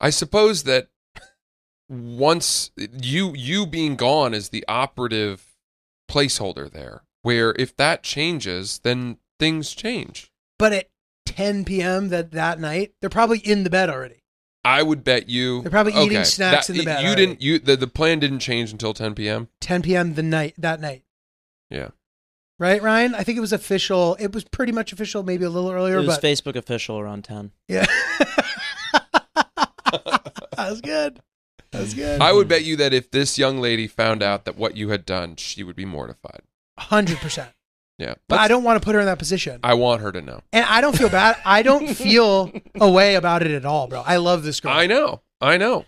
I 0.00 0.10
suppose 0.10 0.62
that 0.64 0.88
once 1.90 2.70
you 3.02 3.34
you 3.36 3.66
being 3.66 3.96
gone 3.96 4.32
is 4.32 4.48
the 4.50 4.64
operative 4.68 5.46
placeholder 6.10 6.70
there. 6.70 7.02
Where 7.22 7.54
if 7.58 7.76
that 7.76 8.02
changes, 8.02 8.78
then 8.82 9.18
things 9.38 9.72
change. 9.74 10.30
But 10.58 10.72
at 10.72 10.88
10 11.26 11.64
p.m. 11.66 12.08
that 12.08 12.30
that 12.32 12.58
night, 12.60 12.92
they're 13.00 13.10
probably 13.10 13.38
in 13.40 13.64
the 13.64 13.70
bed 13.70 13.90
already. 13.90 14.22
I 14.64 14.82
would 14.82 15.04
bet 15.04 15.28
you 15.28 15.62
They're 15.62 15.70
probably 15.70 15.94
eating 15.94 16.24
snacks 16.24 16.66
that- 16.68 16.72
in 16.74 16.78
the 16.78 16.84
bed 16.84 17.00
You 17.02 17.08
already. 17.08 17.26
didn't. 17.26 17.42
You 17.42 17.58
the, 17.58 17.76
the 17.76 17.86
plan 17.86 18.20
didn't 18.20 18.38
change 18.40 18.72
until 18.72 18.94
10 18.94 19.14
p.m. 19.14 19.48
10 19.60 19.82
p.m. 19.82 20.14
the 20.14 20.22
night 20.22 20.54
that 20.58 20.80
night, 20.80 21.02
Yeah. 21.70 21.88
right, 22.58 22.80
Ryan? 22.82 23.14
I 23.14 23.22
think 23.22 23.38
it 23.38 23.40
was 23.42 23.52
official. 23.54 24.16
It 24.20 24.32
was 24.34 24.44
pretty 24.44 24.72
much 24.72 24.92
official, 24.92 25.22
maybe 25.22 25.44
a 25.44 25.50
little 25.50 25.70
earlier, 25.70 25.96
It 25.98 26.06
was 26.06 26.18
but 26.18 26.22
Facebook 26.22 26.56
official 26.56 26.98
around 26.98 27.24
10. 27.24 27.52
yeah. 27.68 27.86
that 28.92 30.56
was 30.58 30.80
good. 30.80 31.20
That 31.72 31.80
was 31.82 31.94
good. 31.94 32.20
I 32.20 32.32
would 32.32 32.48
bet 32.48 32.64
you 32.64 32.76
that 32.76 32.92
if 32.92 33.10
this 33.10 33.38
young 33.38 33.60
lady 33.60 33.86
found 33.86 34.22
out 34.22 34.44
that 34.44 34.56
what 34.56 34.76
you 34.76 34.88
had 34.88 35.06
done, 35.06 35.36
she 35.36 35.62
would 35.62 35.76
be 35.76 35.84
mortified. 35.84 36.42
Hundred 36.78 37.18
percent. 37.18 37.50
Yeah. 37.98 38.14
But 38.28 38.40
I 38.40 38.48
don't 38.48 38.64
want 38.64 38.80
to 38.80 38.84
put 38.84 38.94
her 38.94 39.00
in 39.00 39.06
that 39.06 39.18
position. 39.18 39.60
I 39.62 39.74
want 39.74 40.00
her 40.00 40.10
to 40.10 40.22
know. 40.22 40.40
And 40.52 40.64
I 40.64 40.80
don't 40.80 40.96
feel 40.96 41.10
bad. 41.10 41.36
I 41.44 41.62
don't 41.62 41.86
feel 41.94 42.50
a 42.80 42.90
way 42.90 43.14
about 43.14 43.42
it 43.42 43.50
at 43.50 43.64
all, 43.66 43.86
bro. 43.88 44.00
I 44.04 44.16
love 44.16 44.42
this 44.42 44.58
girl. 44.60 44.72
I 44.72 44.86
know. 44.86 45.20
I 45.40 45.58
know. 45.58 45.84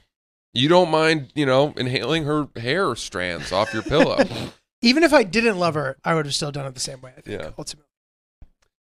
You 0.55 0.68
don't 0.68 0.90
mind, 0.90 1.33
you 1.35 1.47
know, 1.47 1.73
inhaling 1.79 2.25
her 2.25 2.49
hair 2.57 2.95
strands 2.95 3.51
off 3.53 3.73
your 3.73 3.83
pillow. 3.83 4.23
Even 4.83 5.03
if 5.03 5.14
I 5.14 5.23
didn't 5.23 5.59
love 5.59 5.73
her, 5.75 5.97
I 6.05 6.14
would 6.14 6.27
have 6.27 6.35
still 6.35 6.53
done 6.53 6.66
it 6.66 6.75
the 6.75 6.81
same 6.81 7.01
way. 7.01 7.12
I 7.16 7.21
think, 7.23 7.40
Yeah. 7.40 7.51
ultimately. 7.57 7.88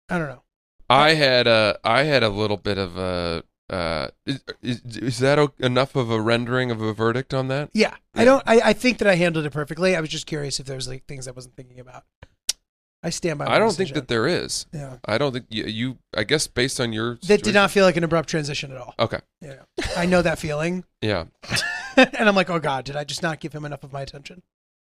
I 0.09 0.18
don't 0.18 0.28
know. 0.28 0.42
I 0.88 1.14
had 1.14 1.48
a 1.48 1.80
I 1.82 2.04
had 2.04 2.22
a 2.22 2.28
little 2.28 2.56
bit 2.56 2.78
of 2.78 2.96
a 2.96 3.42
uh 3.70 4.09
is, 4.26 4.42
is, 4.62 4.81
is 4.85 5.18
that 5.18 5.38
o- 5.38 5.52
enough 5.59 5.96
of 5.96 6.11
a 6.11 6.20
rendering 6.20 6.70
of 6.70 6.81
a 6.81 6.92
verdict 6.92 7.35
on 7.35 7.48
that? 7.48 7.70
Yeah, 7.72 7.94
I 8.14 8.24
don't. 8.24 8.42
I, 8.46 8.61
I 8.66 8.72
think 8.72 8.98
that 8.98 9.09
I 9.09 9.16
handled 9.16 9.44
it 9.46 9.50
perfectly. 9.50 9.96
I 9.96 10.00
was 10.00 10.11
just 10.11 10.26
curious 10.26 10.61
if 10.61 10.66
there 10.66 10.76
was 10.76 10.87
like 10.88 11.05
things 11.07 11.26
I 11.26 11.33
wasn't 11.33 11.57
thinking 11.57 11.81
about. 11.81 12.05
I 13.02 13.11
stand 13.11 13.38
by. 13.38 13.44
My 13.46 13.55
I 13.55 13.59
don't 13.59 13.68
think 13.68 13.88
decision. 13.88 13.94
that 13.96 14.09
there 14.09 14.26
is. 14.26 14.66
Yeah, 14.72 14.96
I 15.05 15.18
don't 15.18 15.33
think 15.33 15.46
you, 15.48 15.64
you 15.64 15.98
I 16.16 16.24
guess 16.24 16.46
based 16.46 16.81
on 16.81 16.92
your 16.92 17.14
that 17.14 17.20
did 17.20 17.29
situation- 17.38 17.55
not 17.55 17.70
feel 17.70 17.85
like 17.85 17.96
an 17.96 18.05
abrupt 18.05 18.29
transition 18.29 18.70
at 18.72 18.79
all. 18.79 18.94
Okay. 18.98 19.18
Yeah, 19.40 19.62
I 19.96 20.07
know 20.07 20.22
that 20.22 20.38
feeling, 20.38 20.85
Yeah. 21.02 21.24
and 21.96 22.29
I'm 22.29 22.35
like, 22.37 22.50
oh 22.50 22.59
god, 22.59 22.85
did 22.85 22.96
I 22.96 23.05
just 23.05 23.22
not 23.22 23.40
give 23.40 23.52
him 23.52 23.64
enough 23.64 23.85
of 23.85 23.92
my 23.92 24.00
attention? 24.02 24.42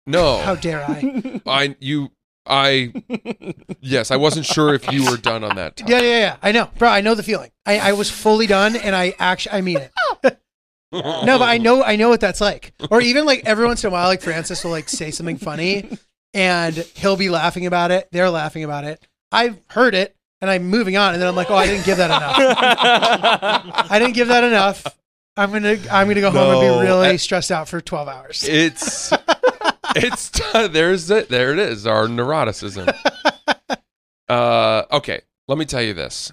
No. 0.07 0.39
How 0.39 0.55
dare 0.55 0.85
I? 0.85 1.41
I 1.47 1.77
you 1.81 2.11
I 2.47 2.93
yes, 3.81 4.11
I 4.11 4.17
wasn't 4.17 4.47
sure 4.47 4.75
if 4.75 4.91
you 4.93 5.11
were 5.11 5.17
done 5.17 5.45
on 5.45 5.57
that. 5.57 5.83
Yeah, 5.87 6.01
yeah, 6.01 6.19
yeah. 6.19 6.37
I 6.43 6.53
know, 6.53 6.71
bro. 6.79 6.89
I 6.89 7.01
know 7.01 7.15
the 7.15 7.23
feeling. 7.23 7.51
I, 7.65 7.79
I 7.79 7.93
was 7.93 8.11
fully 8.11 8.47
done, 8.47 8.77
and 8.77 8.95
I 8.95 9.15
actually, 9.19 9.53
I 9.53 9.61
mean 9.61 9.79
it. 9.79 9.93
no, 10.93 11.39
but 11.39 11.43
I 11.43 11.59
know, 11.59 11.83
I 11.83 11.97
know 11.97 12.09
what 12.09 12.21
that's 12.21 12.41
like. 12.41 12.73
Or 12.91 13.01
even 13.01 13.25
like 13.25 13.45
every 13.45 13.67
once 13.67 13.85
in 13.85 13.89
a 13.89 13.91
while, 13.93 14.09
like 14.09 14.23
Francis 14.23 14.65
will 14.65 14.71
like 14.71 14.89
say 14.89 15.11
something 15.11 15.37
funny, 15.37 15.89
and 16.35 16.75
he'll 16.95 17.17
be 17.17 17.29
laughing 17.31 17.67
about 17.67 17.91
it. 17.91 18.09
They're 18.13 18.31
laughing 18.31 18.65
about 18.65 18.85
it. 18.85 19.05
I've 19.33 19.59
heard 19.69 19.95
it, 19.95 20.17
and 20.41 20.51
I'm 20.51 20.65
moving 20.65 20.97
on, 20.97 21.13
and 21.13 21.21
then 21.21 21.29
I'm 21.29 21.37
like, 21.37 21.51
oh, 21.51 21.57
I 21.57 21.67
didn't 21.67 21.85
give 21.85 21.99
that 21.99 22.11
enough. 22.11 22.37
I 23.91 23.99
didn't 23.99 24.15
give 24.15 24.29
that 24.29 24.45
enough. 24.45 24.85
I'm 25.37 25.53
gonna, 25.53 25.77
I'm 25.91 26.09
gonna 26.09 26.21
go 26.21 26.31
home 26.31 26.51
and 26.51 26.61
be 26.81 26.87
really 26.87 27.09
I- 27.09 27.17
stressed 27.17 27.53
out 27.53 27.69
for 27.69 27.81
12 27.81 28.09
hours. 28.09 28.45
It's 28.49 29.13
it's 30.03 30.31
there's 30.53 31.11
it. 31.11 31.29
There 31.29 31.53
it 31.53 31.59
is. 31.59 31.87
Our 31.87 32.07
neuroticism. 32.07 32.95
Uh, 34.29 34.83
okay. 34.91 35.21
Let 35.47 35.57
me 35.57 35.65
tell 35.65 35.83
you 35.83 35.95
this. 35.95 36.33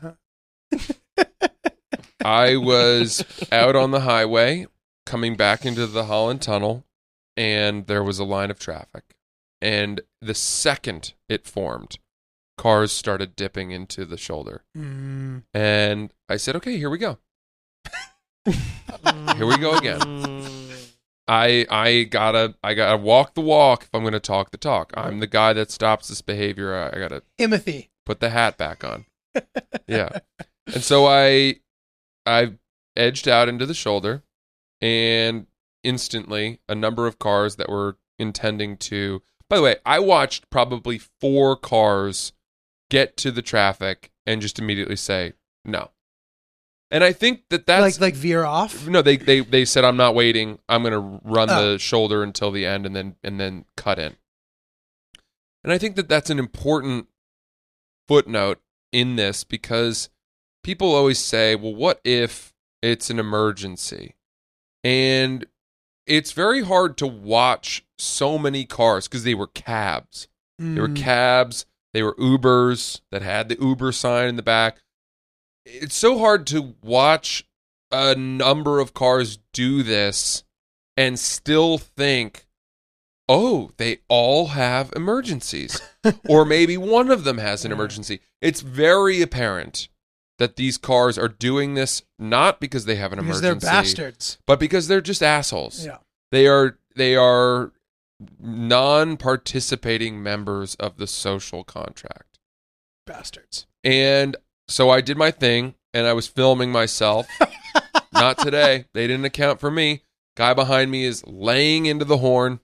I 2.25 2.55
was 2.55 3.23
out 3.51 3.75
on 3.75 3.91
the 3.91 3.99
highway 3.99 4.65
coming 5.05 5.35
back 5.35 5.63
into 5.63 5.85
the 5.85 6.05
Holland 6.05 6.41
Tunnel, 6.41 6.85
and 7.37 7.85
there 7.85 8.03
was 8.03 8.17
a 8.17 8.23
line 8.23 8.49
of 8.49 8.57
traffic. 8.57 9.15
And 9.61 10.01
the 10.21 10.33
second 10.33 11.13
it 11.29 11.45
formed, 11.45 11.99
cars 12.57 12.91
started 12.91 13.35
dipping 13.35 13.69
into 13.69 14.05
the 14.05 14.17
shoulder. 14.17 14.63
Mm. 14.75 15.43
And 15.53 16.11
I 16.27 16.37
said, 16.37 16.55
okay, 16.55 16.77
here 16.77 16.89
we 16.89 16.97
go. 16.97 17.19
Here 19.35 19.47
we 19.47 19.57
go 19.57 19.75
again. 19.77 20.62
I 21.27 21.65
I 21.69 22.03
gotta 22.03 22.55
I 22.63 22.73
gotta 22.73 22.97
walk 22.97 23.33
the 23.33 23.41
walk 23.41 23.83
if 23.83 23.89
I'm 23.93 24.03
gonna 24.03 24.19
talk 24.19 24.51
the 24.51 24.57
talk. 24.57 24.91
I'm 24.95 25.19
the 25.19 25.27
guy 25.27 25.53
that 25.53 25.71
stops 25.71 26.09
this 26.09 26.21
behavior. 26.21 26.75
I, 26.75 26.87
I 26.95 26.99
gotta 26.99 27.23
Timothy. 27.37 27.91
put 28.05 28.19
the 28.19 28.29
hat 28.29 28.57
back 28.57 28.83
on. 28.83 29.05
yeah. 29.87 30.09
And 30.67 30.83
so 30.83 31.05
I 31.07 31.55
I 32.25 32.53
edged 32.95 33.27
out 33.27 33.49
into 33.49 33.65
the 33.65 33.73
shoulder 33.73 34.23
and 34.81 35.47
instantly 35.83 36.59
a 36.69 36.75
number 36.75 37.07
of 37.07 37.19
cars 37.19 37.55
that 37.55 37.69
were 37.69 37.97
intending 38.19 38.77
to 38.77 39.21
By 39.49 39.57
the 39.57 39.63
way, 39.63 39.75
I 39.85 39.99
watched 39.99 40.49
probably 40.49 40.99
4 40.99 41.55
cars 41.57 42.33
get 42.89 43.17
to 43.17 43.31
the 43.31 43.41
traffic 43.41 44.11
and 44.25 44.41
just 44.41 44.59
immediately 44.59 44.95
say 44.95 45.33
no. 45.65 45.91
And 46.93 47.03
I 47.03 47.11
think 47.11 47.49
that 47.49 47.65
that's 47.65 47.81
like 47.81 47.99
like 47.99 48.13
veer 48.15 48.45
off. 48.45 48.87
no, 48.87 49.01
they 49.01 49.17
they 49.17 49.39
they 49.41 49.65
said 49.65 49.83
I'm 49.83 49.97
not 49.97 50.13
waiting. 50.15 50.59
I'm 50.69 50.83
going 50.83 50.93
to 50.93 51.19
run 51.23 51.49
Oh. 51.49 51.71
the 51.73 51.79
shoulder 51.79 52.21
until 52.23 52.51
the 52.51 52.65
end 52.65 52.85
and 52.85 52.95
then 52.95 53.15
and 53.23 53.39
then 53.39 53.65
cut 53.75 53.97
in. 53.99 54.15
And 55.63 55.73
I 55.73 55.77
think 55.77 55.95
that 55.95 56.07
that's 56.07 56.29
an 56.29 56.37
important 56.39 57.07
footnote 58.07 58.61
in 58.91 59.15
this 59.15 59.43
because 59.43 60.09
people 60.63 60.93
always 60.93 61.17
say, 61.19 61.55
"Well, 61.55 61.73
what 61.73 61.99
if 62.03 62.53
it's 62.81 63.09
an 63.09 63.17
emergency?" 63.17 64.15
And 64.83 65.45
it's 66.05 66.33
very 66.33 66.61
hard 66.63 66.97
to 66.97 67.07
watch 67.07 67.85
so 67.97 68.37
many 68.37 68.65
cars 68.65 69.07
because 69.07 69.23
they 69.23 69.33
were 69.33 69.47
cabs. 69.47 70.27
They 70.59 70.79
were 70.79 70.89
Mm. 70.89 70.95
cabs, 70.97 71.65
they 71.93 72.03
were 72.03 72.13
Ubers 72.15 73.01
that 73.09 73.21
had 73.23 73.49
the 73.49 73.57
Uber 73.59 73.91
sign 73.93 74.27
in 74.29 74.35
the 74.35 74.43
back. 74.43 74.82
It's 75.65 75.95
so 75.95 76.19
hard 76.19 76.45
to 76.47 76.75
watch 76.83 77.45
a 77.91 78.15
number 78.15 78.79
of 78.79 78.93
cars 78.93 79.39
do 79.53 79.83
this 79.83 80.43
and 80.97 81.17
still 81.17 81.77
think, 81.77 82.45
oh, 83.29 83.71
they 83.77 83.99
all 84.07 84.47
have 84.47 84.91
emergencies. 84.95 85.81
or 86.27 86.45
maybe 86.45 86.77
one 86.77 87.09
of 87.09 87.23
them 87.23 87.37
has 87.37 87.63
an 87.65 87.71
emergency. 87.71 88.19
It's 88.41 88.61
very 88.61 89.21
apparent 89.21 89.87
that 90.39 90.55
these 90.55 90.77
cars 90.77 91.17
are 91.17 91.27
doing 91.27 91.75
this 91.75 92.01
not 92.19 92.59
because 92.59 92.85
they 92.85 92.95
have 92.95 93.13
an 93.13 93.19
because 93.19 93.39
emergency, 93.39 93.65
they're 93.65 93.73
bastards. 93.73 94.37
but 94.45 94.59
because 94.59 94.87
they're 94.87 95.01
just 95.01 95.23
assholes. 95.23 95.85
Yeah. 95.85 95.97
They 96.31 96.47
are 96.47 96.77
they 96.95 97.15
are 97.15 97.71
non-participating 98.39 100.21
members 100.21 100.75
of 100.75 100.97
the 100.97 101.07
social 101.07 101.63
contract. 101.63 102.39
Bastards. 103.05 103.67
And 103.83 104.35
so 104.67 104.89
I 104.89 105.01
did 105.01 105.17
my 105.17 105.31
thing 105.31 105.75
and 105.93 106.07
I 106.07 106.13
was 106.13 106.27
filming 106.27 106.71
myself. 106.71 107.27
Not 108.13 108.37
today. 108.37 108.85
They 108.93 109.07
didn't 109.07 109.25
account 109.25 109.59
for 109.59 109.71
me. 109.71 110.03
Guy 110.35 110.53
behind 110.53 110.91
me 110.91 111.05
is 111.05 111.25
laying 111.27 111.85
into 111.85 112.05
the 112.05 112.17
horn. 112.17 112.59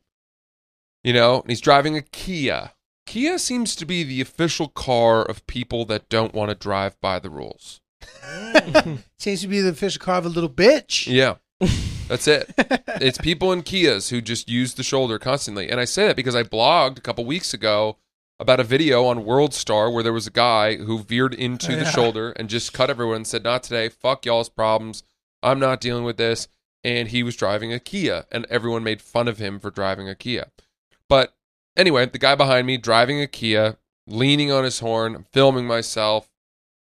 You 1.03 1.13
know, 1.13 1.41
and 1.41 1.49
he's 1.49 1.61
driving 1.61 1.95
a 1.95 2.01
Kia. 2.01 2.71
Kia 3.05 3.39
seems 3.39 3.75
to 3.75 3.85
be 3.85 4.03
the 4.03 4.21
official 4.21 4.67
car 4.67 5.23
of 5.23 5.47
people 5.47 5.85
that 5.85 6.09
don't 6.09 6.33
want 6.33 6.49
to 6.49 6.55
drive 6.55 6.99
by 7.01 7.19
the 7.19 7.29
rules. 7.29 7.81
Seems 9.17 9.41
to 9.41 9.47
be 9.47 9.61
the 9.61 9.69
official 9.69 9.99
car 9.99 10.17
of 10.17 10.25
a 10.25 10.29
little 10.29 10.49
bitch. 10.49 11.07
Yeah. 11.07 11.35
That's 12.07 12.27
it. 12.27 12.53
it's 12.57 13.17
people 13.17 13.51
in 13.51 13.63
Kias 13.63 14.09
who 14.09 14.21
just 14.21 14.49
use 14.49 14.75
the 14.75 14.83
shoulder 14.83 15.17
constantly. 15.17 15.69
And 15.69 15.79
I 15.79 15.85
say 15.85 16.07
that 16.07 16.15
because 16.15 16.35
I 16.35 16.43
blogged 16.43 16.97
a 16.97 17.01
couple 17.01 17.25
weeks 17.25 17.53
ago 17.53 17.97
about 18.39 18.59
a 18.59 18.63
video 18.63 19.05
on 19.05 19.25
World 19.25 19.53
Star 19.53 19.91
where 19.91 20.03
there 20.03 20.13
was 20.13 20.27
a 20.27 20.31
guy 20.31 20.77
who 20.77 20.99
veered 20.99 21.33
into 21.33 21.75
the 21.75 21.85
shoulder 21.85 22.31
and 22.31 22.49
just 22.49 22.73
cut 22.73 22.89
everyone 22.89 23.17
and 23.17 23.27
said, 23.27 23.43
Not 23.43 23.63
today. 23.63 23.89
Fuck 23.89 24.25
y'all's 24.25 24.49
problems. 24.49 25.03
I'm 25.43 25.59
not 25.59 25.81
dealing 25.81 26.03
with 26.03 26.17
this. 26.17 26.47
And 26.83 27.09
he 27.09 27.23
was 27.23 27.35
driving 27.35 27.73
a 27.73 27.79
Kia, 27.79 28.25
and 28.31 28.45
everyone 28.49 28.85
made 28.85 29.01
fun 29.01 29.27
of 29.27 29.37
him 29.37 29.59
for 29.59 29.69
driving 29.69 30.07
a 30.07 30.15
Kia. 30.15 30.47
But 31.09 31.35
anyway, 31.75 32.05
the 32.05 32.17
guy 32.17 32.35
behind 32.35 32.67
me 32.67 32.77
driving 32.77 33.21
a 33.21 33.27
Kia, 33.27 33.77
leaning 34.07 34.49
on 34.49 34.63
his 34.63 34.79
horn, 34.79 35.25
filming 35.33 35.67
myself, 35.67 36.29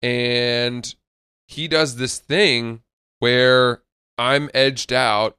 and 0.03 0.93
he 1.47 1.69
does 1.69 1.97
this 1.97 2.19
thing 2.19 2.83
where 3.21 3.83
I'm 4.19 4.51
edged 4.53 4.93
out 4.93 5.37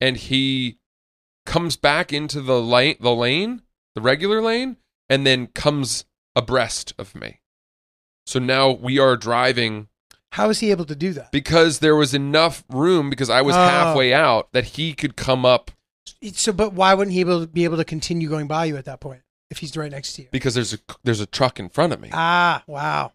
and 0.00 0.16
he 0.16 0.78
comes 1.44 1.76
back 1.76 2.12
into 2.12 2.40
the 2.40 2.60
lane 2.60 2.96
the 3.00 3.14
lane, 3.14 3.62
the 3.94 4.00
regular 4.00 4.40
lane, 4.40 4.76
and 5.08 5.26
then 5.26 5.46
comes 5.48 6.04
abreast 6.36 6.92
of 6.98 7.14
me. 7.14 7.40
So 8.26 8.38
now 8.38 8.70
we 8.70 8.98
are 8.98 9.16
driving 9.16 9.88
How 10.32 10.50
is 10.50 10.60
he 10.60 10.70
able 10.70 10.84
to 10.86 10.94
do 10.96 11.12
that? 11.14 11.32
because 11.32 11.78
there 11.78 11.96
was 11.96 12.12
enough 12.14 12.62
room 12.68 13.08
because 13.10 13.30
I 13.30 13.40
was 13.42 13.56
Oh. 13.56 13.58
halfway 13.58 14.12
out 14.12 14.52
that 14.52 14.64
he 14.76 14.92
could 14.94 15.16
come 15.16 15.44
up 15.46 15.70
So, 16.34 16.52
but 16.52 16.72
why 16.72 16.94
wouldn't 16.94 17.14
he 17.14 17.24
be 17.24 17.30
able, 17.30 17.46
be 17.46 17.64
able 17.64 17.76
to 17.78 17.84
continue 17.84 18.28
going 18.28 18.46
by 18.46 18.66
you 18.66 18.76
at 18.76 18.84
that 18.86 19.00
point 19.00 19.22
if 19.50 19.58
he's 19.58 19.76
right 19.76 19.90
next 19.90 20.12
to 20.14 20.22
you? 20.22 20.28
because 20.30 20.54
there's 20.54 20.74
a 20.74 20.78
there's 21.04 21.20
a 21.20 21.26
truck 21.26 21.58
in 21.58 21.68
front 21.68 21.92
of 21.92 22.00
me. 22.00 22.10
Ah, 22.12 22.62
wow. 22.66 23.12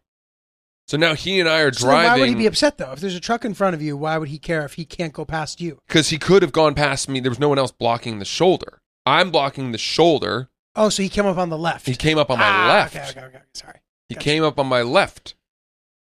So 0.88 0.98
now 0.98 1.14
he 1.16 1.40
and 1.40 1.48
I 1.48 1.62
are 1.62 1.72
So 1.72 1.88
then 1.88 1.96
why 1.96 2.20
would 2.20 2.28
he 2.28 2.34
be 2.36 2.42
driving 2.42 2.48
upset 2.48 2.78
though? 2.78 2.92
If 2.92 3.00
there's 3.00 3.16
a 3.16 3.20
truck 3.22 3.46
in 3.46 3.54
front 3.54 3.74
of 3.76 3.82
you, 3.82 3.96
why 3.96 4.18
would 4.18 4.28
he 4.30 4.38
care 4.40 4.66
if 4.66 4.74
he 4.74 4.84
can't 4.86 5.14
go 5.14 5.24
past 5.26 5.62
you? 5.62 5.80
because 5.88 6.10
he 6.10 6.18
could 6.18 6.42
have 6.42 6.52
gone 6.52 6.74
past 6.76 7.08
me. 7.08 7.20
There 7.20 7.32
was 7.32 7.40
no 7.40 7.50
one 7.50 7.58
else 7.60 7.72
blocking 7.72 8.20
the 8.20 8.26
shoulder. 8.26 8.82
I'm 9.06 9.32
blocking 9.32 9.72
the 9.72 9.78
shoulder. 9.78 10.50
Oh, 10.76 10.90
so 10.90 11.04
he 11.04 11.10
came 11.10 11.26
up 11.26 11.38
on 11.38 11.50
the 11.50 11.58
left. 11.58 11.86
He 11.86 11.96
came 11.96 12.18
up 12.18 12.30
on 12.32 12.40
my 12.40 12.46
Ah, 12.48 12.68
left. 12.68 12.96
Okay, 12.96 13.10
okay, 13.10 13.22
okay. 13.28 13.40
Sorry. 13.54 13.80
He 14.10 14.16
Gotcha. 14.16 14.24
came 14.26 14.44
up 14.44 14.60
on 14.60 14.68
my 14.68 14.82
left. 14.82 15.36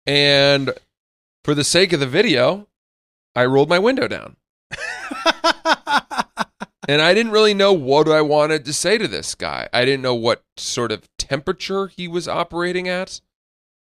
And 0.05 0.73
for 1.43 1.53
the 1.53 1.63
sake 1.63 1.93
of 1.93 1.99
the 1.99 2.07
video, 2.07 2.67
I 3.36 3.45
rolled 3.45 3.69
my 3.69 3.79
window 3.79 4.07
down. 4.07 4.36
And 6.88 6.99
I 7.01 7.13
didn't 7.13 7.31
really 7.31 7.53
know 7.53 7.71
what 7.73 8.10
I 8.10 8.21
wanted 8.21 8.65
to 8.65 8.73
say 8.73 8.97
to 8.97 9.07
this 9.07 9.36
guy. 9.36 9.69
I 9.71 9.86
didn't 9.86 10.01
know 10.01 10.15
what 10.15 10.43
sort 10.57 10.91
of 10.91 11.07
temperature 11.17 11.88
he 11.88 12.07
was 12.07 12.27
operating 12.27 12.89
at. 12.89 13.21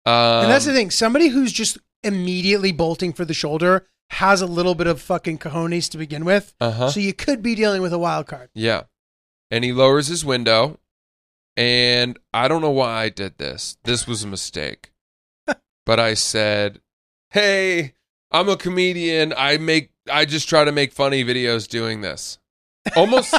Um, 0.04 0.12
and 0.44 0.50
that's 0.50 0.66
the 0.66 0.74
thing. 0.74 0.90
Somebody 0.90 1.28
who's 1.28 1.52
just 1.52 1.78
immediately 2.02 2.72
bolting 2.72 3.12
for 3.12 3.24
the 3.24 3.34
shoulder 3.34 3.86
has 4.10 4.42
a 4.42 4.46
little 4.46 4.74
bit 4.74 4.88
of 4.88 5.00
fucking 5.00 5.38
cojones 5.38 5.88
to 5.90 5.96
begin 5.96 6.24
with. 6.24 6.54
Uh-huh. 6.60 6.90
So 6.90 6.98
you 6.98 7.14
could 7.14 7.40
be 7.40 7.54
dealing 7.54 7.82
with 7.82 7.92
a 7.92 7.98
wild 7.98 8.26
card. 8.26 8.50
Yeah. 8.52 8.82
And 9.52 9.64
he 9.64 9.72
lowers 9.72 10.06
his 10.06 10.24
window. 10.24 10.80
And 11.58 12.18
I 12.32 12.48
don't 12.48 12.62
know 12.62 12.70
why 12.70 13.02
I 13.02 13.08
did 13.10 13.36
this. 13.36 13.76
This 13.84 14.06
was 14.06 14.24
a 14.24 14.26
mistake. 14.26 14.92
but 15.86 16.00
I 16.00 16.14
said, 16.14 16.80
Hey, 17.30 17.92
I'm 18.30 18.48
a 18.48 18.56
comedian. 18.56 19.34
I 19.36 19.58
make 19.58 19.90
I 20.10 20.24
just 20.24 20.48
try 20.48 20.64
to 20.64 20.72
make 20.72 20.92
funny 20.92 21.22
videos 21.22 21.68
doing 21.68 22.00
this. 22.00 22.38
Almost 22.96 23.34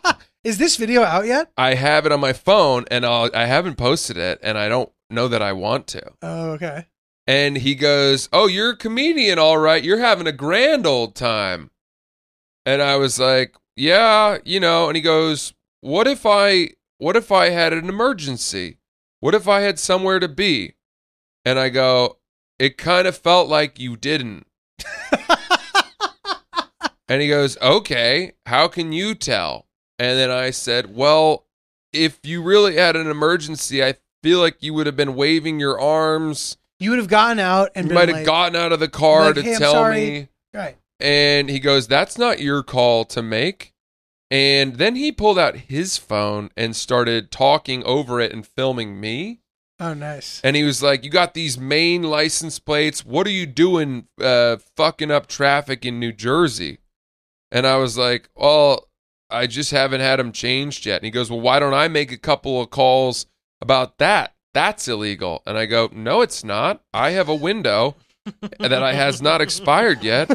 Is 0.44 0.56
this 0.56 0.76
video 0.76 1.02
out 1.02 1.26
yet? 1.26 1.50
I 1.58 1.74
have 1.74 2.06
it 2.06 2.12
on 2.12 2.20
my 2.20 2.32
phone 2.32 2.86
and 2.90 3.04
I'll 3.04 3.30
I 3.34 3.44
haven't 3.44 3.76
posted 3.76 4.16
it 4.16 4.40
and 4.42 4.56
I 4.56 4.70
don't 4.70 4.90
know 5.10 5.28
that 5.28 5.42
I 5.42 5.52
want 5.52 5.86
to. 5.88 6.12
Oh, 6.22 6.52
okay. 6.52 6.86
And 7.26 7.58
he 7.58 7.74
goes, 7.74 8.30
"Oh, 8.32 8.46
you're 8.46 8.70
a 8.70 8.76
comedian, 8.76 9.38
all 9.38 9.58
right. 9.58 9.84
You're 9.84 9.98
having 9.98 10.26
a 10.26 10.32
grand 10.32 10.86
old 10.86 11.14
time." 11.14 11.70
And 12.64 12.80
I 12.80 12.96
was 12.96 13.20
like, 13.20 13.54
"Yeah, 13.76 14.38
you 14.46 14.60
know." 14.60 14.88
And 14.88 14.96
he 14.96 15.02
goes, 15.02 15.52
"What 15.80 16.06
if 16.06 16.24
I 16.26 16.70
what 16.98 17.16
if 17.16 17.30
I 17.30 17.50
had 17.50 17.72
an 17.72 17.88
emergency? 17.88 18.78
What 19.20 19.34
if 19.34 19.46
I 19.48 19.60
had 19.60 19.78
somewhere 19.78 20.18
to 20.20 20.28
be?" 20.28 20.74
And 21.44 21.58
I 21.58 21.68
go, 21.68 22.18
"It 22.58 22.76
kind 22.78 23.06
of 23.06 23.16
felt 23.16 23.48
like 23.48 23.78
you 23.78 23.96
didn't." 23.96 24.46
and 27.08 27.22
he 27.22 27.28
goes, 27.28 27.56
"Okay, 27.60 28.32
how 28.46 28.68
can 28.68 28.92
you 28.92 29.14
tell?" 29.14 29.66
And 29.98 30.18
then 30.18 30.30
I 30.30 30.50
said, 30.50 30.94
Well, 30.94 31.46
if 31.92 32.20
you 32.22 32.42
really 32.42 32.76
had 32.76 32.94
an 32.96 33.10
emergency, 33.10 33.82
I 33.82 33.94
feel 34.22 34.38
like 34.38 34.62
you 34.62 34.72
would 34.74 34.86
have 34.86 34.96
been 34.96 35.16
waving 35.16 35.58
your 35.58 35.80
arms. 35.80 36.56
You 36.78 36.90
would 36.90 36.98
have 37.00 37.08
gotten 37.08 37.40
out 37.40 37.70
and 37.74 37.88
You 37.88 37.94
might 37.94 38.08
have 38.08 38.18
like, 38.18 38.26
gotten 38.26 38.54
out 38.54 38.72
of 38.72 38.78
the 38.78 38.88
car 38.88 39.26
like, 39.26 39.34
to 39.36 39.42
"Hey, 39.42 39.56
tell 39.56 39.72
sorry." 39.72 39.96
me. 40.10 40.28
right. 40.54 40.76
And 41.00 41.48
he 41.50 41.58
goes, 41.58 41.88
That's 41.88 42.16
not 42.18 42.40
your 42.40 42.62
call 42.62 43.04
to 43.06 43.22
make. 43.22 43.74
And 44.30 44.76
then 44.76 44.96
he 44.96 45.10
pulled 45.10 45.38
out 45.38 45.56
his 45.56 45.96
phone 45.96 46.50
and 46.56 46.76
started 46.76 47.30
talking 47.30 47.82
over 47.84 48.20
it 48.20 48.32
and 48.32 48.46
filming 48.46 49.00
me. 49.00 49.40
Oh, 49.80 49.94
nice. 49.94 50.40
And 50.42 50.56
he 50.56 50.64
was 50.64 50.82
like, 50.82 51.04
You 51.04 51.10
got 51.10 51.34
these 51.34 51.58
Maine 51.58 52.02
license 52.02 52.58
plates. 52.58 53.06
What 53.06 53.26
are 53.26 53.30
you 53.30 53.46
doing 53.46 54.08
uh, 54.20 54.56
fucking 54.76 55.10
up 55.10 55.28
traffic 55.28 55.86
in 55.86 56.00
New 56.00 56.12
Jersey? 56.12 56.78
And 57.50 57.66
I 57.66 57.76
was 57.76 57.96
like, 57.96 58.28
Well, 58.34 58.88
I 59.30 59.46
just 59.46 59.70
haven't 59.70 60.00
had 60.00 60.18
them 60.18 60.32
changed 60.32 60.84
yet. 60.84 60.96
And 60.96 61.04
he 61.04 61.10
goes, 61.10 61.30
Well, 61.30 61.40
why 61.40 61.60
don't 61.60 61.74
I 61.74 61.88
make 61.88 62.12
a 62.12 62.18
couple 62.18 62.60
of 62.60 62.70
calls 62.70 63.26
about 63.62 63.98
that? 63.98 64.34
That's 64.52 64.88
illegal. 64.88 65.42
And 65.46 65.56
I 65.56 65.66
go, 65.66 65.88
No, 65.92 66.20
it's 66.22 66.42
not. 66.42 66.82
I 66.92 67.10
have 67.10 67.28
a 67.28 67.34
window 67.34 67.96
that 68.58 68.82
I 68.82 68.92
has 68.92 69.20
not 69.22 69.40
expired 69.40 70.02
yet 70.02 70.30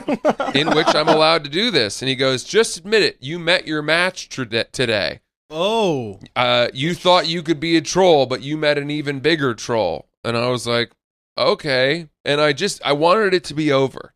in 0.56 0.70
which 0.76 0.94
I'm 0.94 1.08
allowed 1.08 1.44
to 1.44 1.50
do 1.50 1.72
this. 1.72 2.02
And 2.02 2.10
he 2.10 2.16
goes, 2.16 2.44
Just 2.44 2.78
admit 2.78 3.04
it. 3.04 3.18
You 3.22 3.40
met 3.40 3.68
your 3.68 3.82
match 3.82 4.30
tr- 4.30 4.44
today. 4.44 5.22
Oh, 5.50 6.20
Uh, 6.36 6.70
you 6.74 6.94
thought 6.96 7.28
you 7.28 7.44
could 7.44 7.60
be 7.60 7.78
a 7.78 7.82
troll, 7.82 8.26
but 8.26 8.42
you 8.42 8.58
met 8.58 8.78
an 8.78 8.90
even 8.90 9.20
bigger 9.20 9.54
troll. 9.54 10.08
And 10.24 10.36
I 10.36 10.48
was 10.50 10.66
like, 10.66 10.92
okay. 11.38 12.08
And 12.26 12.42
I 12.42 12.54
just, 12.54 12.82
I 12.86 12.94
wanted 12.94 13.34
it 13.34 13.44
to 13.46 13.54
be 13.54 13.72
over. 13.72 14.14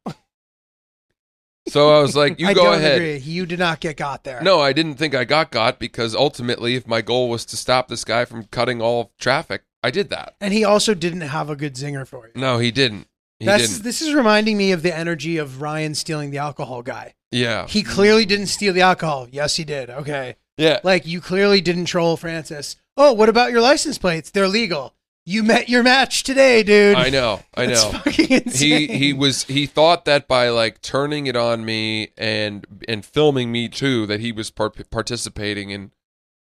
So 1.67 1.97
I 1.97 2.01
was 2.01 2.15
like, 2.15 2.39
you 2.39 2.53
go 2.55 2.71
ahead. 2.73 2.95
agree. 2.95 3.17
You 3.17 3.45
did 3.45 3.59
not 3.59 3.81
get 3.81 3.97
got 3.97 4.23
there. 4.23 4.41
No, 4.41 4.61
I 4.61 4.71
didn't 4.71 4.95
think 4.95 5.13
I 5.13 5.25
got 5.25 5.51
got 5.51 5.79
because 5.79 6.15
ultimately, 6.15 6.75
if 6.75 6.87
my 6.87 7.01
goal 7.01 7.29
was 7.29 7.43
to 7.45 7.57
stop 7.57 7.89
this 7.89 8.05
guy 8.05 8.23
from 8.23 8.45
cutting 8.45 8.81
all 8.81 9.11
traffic, 9.19 9.63
I 9.83 9.91
did 9.91 10.09
that. 10.09 10.35
And 10.39 10.53
he 10.53 10.63
also 10.63 10.93
didn't 10.93 11.21
have 11.21 11.49
a 11.49 11.57
good 11.57 11.75
zinger 11.75 12.07
for 12.07 12.27
you. 12.27 12.31
No, 12.39 12.57
he 12.57 12.71
didn't. 12.71 13.07
He 13.39 13.45
That's 13.45 13.69
didn't. 13.69 13.83
this 13.83 14.01
is 14.01 14.13
reminding 14.13 14.57
me 14.57 14.71
of 14.71 14.81
the 14.81 14.95
energy 14.95 15.37
of 15.37 15.61
Ryan 15.61 15.93
stealing 15.95 16.31
the 16.31 16.39
alcohol 16.39 16.81
guy. 16.81 17.13
Yeah. 17.31 17.67
He 17.67 17.83
clearly 17.83 18.25
didn't 18.25 18.47
steal 18.47 18.73
the 18.73 18.81
alcohol. 18.81 19.27
Yes, 19.31 19.55
he 19.55 19.63
did. 19.63 19.89
Okay. 19.89 20.35
Yeah. 20.57 20.79
Like 20.83 21.05
you 21.05 21.21
clearly 21.21 21.61
didn't 21.61 21.85
troll 21.85 22.17
Francis. 22.17 22.77
Oh, 22.95 23.13
what 23.13 23.29
about 23.29 23.51
your 23.51 23.61
license 23.61 23.97
plates? 23.97 24.31
They're 24.31 24.47
legal. 24.47 24.95
You 25.25 25.43
met 25.43 25.67
your 25.67 25.83
match 25.83 26.23
today, 26.23 26.63
dude. 26.63 26.95
I 26.95 27.09
know. 27.09 27.41
I 27.53 27.65
know. 27.65 27.91
he 28.05 28.87
he 28.87 29.11
was 29.13 29.43
he 29.43 29.65
thought 29.65 30.05
that 30.05 30.25
by 30.27 30.49
like 30.49 30.81
turning 30.81 31.27
it 31.27 31.35
on 31.35 31.65
me 31.65 32.13
and 32.17 32.65
and 32.87 33.05
filming 33.05 33.51
me 33.51 33.67
too 33.67 34.05
that 34.07 34.21
he 34.21 34.31
was 34.31 34.49
par- 34.49 34.71
participating 34.89 35.69
in 35.69 35.91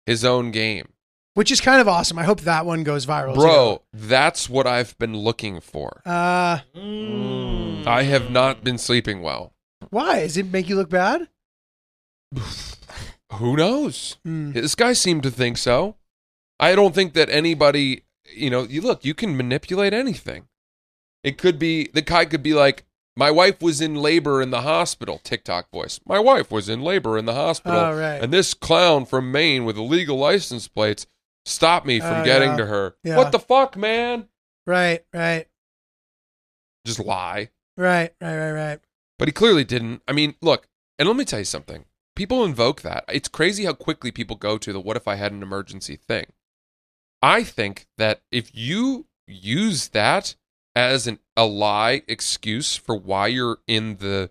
his 0.06 0.24
own 0.24 0.50
game 0.50 0.88
which 1.34 1.50
is 1.50 1.60
kind 1.60 1.80
of 1.80 1.86
awesome. 1.88 2.18
I 2.18 2.24
hope 2.24 2.40
that 2.42 2.66
one 2.66 2.82
goes 2.82 3.06
viral, 3.06 3.34
bro 3.34 3.82
that's 3.92 4.48
what 4.48 4.66
i've 4.66 4.96
been 4.98 5.16
looking 5.16 5.60
for 5.60 6.00
too. 6.04 6.10
Uh, 6.10 6.58
i 7.86 8.02
have 8.02 8.30
not 8.30 8.62
been 8.64 8.78
sleeping 8.78 9.22
well 9.22 9.52
why? 9.88 10.20
Does 10.20 10.36
it 10.36 10.46
make 10.52 10.68
you 10.68 10.76
look 10.76 10.90
bad? 10.90 11.28
who 13.34 13.56
knows 13.56 14.16
Hmm. 14.24 14.52
this 14.52 14.74
guy 14.74 14.92
seemed 14.92 15.22
to 15.24 15.30
think 15.30 15.56
so 15.56 15.96
i 16.58 16.74
don't 16.74 16.94
think 16.94 17.14
that 17.14 17.28
anybody 17.30 18.02
you 18.34 18.50
know 18.50 18.62
you 18.64 18.80
look 18.80 19.04
you 19.04 19.14
can 19.14 19.36
manipulate 19.36 19.92
anything 19.92 20.46
it 21.24 21.38
could 21.38 21.58
be 21.58 21.88
the 21.94 22.02
guy 22.02 22.24
could 22.24 22.42
be 22.42 22.54
like 22.54 22.84
my 23.16 23.30
wife 23.30 23.60
was 23.60 23.80
in 23.80 23.94
labor 23.96 24.40
in 24.42 24.50
the 24.50 24.62
hospital 24.62 25.20
tiktok 25.22 25.70
voice 25.70 26.00
my 26.06 26.18
wife 26.18 26.50
was 26.50 26.68
in 26.68 26.80
labor 26.82 27.16
in 27.18 27.24
the 27.24 27.34
hospital 27.34 27.78
Oh, 27.78 27.96
right. 27.98 28.22
and 28.22 28.32
this 28.32 28.54
clown 28.54 29.06
from 29.06 29.30
maine 29.32 29.64
with 29.64 29.76
illegal 29.76 30.16
license 30.18 30.68
plates 30.68 31.06
stopped 31.44 31.86
me 31.86 32.00
from 32.00 32.20
Oh, 32.20 32.24
getting 32.24 32.50
yeah. 32.50 32.56
to 32.56 32.66
her. 32.66 32.96
Yeah. 33.04 33.16
what 33.16 33.32
the 33.32 33.38
fuck 33.38 33.76
man? 33.76 34.28
Right, 34.66 35.04
right, 35.12 35.46
just 36.86 36.98
lie. 37.00 37.50
Right, 37.76 38.12
right, 38.20 38.36
right, 38.38 38.52
right. 38.52 38.80
but 39.18 39.28
he 39.28 39.32
clearly 39.32 39.64
didn't. 39.64 40.02
I 40.06 40.12
mean 40.12 40.34
look 40.42 40.68
and 40.98 41.08
let 41.08 41.16
me 41.16 41.24
tell 41.24 41.38
you 41.38 41.44
something. 41.44 41.84
People 42.16 42.44
invoke 42.44 42.82
that. 42.82 43.04
It's 43.08 43.28
crazy 43.28 43.64
how 43.64 43.72
quickly 43.72 44.10
people 44.10 44.36
go 44.36 44.58
to 44.58 44.72
the 44.72 44.80
what 44.80 44.96
if 44.96 45.08
i 45.08 45.14
had 45.14 45.32
an 45.32 45.42
emergency 45.42 45.96
thing. 45.96 46.26
I 47.22 47.42
think 47.44 47.86
that 47.98 48.22
if 48.30 48.54
you 48.54 49.06
use 49.26 49.88
that 49.88 50.34
as 50.76 51.06
an 51.06 51.18
a 51.36 51.46
lie 51.46 52.02
excuse 52.06 52.76
for 52.76 52.94
why 52.96 53.26
you're 53.28 53.58
in 53.66 53.96
the 53.96 54.30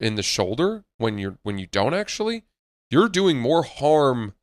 in 0.00 0.14
the 0.16 0.22
shoulder 0.22 0.84
when 0.98 1.18
you're 1.18 1.38
when 1.42 1.58
you 1.58 1.66
don't 1.66 1.94
actually 1.94 2.44
you're 2.90 3.08
doing 3.08 3.38
more 3.38 3.62
harm 3.62 4.34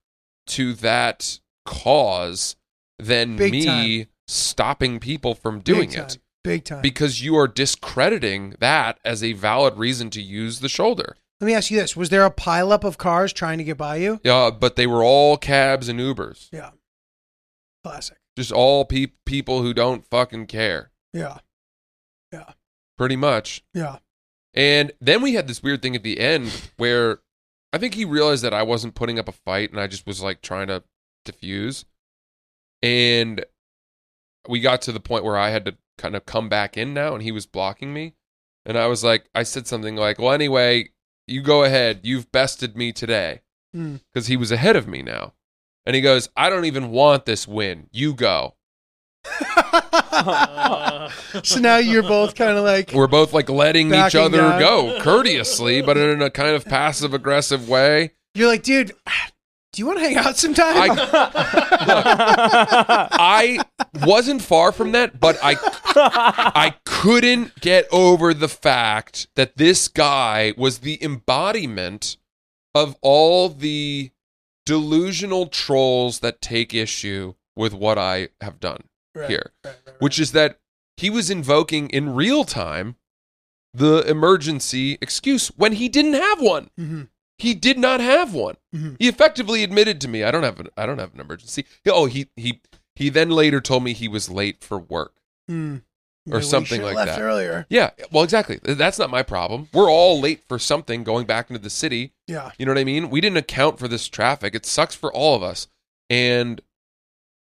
to 0.47 0.73
that 0.73 1.39
cause 1.65 2.55
than 2.99 3.35
Big 3.37 3.51
me 3.51 3.65
time. 3.65 4.07
stopping 4.27 4.99
people 4.99 5.35
from 5.35 5.59
doing 5.59 5.89
Big 5.89 5.99
it. 5.99 6.17
Big 6.43 6.63
time. 6.65 6.81
because 6.81 7.23
you 7.23 7.35
are 7.37 7.47
discrediting 7.47 8.55
that 8.59 8.99
as 9.05 9.23
a 9.23 9.33
valid 9.33 9.77
reason 9.77 10.09
to 10.11 10.21
use 10.21 10.59
the 10.59 10.69
shoulder. 10.69 11.15
Let 11.39 11.45
me 11.47 11.53
ask 11.53 11.69
you 11.71 11.77
this: 11.79 11.95
Was 11.95 12.09
there 12.09 12.25
a 12.25 12.31
pileup 12.31 12.83
of 12.83 12.97
cars 12.97 13.31
trying 13.33 13.57
to 13.59 13.63
get 13.63 13.77
by 13.77 13.97
you? 13.97 14.19
Yeah, 14.23 14.49
but 14.51 14.75
they 14.75 14.87
were 14.87 15.03
all 15.03 15.37
cabs 15.37 15.87
and 15.89 15.99
Ubers. 15.99 16.49
Yeah. 16.51 16.71
Classic. 17.83 18.17
Just 18.37 18.51
all 18.51 18.85
pe- 18.85 19.07
people 19.25 19.61
who 19.61 19.73
don't 19.73 20.05
fucking 20.05 20.47
care, 20.47 20.91
Yeah, 21.13 21.39
Yeah. 22.31 22.53
pretty 22.97 23.15
much. 23.15 23.63
Yeah. 23.73 23.97
And 24.53 24.91
then 25.01 25.21
we 25.21 25.33
had 25.33 25.47
this 25.47 25.61
weird 25.63 25.81
thing 25.81 25.95
at 25.95 26.03
the 26.03 26.19
end 26.19 26.69
where 26.77 27.19
I 27.73 27.77
think 27.77 27.93
he 27.95 28.05
realized 28.05 28.43
that 28.43 28.53
I 28.53 28.63
wasn't 28.63 28.95
putting 28.95 29.17
up 29.19 29.27
a 29.27 29.31
fight 29.33 29.71
and 29.71 29.79
I 29.79 29.87
just 29.87 30.05
was 30.05 30.21
like 30.21 30.41
trying 30.41 30.67
to 30.67 30.83
diffuse. 31.23 31.85
And 32.81 33.45
we 34.47 34.59
got 34.59 34.81
to 34.83 34.91
the 34.91 34.99
point 34.99 35.23
where 35.23 35.37
I 35.37 35.49
had 35.49 35.65
to 35.65 35.75
kind 35.97 36.15
of 36.15 36.25
come 36.25 36.49
back 36.49 36.77
in 36.77 36.93
now 36.93 37.13
and 37.13 37.23
he 37.23 37.31
was 37.31 37.45
blocking 37.45 37.93
me. 37.93 38.15
And 38.65 38.77
I 38.77 38.87
was 38.87 39.03
like, 39.03 39.25
I 39.33 39.43
said 39.43 39.67
something 39.67 39.95
like, 39.95 40.19
well, 40.19 40.31
anyway, 40.31 40.89
you 41.27 41.41
go 41.41 41.63
ahead. 41.63 42.01
You've 42.03 42.31
bested 42.31 42.75
me 42.75 42.91
today. 42.91 43.41
Hmm. 43.73 43.97
Because 44.13 44.27
he 44.27 44.37
was 44.37 44.51
ahead 44.51 44.75
of 44.75 44.87
me 44.87 45.01
now. 45.01 45.33
And 45.85 45.95
he 45.95 46.01
goes, 46.01 46.29
I 46.35 46.49
don't 46.49 46.65
even 46.65 46.91
want 46.91 47.25
this 47.25 47.47
win. 47.47 47.87
You 47.91 48.13
go. 48.13 48.55
so 51.43 51.59
now 51.59 51.77
you're 51.77 52.03
both 52.03 52.35
kind 52.35 52.57
of 52.57 52.63
like, 52.63 52.91
We're 52.93 53.07
both 53.07 53.33
like 53.33 53.49
letting 53.49 53.93
each 53.93 54.15
other 54.15 54.37
down. 54.37 54.59
go 54.59 54.99
courteously, 55.01 55.81
but 55.81 55.97
in 55.97 56.21
a 56.21 56.29
kind 56.29 56.55
of 56.55 56.65
passive 56.65 57.13
aggressive 57.13 57.69
way. 57.69 58.11
you're 58.33 58.47
like, 58.47 58.63
dude, 58.63 58.91
do 59.73 59.81
you 59.81 59.85
want 59.85 59.99
to 59.99 60.03
hang 60.05 60.17
out 60.17 60.37
sometime? 60.37 60.91
I 63.13 63.63
wasn't 64.05 64.41
far 64.41 64.71
from 64.71 64.91
that, 64.91 65.19
but 65.19 65.37
I 65.41 65.55
I 65.95 66.75
couldn't 66.85 67.59
get 67.61 67.87
over 67.91 68.33
the 68.33 68.47
fact 68.49 69.27
that 69.35 69.57
this 69.57 69.87
guy 69.87 70.53
was 70.57 70.79
the 70.79 71.01
embodiment 71.03 72.17
of 72.75 72.95
all 73.01 73.49
the 73.49 74.11
delusional 74.65 75.47
trolls 75.47 76.19
that 76.19 76.41
take 76.41 76.73
issue 76.73 77.33
with 77.55 77.73
what 77.73 77.97
I 77.97 78.29
have 78.39 78.59
done 78.59 78.83
Right, 79.13 79.29
here, 79.29 79.51
right, 79.65 79.75
right, 79.85 79.95
which 79.99 80.19
is 80.19 80.31
that 80.33 80.59
he 80.97 81.09
was 81.09 81.29
invoking 81.29 81.89
in 81.89 82.13
real 82.15 82.43
time 82.45 82.95
the 83.73 84.03
emergency 84.07 84.97
excuse 85.01 85.47
when 85.57 85.73
he 85.73 85.89
didn't 85.89 86.13
have 86.13 86.41
one. 86.41 86.69
Mhm. 86.79 87.07
He 87.41 87.53
did 87.55 87.77
not 87.79 87.99
have 87.99 88.33
one. 88.33 88.57
Mhm. 88.73 88.97
He 88.99 89.07
effectively 89.07 89.63
admitted 89.63 89.99
to 90.01 90.07
me, 90.07 90.23
I 90.23 90.29
don't 90.31 90.43
have 90.43 90.59
an, 90.59 90.67
I 90.77 90.85
don't 90.85 90.99
have 90.99 91.13
an 91.13 91.19
emergency. 91.19 91.65
Oh, 91.87 92.05
he 92.05 92.27
he 92.35 92.61
he 92.95 93.09
then 93.09 93.29
later 93.31 93.59
told 93.59 93.83
me 93.83 93.93
he 93.93 94.07
was 94.07 94.29
late 94.29 94.63
for 94.63 94.77
work. 94.77 95.13
Hmm. 95.47 95.77
or 96.29 96.37
we 96.37 96.43
something 96.43 96.83
like 96.83 96.95
left 96.95 97.15
that. 97.15 97.19
Earlier. 97.21 97.65
Yeah, 97.67 97.89
well, 98.11 98.23
exactly. 98.23 98.59
That's 98.61 98.99
not 98.99 99.09
my 99.09 99.23
problem. 99.23 99.69
We're 99.73 99.89
all 99.89 100.19
late 100.21 100.43
for 100.47 100.59
something 100.59 101.03
going 101.03 101.25
back 101.25 101.49
into 101.49 101.59
the 101.61 101.71
city. 101.71 102.13
Yeah. 102.27 102.51
You 102.59 102.65
know 102.67 102.71
what 102.73 102.79
I 102.79 102.83
mean? 102.83 103.09
We 103.09 103.21
didn't 103.21 103.37
account 103.37 103.79
for 103.79 103.87
this 103.87 104.07
traffic. 104.07 104.53
It 104.53 104.65
sucks 104.67 104.93
for 104.93 105.11
all 105.11 105.35
of 105.35 105.41
us. 105.41 105.67
And 106.11 106.61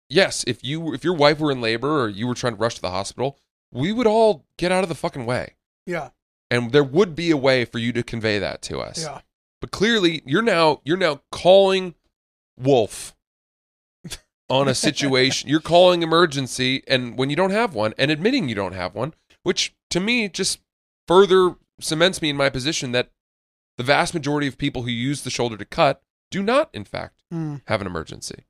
yes, 0.09 0.45
if 0.47 0.63
you 0.63 0.95
if 0.95 1.03
your 1.03 1.15
wife 1.15 1.41
were 1.41 1.51
in 1.51 1.61
labor 1.61 2.03
or 2.05 2.09
you 2.09 2.29
were 2.29 2.35
trying 2.35 2.55
to 2.55 2.61
rush 2.61 2.77
to 2.77 2.81
the 2.81 2.91
hospital, 2.91 3.39
we 3.73 3.93
would 3.93 4.07
all 4.07 4.45
get 4.57 4.71
out 4.71 4.85
of 4.85 4.89
the 4.89 4.95
fucking 4.95 5.27
way. 5.27 5.55
Yeah. 5.85 6.11
And 6.49 6.71
there 6.71 6.85
would 6.85 7.15
be 7.17 7.31
a 7.33 7.37
way 7.37 7.65
for 7.65 7.79
you 7.79 7.93
to 7.93 8.03
convey 8.05 8.39
that 8.39 8.63
to 8.63 8.79
us. 8.79 9.03
Yeah. 9.03 9.21
But 9.61 9.71
clearly, 9.71 10.23
you're 10.25 10.43
now 10.43 10.81
you're 10.85 10.97
now 10.97 11.21
calling 11.31 11.95
wolf 12.59 13.15
on 14.49 14.69
a 14.69 14.75
situation. 14.75 15.49
you're 15.49 15.61
calling 15.61 16.03
emergency, 16.03 16.83
and 16.87 17.17
when 17.19 17.31
you 17.31 17.37
don't 17.37 17.51
have 17.51 17.75
one, 17.75 17.95
and 17.99 18.11
admitting 18.11 18.49
you 18.49 18.55
don't 18.55 18.73
have 18.75 18.95
one, 18.95 19.15
which 19.43 19.75
to 19.91 20.01
me 20.01 20.29
just 20.29 20.61
further 21.07 21.57
cements 21.81 22.21
me 22.23 22.31
in 22.31 22.37
my 22.37 22.49
position 22.51 22.93
that 22.93 23.11
the 23.79 23.85
vast 23.85 24.13
majority 24.15 24.47
of 24.47 24.59
people 24.59 24.83
who 24.83 24.91
use 24.91 25.23
the 25.23 25.31
shoulder 25.31 25.57
to 25.57 25.65
cut 25.65 26.03
do 26.31 26.43
not, 26.43 26.71
in 26.73 26.85
fact, 26.85 27.23
Hmm. 27.31 27.57
have 27.67 27.81
an 27.81 27.87
emergency. 27.87 28.45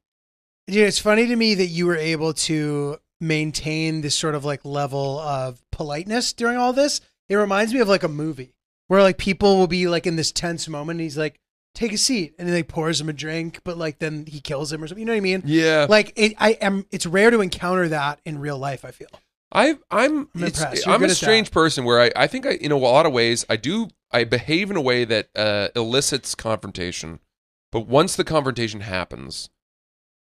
Dude, 0.67 0.87
it's 0.87 0.99
funny 0.99 1.27
to 1.27 1.37
me 1.37 1.55
that 1.55 1.67
you 1.67 1.87
were 1.87 1.97
able 1.97 2.33
to 2.35 2.99
maintain 3.21 4.01
this 4.01 4.15
sort 4.17 4.35
of 4.35 4.45
like 4.45 4.65
level 4.65 5.19
of 5.19 5.63
politeness 5.71 6.33
during 6.33 6.57
all 6.57 6.73
this. 6.73 7.01
It 7.29 7.35
reminds 7.37 7.73
me 7.75 7.81
of 7.81 7.89
like 7.89 8.03
a 8.03 8.09
movie 8.09 8.55
where 8.91 9.03
like 9.03 9.18
people 9.18 9.57
will 9.57 9.68
be 9.68 9.86
like 9.86 10.05
in 10.05 10.16
this 10.16 10.32
tense 10.32 10.68
moment. 10.68 10.97
And 10.97 11.03
he's 11.03 11.16
like, 11.16 11.38
take 11.74 11.93
a 11.93 11.97
seat, 11.97 12.34
and 12.41 12.49
then 12.49 12.57
he 12.57 12.64
pours 12.64 13.01
him 13.01 13.09
a 13.09 13.12
drink, 13.12 13.61
but 13.62 13.78
like 13.78 14.01
then 14.01 14.26
he 14.26 14.41
kills 14.41 14.72
him 14.72 14.82
or 14.82 14.88
something. 14.88 14.99
You 15.01 15.07
know 15.07 15.12
what 15.12 15.18
I 15.18 15.20
mean? 15.20 15.43
Yeah. 15.47 15.86
Like 15.88 16.12
it, 16.16 16.34
I 16.38 16.51
am. 16.61 16.86
It's 16.91 17.07
rare 17.07 17.30
to 17.30 17.41
encounter 17.41 17.86
that 17.86 18.20
in 18.24 18.41
real 18.41 18.59
life. 18.59 18.84
I 18.84 18.91
feel. 18.91 19.07
I 19.53 19.78
I'm 19.93 20.28
I'm 20.34 20.43
impressed. 20.43 20.88
I'm 20.88 21.05
a 21.05 21.11
strange 21.11 21.53
person 21.53 21.84
where 21.84 22.01
I, 22.01 22.11
I 22.16 22.26
think 22.26 22.47
I 22.47 22.55
in 22.55 22.72
a 22.72 22.76
lot 22.76 23.07
of 23.07 23.12
ways 23.12 23.47
I 23.49 23.55
do 23.55 23.91
I 24.11 24.24
behave 24.24 24.72
in 24.72 24.76
a 24.76 24.80
way 24.80 25.05
that 25.05 25.28
uh, 25.36 25.68
elicits 25.76 26.34
confrontation, 26.34 27.20
but 27.70 27.86
once 27.86 28.16
the 28.16 28.24
confrontation 28.24 28.80
happens, 28.80 29.51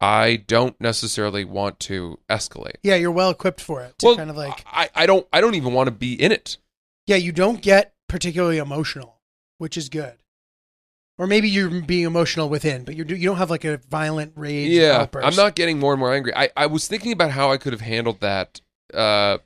I 0.01 0.35
don't 0.35 0.81
necessarily 0.81 1.45
want 1.45 1.79
to 1.81 2.19
escalate. 2.29 2.79
Yeah, 2.83 2.97
you're 2.97 3.13
well 3.13 3.31
equipped 3.31 3.61
for 3.61 3.83
it. 3.83 3.97
To 4.01 4.07
well, 4.07 4.17
kind 4.17 4.31
of 4.31 4.37
like 4.37 4.65
I, 4.67 4.91
I 4.97 5.07
don't 5.07 5.29
I 5.33 5.41
don't 5.41 5.55
even 5.55 5.75
want 5.75 5.87
to 5.87 5.93
be 5.93 6.15
in 6.21 6.33
it. 6.33 6.57
yeah, 7.07 7.17
you 7.17 7.31
don't 7.31 7.63
get 7.63 7.95
particularly 8.09 8.59
emotional, 8.59 9.21
which 9.59 9.77
is 9.77 9.89
good. 9.89 10.15
Or 11.19 11.27
maybe 11.27 11.49
you're 11.49 11.81
being 11.83 12.05
emotional 12.05 12.49
within, 12.49 12.85
but 12.85 12.95
you're 12.95 13.07
you 13.07 13.29
don't 13.29 13.39
have 13.39 13.51
like 13.51 13.65
a 13.65 13.79
violent 13.91 14.33
rage. 14.37 14.71
yeah, 14.71 14.99
outburst. 15.01 15.27
I'm 15.27 15.35
not 15.35 15.57
getting 15.57 15.79
more 15.79 15.93
and 15.93 15.99
more 15.99 16.15
angry. 16.15 16.33
I, 16.35 16.51
I 16.57 16.67
was 16.67 16.87
thinking 16.87 17.11
about 17.13 17.33
how 17.33 17.51
I 17.51 17.57
could 17.57 17.73
have 17.73 17.81
handled 17.81 18.21
that 18.21 18.61
uh, 18.95 19.39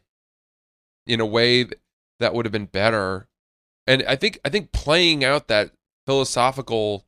in 1.07 1.21
a 1.21 1.27
way 1.27 1.67
that 2.21 2.35
would 2.35 2.45
have 2.45 2.53
been 2.53 2.67
better, 2.67 3.27
and 3.87 4.05
I 4.07 4.17
think 4.17 4.39
I 4.45 4.51
think 4.51 4.73
playing 4.73 5.25
out 5.25 5.49
that 5.49 5.71
philosophical 6.07 7.07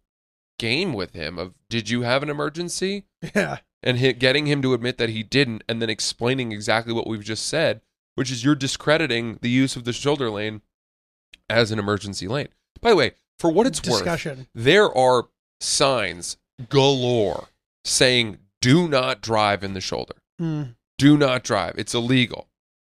game 0.58 0.94
with 0.94 1.12
him 1.12 1.38
of 1.38 1.52
did 1.68 1.90
you 1.90 2.02
have 2.02 2.22
an 2.22 2.30
emergency 2.30 3.04
Yeah, 3.34 3.58
and 3.82 3.98
hit, 3.98 4.18
getting 4.18 4.46
him 4.46 4.62
to 4.62 4.72
admit 4.72 4.96
that 4.96 5.10
he 5.10 5.22
didn't, 5.22 5.62
and 5.68 5.82
then 5.82 5.90
explaining 5.90 6.52
exactly 6.52 6.94
what 6.94 7.06
we've 7.06 7.22
just 7.24 7.46
said, 7.46 7.82
which 8.14 8.30
is 8.30 8.42
you're 8.42 8.54
discrediting 8.54 9.38
the 9.42 9.50
use 9.50 9.76
of 9.76 9.84
the 9.84 9.92
shoulder 9.92 10.30
lane 10.30 10.62
as 11.54 11.70
an 11.70 11.78
emergency 11.78 12.28
lane. 12.28 12.48
By 12.80 12.90
the 12.90 12.96
way, 12.96 13.12
for 13.38 13.50
what 13.50 13.66
it's 13.66 13.80
worth, 13.80 13.98
discussion. 13.98 14.46
there 14.54 14.94
are 14.96 15.28
signs 15.60 16.36
galore 16.68 17.48
saying 17.84 18.38
do 18.60 18.88
not 18.88 19.20
drive 19.20 19.62
in 19.64 19.74
the 19.74 19.80
shoulder. 19.80 20.14
Mm. 20.40 20.74
Do 20.98 21.16
not 21.16 21.44
drive. 21.44 21.74
It's 21.76 21.94
illegal. 21.94 22.48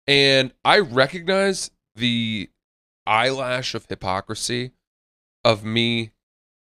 And 0.08 0.53
I 0.64 0.80
recognize 0.80 1.72
the 1.95 2.49
eyelash 3.05 3.74
of 3.76 3.86
hypocrisy 3.88 4.72
of 5.43 5.64
me 5.64 6.12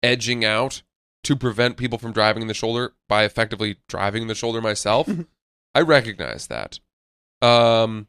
edging 0.03 0.43
out 0.43 0.81
to 1.23 1.35
prevent 1.35 1.77
people 1.77 1.97
from 1.97 2.11
driving 2.13 2.41
in 2.41 2.47
the 2.47 2.53
shoulder 2.53 2.93
by 3.07 3.23
effectively 3.23 3.77
driving 3.87 4.23
in 4.23 4.27
the 4.27 4.35
shoulder 4.35 4.61
myself. 4.61 5.09
I 5.75 5.81
recognize 5.81 6.47
that. 6.47 6.79
Um 7.41 8.07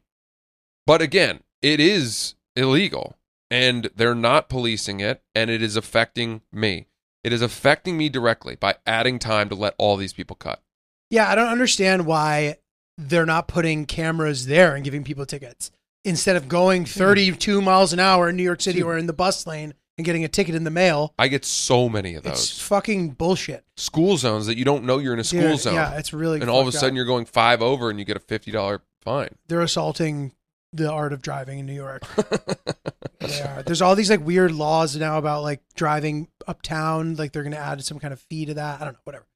but 0.86 1.02
again, 1.02 1.40
it 1.60 1.80
is 1.80 2.34
illegal 2.56 3.17
and 3.50 3.90
they're 3.94 4.14
not 4.14 4.48
policing 4.48 5.00
it 5.00 5.22
and 5.34 5.50
it 5.50 5.62
is 5.62 5.76
affecting 5.76 6.42
me. 6.52 6.86
It 7.24 7.32
is 7.32 7.42
affecting 7.42 7.96
me 7.96 8.08
directly 8.08 8.56
by 8.56 8.76
adding 8.86 9.18
time 9.18 9.48
to 9.48 9.54
let 9.54 9.74
all 9.78 9.96
these 9.96 10.12
people 10.12 10.36
cut. 10.36 10.62
Yeah, 11.10 11.28
I 11.28 11.34
don't 11.34 11.48
understand 11.48 12.06
why 12.06 12.58
they're 12.96 13.26
not 13.26 13.48
putting 13.48 13.86
cameras 13.86 14.46
there 14.46 14.74
and 14.74 14.84
giving 14.84 15.04
people 15.04 15.26
tickets 15.26 15.70
instead 16.04 16.36
of 16.36 16.48
going 16.48 16.82
hmm. 16.82 16.88
32 16.88 17.60
miles 17.62 17.92
an 17.92 18.00
hour 18.00 18.28
in 18.28 18.36
New 18.36 18.42
York 18.42 18.60
City 18.60 18.82
or 18.82 18.96
in 18.96 19.06
the 19.06 19.12
bus 19.12 19.46
lane 19.46 19.74
and 19.96 20.04
getting 20.04 20.24
a 20.24 20.28
ticket 20.28 20.54
in 20.54 20.64
the 20.64 20.70
mail. 20.70 21.12
I 21.18 21.28
get 21.28 21.44
so 21.44 21.88
many 21.88 22.14
of 22.14 22.22
those. 22.22 22.32
It's 22.32 22.62
fucking 22.62 23.10
bullshit. 23.10 23.64
school 23.76 24.16
zones 24.16 24.46
that 24.46 24.56
you 24.56 24.64
don't 24.64 24.84
know 24.84 24.98
you're 24.98 25.12
in 25.12 25.18
a 25.18 25.24
school 25.24 25.40
Dude, 25.40 25.60
zone. 25.60 25.74
Yeah, 25.74 25.98
it's 25.98 26.12
really. 26.12 26.40
and 26.40 26.48
all 26.48 26.60
of 26.60 26.68
a 26.68 26.72
sudden 26.72 26.90
up. 26.90 26.96
you're 26.96 27.04
going 27.04 27.24
5 27.24 27.62
over 27.62 27.90
and 27.90 27.98
you 27.98 28.04
get 28.04 28.16
a 28.16 28.20
$50 28.20 28.80
fine. 29.02 29.30
they're 29.48 29.60
assaulting 29.60 30.32
the 30.72 30.90
art 30.90 31.12
of 31.12 31.22
driving 31.22 31.58
in 31.58 31.66
New 31.66 31.74
York. 31.74 32.02
they 33.20 33.42
are. 33.42 33.62
There's 33.62 33.82
all 33.82 33.94
these 33.94 34.10
like 34.10 34.24
weird 34.24 34.52
laws 34.52 34.96
now 34.96 35.18
about 35.18 35.42
like 35.42 35.60
driving 35.74 36.28
uptown. 36.46 37.14
Like 37.16 37.32
they're 37.32 37.42
gonna 37.42 37.56
add 37.56 37.82
some 37.84 37.98
kind 37.98 38.12
of 38.12 38.20
fee 38.20 38.46
to 38.46 38.54
that. 38.54 38.80
I 38.80 38.84
don't 38.84 38.94
know. 38.94 39.00
Whatever. 39.04 39.26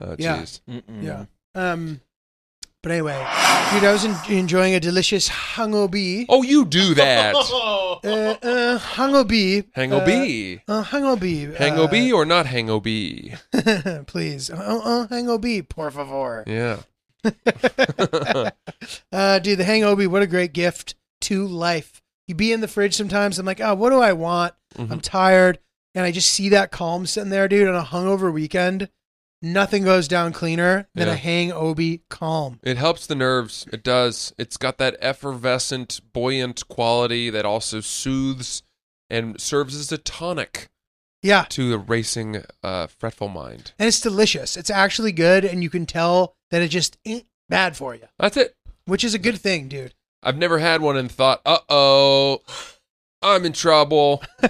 Oh 0.00 0.16
Yeah. 0.18 0.38
Mm-mm. 0.68 1.02
Yeah. 1.02 1.24
Um. 1.54 2.00
But 2.82 2.92
anyway, 2.92 3.14
dude, 3.72 3.82
I 3.82 3.90
was 3.92 4.04
en- 4.04 4.32
enjoying 4.32 4.74
a 4.74 4.78
delicious 4.78 5.28
hangobi. 5.28 6.26
Oh, 6.28 6.42
you 6.44 6.64
do 6.64 6.94
that. 7.02 7.34
Uh, 7.34 7.94
uh, 8.04 8.78
hangobi. 8.78 9.64
Hangobi. 9.72 10.60
Uh, 10.68 10.72
uh, 10.72 10.84
hangobi. 10.84 11.52
uh, 11.52 11.58
Hangobi 11.58 12.12
or 12.12 12.24
not 12.24 12.46
hangobi? 12.46 13.36
please. 14.06 14.50
Uh, 14.50 14.54
uh, 14.54 15.06
hangobi, 15.08 15.68
por 15.68 15.90
favor. 15.90 16.44
Yeah. 16.46 16.76
Uh, 19.12 19.38
dude, 19.38 19.58
the 19.58 19.64
Hang 19.64 19.82
hangobi, 19.82 20.06
what 20.06 20.22
a 20.22 20.26
great 20.26 20.52
gift 20.52 20.94
to 21.22 21.46
life. 21.46 22.02
You 22.28 22.34
be 22.34 22.52
in 22.52 22.60
the 22.60 22.68
fridge 22.68 22.94
sometimes. 22.94 23.38
I'm 23.38 23.46
like, 23.46 23.60
oh, 23.60 23.74
what 23.74 23.90
do 23.90 24.00
I 24.00 24.12
want? 24.12 24.54
Mhm. 24.76 24.90
I'm 24.90 25.00
tired. 25.00 25.58
And 25.94 26.04
I 26.04 26.10
just 26.12 26.30
see 26.30 26.50
that 26.50 26.70
calm 26.70 27.06
sitting 27.06 27.30
there, 27.30 27.48
dude, 27.48 27.68
on 27.68 27.74
a 27.74 27.82
hungover 27.84 28.32
weekend. 28.32 28.90
Nothing 29.42 29.84
goes 29.84 30.08
down 30.08 30.32
cleaner 30.32 30.88
than 30.94 31.08
Yeah. 31.08 31.14
a 31.14 31.16
hangobi 31.16 32.00
calm. 32.10 32.60
It 32.62 32.76
helps 32.76 33.06
the 33.06 33.14
nerves. 33.14 33.66
It 33.72 33.82
does. 33.82 34.34
It's 34.38 34.56
got 34.56 34.78
that 34.78 34.96
effervescent, 35.00 36.00
buoyant 36.12 36.66
quality 36.68 37.30
that 37.30 37.44
also 37.46 37.80
soothes 37.80 38.62
and 39.08 39.40
serves 39.40 39.74
as 39.76 39.92
a 39.92 39.98
tonic 39.98 40.68
Yeah. 41.22 41.44
to 41.50 41.70
the 41.70 41.78
racing, 41.78 42.42
uh, 42.62 42.86
fretful 42.86 43.28
mind. 43.28 43.72
And 43.78 43.88
it's 43.88 44.00
delicious. 44.00 44.56
It's 44.56 44.70
actually 44.70 45.12
good. 45.12 45.44
And 45.44 45.62
you 45.62 45.70
can 45.70 45.86
tell 45.86 46.36
that 46.50 46.62
it 46.62 46.68
just 46.68 46.98
ain't 47.04 47.26
bad 47.48 47.76
for 47.76 47.94
you, 47.94 48.06
That's 48.18 48.36
it. 48.36 48.54
which 48.84 49.02
is 49.04 49.14
a 49.14 49.18
good 49.18 49.38
thing, 49.40 49.68
dude. 49.68 49.94
I've 50.22 50.36
never 50.38 50.58
had 50.58 50.80
one 50.80 50.96
and 50.96 51.10
thought, 51.10 51.40
uh 51.46 51.58
oh, 51.68 52.42
I'm 53.22 53.44
in 53.44 53.52
trouble. 53.52 54.22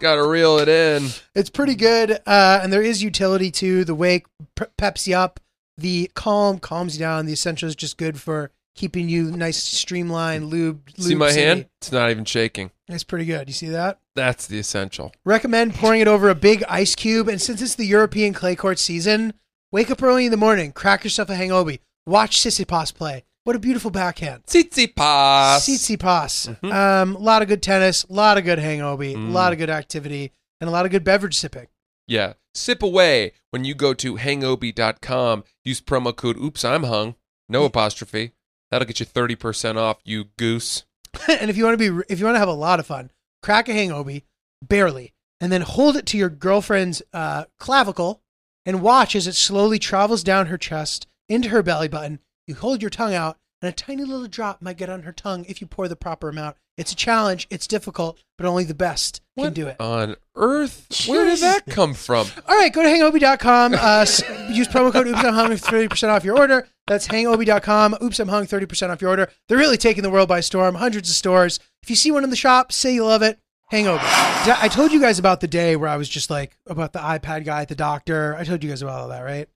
Got 0.00 0.16
to 0.16 0.26
reel 0.26 0.58
it 0.58 0.68
in. 0.68 1.08
It's 1.36 1.48
pretty 1.50 1.76
good, 1.76 2.10
uh, 2.26 2.58
and 2.62 2.72
there 2.72 2.82
is 2.82 3.02
utility 3.04 3.52
to 3.52 3.84
the 3.84 3.94
wake 3.94 4.26
p- 4.56 4.64
peps 4.76 5.06
you 5.06 5.14
up. 5.14 5.38
The 5.78 6.10
calm 6.14 6.58
calms 6.58 6.96
you 6.96 7.00
down. 7.00 7.26
The 7.26 7.32
essential 7.32 7.68
is 7.68 7.76
just 7.76 7.98
good 7.98 8.20
for 8.20 8.50
keeping 8.74 9.08
you 9.08 9.30
nice, 9.30 9.62
streamlined, 9.62 10.46
lube. 10.46 10.90
See 10.98 11.14
my 11.14 11.30
hand? 11.30 11.66
It's 11.80 11.92
not 11.92 12.10
even 12.10 12.24
shaking. 12.24 12.72
It's 12.92 13.04
pretty 13.04 13.24
good. 13.24 13.48
You 13.48 13.54
see 13.54 13.68
that? 13.68 13.98
That's 14.14 14.46
the 14.46 14.58
essential. 14.58 15.12
Recommend 15.24 15.74
pouring 15.74 16.00
it 16.00 16.08
over 16.08 16.28
a 16.28 16.34
big 16.34 16.62
ice 16.68 16.94
cube. 16.94 17.28
And 17.28 17.40
since 17.40 17.60
it's 17.62 17.74
the 17.74 17.86
European 17.86 18.32
clay 18.32 18.54
court 18.56 18.78
season, 18.78 19.34
wake 19.70 19.90
up 19.90 20.02
early 20.02 20.24
in 20.26 20.30
the 20.30 20.36
morning, 20.36 20.72
crack 20.72 21.04
yourself 21.04 21.30
a 21.30 21.34
hangobi, 21.34 21.80
watch 22.06 22.38
Sissipas 22.38 22.94
play. 22.94 23.24
What 23.44 23.56
a 23.56 23.58
beautiful 23.58 23.90
backhand. 23.90 24.44
Tsitsipas. 24.46 25.58
Tsitsipas. 25.58 26.60
Mhm. 26.60 26.72
Um, 26.72 27.16
a 27.16 27.18
lot 27.18 27.42
of 27.42 27.48
good 27.48 27.62
tennis, 27.62 28.04
a 28.04 28.12
lot 28.12 28.38
of 28.38 28.44
good 28.44 28.58
hangobi, 28.60 29.14
a 29.14 29.16
Mm. 29.18 29.32
lot 29.32 29.52
of 29.52 29.58
good 29.58 29.70
activity, 29.70 30.30
and 30.60 30.68
a 30.68 30.70
lot 30.72 30.84
of 30.84 30.92
good 30.92 31.02
beverage 31.04 31.36
sipping. 31.36 31.66
Yeah. 32.06 32.34
Sip 32.54 32.82
away 32.82 33.32
when 33.50 33.64
you 33.64 33.74
go 33.74 33.94
to 33.94 34.16
hangobi.com. 34.16 35.44
Use 35.64 35.80
promo 35.80 36.14
code 36.14 36.36
Oops 36.36 36.64
I'm 36.64 36.84
Hung. 36.84 37.14
No 37.48 37.64
apostrophe. 37.64 38.32
That'll 38.70 38.86
get 38.86 39.00
you 39.00 39.06
30% 39.06 39.76
off, 39.78 39.98
you 40.04 40.26
goose. 40.38 40.84
and 41.28 41.50
if 41.50 41.56
you 41.56 41.64
want 41.64 41.78
to 41.78 41.92
be, 41.92 42.04
if 42.08 42.18
you 42.18 42.24
want 42.24 42.34
to 42.34 42.40
have 42.40 42.48
a 42.48 42.52
lot 42.52 42.80
of 42.80 42.86
fun, 42.86 43.10
crack 43.42 43.68
a 43.68 43.72
hangobi, 43.72 44.22
barely, 44.62 45.12
and 45.40 45.50
then 45.50 45.62
hold 45.62 45.96
it 45.96 46.06
to 46.06 46.18
your 46.18 46.28
girlfriend's 46.28 47.02
uh, 47.12 47.44
clavicle 47.58 48.22
and 48.64 48.82
watch 48.82 49.16
as 49.16 49.26
it 49.26 49.34
slowly 49.34 49.78
travels 49.78 50.22
down 50.22 50.46
her 50.46 50.58
chest 50.58 51.06
into 51.28 51.48
her 51.48 51.62
belly 51.62 51.88
button. 51.88 52.20
You 52.46 52.54
hold 52.54 52.82
your 52.82 52.90
tongue 52.90 53.14
out, 53.14 53.38
and 53.60 53.68
a 53.68 53.72
tiny 53.72 54.04
little 54.04 54.26
drop 54.28 54.62
might 54.62 54.76
get 54.76 54.90
on 54.90 55.02
her 55.02 55.12
tongue 55.12 55.44
if 55.48 55.60
you 55.60 55.66
pour 55.66 55.88
the 55.88 55.96
proper 55.96 56.28
amount. 56.28 56.56
It's 56.76 56.92
a 56.92 56.96
challenge. 56.96 57.46
It's 57.50 57.66
difficult, 57.66 58.18
but 58.38 58.46
only 58.46 58.64
the 58.64 58.74
best 58.74 59.20
can 59.38 59.52
do 59.52 59.66
it. 59.66 59.76
on 59.78 60.16
earth? 60.36 60.86
Where 61.06 61.26
did 61.26 61.40
that 61.40 61.66
come 61.66 61.94
from? 61.94 62.26
All 62.48 62.56
right, 62.56 62.72
go 62.72 62.82
to 62.82 62.88
hangobi.com. 62.88 63.74
Uh, 63.74 64.06
use 64.50 64.68
promo 64.68 64.92
code 64.92 65.06
Oops 65.06 65.20
for 65.20 65.28
30% 65.28 66.08
off 66.08 66.24
your 66.24 66.38
order. 66.38 66.66
That's 66.86 67.08
hangobi.com. 67.08 67.96
Oops 68.02 68.18
I'm 68.18 68.28
Hung, 68.28 68.46
30% 68.46 68.90
off 68.90 69.00
your 69.00 69.10
order. 69.10 69.30
They're 69.48 69.58
really 69.58 69.76
taking 69.76 70.02
the 70.02 70.10
world 70.10 70.28
by 70.28 70.40
storm. 70.40 70.74
Hundreds 70.74 71.08
of 71.08 71.16
stores. 71.16 71.60
If 71.82 71.90
you 71.90 71.96
see 71.96 72.10
one 72.10 72.24
in 72.24 72.30
the 72.30 72.36
shop, 72.36 72.72
say 72.72 72.94
you 72.94 73.04
love 73.04 73.22
it. 73.22 73.38
Hangover. 73.70 74.02
I 74.04 74.68
told 74.70 74.92
you 74.92 75.00
guys 75.00 75.18
about 75.18 75.40
the 75.40 75.48
day 75.48 75.76
where 75.76 75.88
I 75.88 75.96
was 75.96 76.08
just 76.08 76.28
like, 76.28 76.58
about 76.66 76.92
the 76.92 76.98
iPad 76.98 77.44
guy 77.44 77.62
at 77.62 77.68
the 77.68 77.74
doctor. 77.74 78.36
I 78.36 78.44
told 78.44 78.62
you 78.62 78.68
guys 78.68 78.82
about 78.82 79.00
all 79.00 79.08
that, 79.08 79.20
right? 79.20 79.48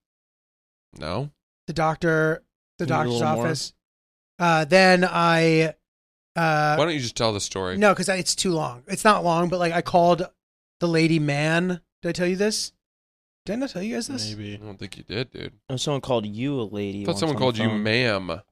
No. 0.98 1.30
The 1.66 1.72
doctor, 1.72 2.42
the 2.78 2.86
Can 2.86 2.96
you 2.96 3.10
do 3.10 3.16
a 3.16 3.18
doctor's 3.20 3.22
office. 3.22 3.72
Uh, 4.38 4.64
then 4.64 5.04
I, 5.04 5.74
uh, 6.36 6.76
Why 6.76 6.84
don't 6.84 6.94
you 6.94 7.00
just 7.00 7.16
tell 7.16 7.32
the 7.32 7.40
story? 7.40 7.76
no, 7.76 7.92
because 7.92 8.08
it's 8.08 8.34
too 8.34 8.52
long. 8.52 8.84
It's 8.86 9.04
not 9.04 9.24
long, 9.24 9.48
but 9.48 9.58
like 9.58 9.72
I 9.72 9.82
called 9.82 10.26
the 10.80 10.88
lady 10.88 11.18
man. 11.18 11.80
Did 12.02 12.08
I 12.08 12.12
tell 12.12 12.26
you 12.26 12.36
this? 12.36 12.72
Did 13.46 13.62
I 13.62 13.66
tell 13.68 13.82
you 13.82 13.94
guys 13.94 14.08
this? 14.08 14.28
Maybe. 14.28 14.54
I 14.54 14.66
don't 14.66 14.76
think 14.76 14.96
you 14.96 15.04
did, 15.04 15.30
dude. 15.30 15.52
Oh, 15.70 15.76
someone 15.76 16.00
called 16.00 16.26
you 16.26 16.60
a 16.60 16.62
lady. 16.62 17.02
I 17.02 17.04
thought 17.04 17.12
once 17.12 17.20
someone 17.20 17.36
on 17.36 17.40
called 17.40 17.58
you 17.58 17.68
phone. 17.68 17.82
ma'am. 17.82 18.42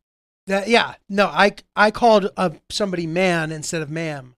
That 0.46 0.68
yeah, 0.68 0.94
no, 1.08 1.26
I 1.26 1.54
I 1.74 1.90
called 1.90 2.30
uh, 2.36 2.50
somebody 2.70 3.06
man 3.06 3.50
instead 3.50 3.82
of 3.82 3.90
ma'am, 3.90 4.36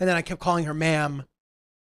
and 0.00 0.08
then 0.08 0.16
I 0.16 0.22
kept 0.22 0.40
calling 0.40 0.64
her 0.64 0.74
ma'am. 0.74 1.24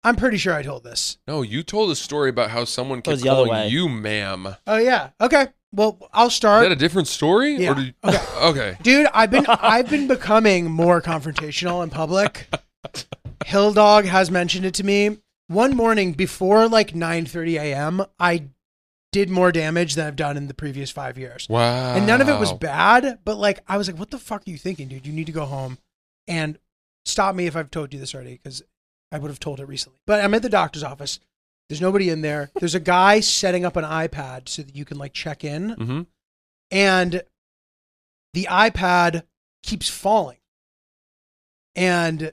I'm 0.04 0.14
pretty 0.14 0.36
sure 0.36 0.54
I 0.54 0.62
told 0.62 0.84
this. 0.84 1.18
No, 1.26 1.42
you 1.42 1.64
told 1.64 1.90
a 1.90 1.96
story 1.96 2.30
about 2.30 2.50
how 2.50 2.64
someone 2.64 2.98
was 3.04 3.16
kept 3.16 3.22
the 3.22 3.30
other 3.30 3.46
calling 3.46 3.70
you 3.70 3.88
ma'am. 3.88 4.54
Oh 4.66 4.76
yeah, 4.76 5.10
okay. 5.20 5.48
Well, 5.72 5.98
I'll 6.12 6.28
Is 6.28 6.34
start, 6.34 6.62
that 6.62 6.72
a 6.72 6.76
different 6.76 7.08
story? 7.08 7.56
Yeah. 7.56 7.72
Or 7.72 7.74
did 7.74 7.94
Okay. 8.04 8.24
okay. 8.42 8.76
dude. 8.82 9.08
I've 9.12 9.30
been 9.30 9.44
I've 9.48 9.90
been 9.90 10.06
becoming 10.06 10.70
more 10.70 11.02
confrontational 11.02 11.82
in 11.82 11.90
public. 11.90 12.48
Hill 13.44 13.72
Dog 13.72 14.04
has 14.04 14.30
mentioned 14.30 14.66
it 14.66 14.74
to 14.74 14.84
me. 14.84 15.18
One 15.48 15.76
morning 15.76 16.12
before 16.12 16.68
like 16.68 16.92
9:30 16.92 17.58
a.m., 17.60 18.02
I 18.18 18.48
did 19.10 19.30
more 19.30 19.50
damage 19.50 19.94
than 19.94 20.06
I've 20.06 20.16
done 20.16 20.36
in 20.36 20.48
the 20.48 20.54
previous 20.54 20.90
five 20.90 21.18
years. 21.18 21.48
Wow. 21.48 21.94
And 21.94 22.06
none 22.06 22.20
of 22.20 22.28
it 22.28 22.38
was 22.38 22.52
bad, 22.52 23.18
but 23.24 23.38
like 23.38 23.60
I 23.66 23.76
was 23.76 23.88
like, 23.88 23.98
what 23.98 24.10
the 24.10 24.18
fuck 24.18 24.46
are 24.46 24.50
you 24.50 24.58
thinking, 24.58 24.88
dude? 24.88 25.06
You 25.06 25.12
need 25.12 25.26
to 25.26 25.32
go 25.32 25.46
home 25.46 25.78
and 26.26 26.58
stop 27.04 27.34
me 27.34 27.46
if 27.46 27.56
I've 27.56 27.70
told 27.70 27.92
you 27.92 27.98
this 27.98 28.14
already, 28.14 28.38
because 28.42 28.62
I 29.10 29.18
would 29.18 29.30
have 29.30 29.40
told 29.40 29.60
it 29.60 29.66
recently. 29.66 29.98
But 30.06 30.22
I'm 30.22 30.34
at 30.34 30.42
the 30.42 30.50
doctor's 30.50 30.84
office. 30.84 31.18
There's 31.68 31.80
nobody 31.80 32.10
in 32.10 32.20
there. 32.20 32.50
There's 32.60 32.74
a 32.74 32.80
guy 32.80 33.20
setting 33.20 33.64
up 33.64 33.76
an 33.76 33.84
iPad 33.84 34.48
so 34.48 34.62
that 34.62 34.76
you 34.76 34.84
can 34.84 34.98
like 34.98 35.12
check 35.14 35.44
in. 35.44 35.70
hmm 35.70 36.00
And 36.70 37.22
the 38.34 38.46
iPad 38.50 39.22
keeps 39.62 39.88
falling. 39.88 40.38
And 41.74 42.32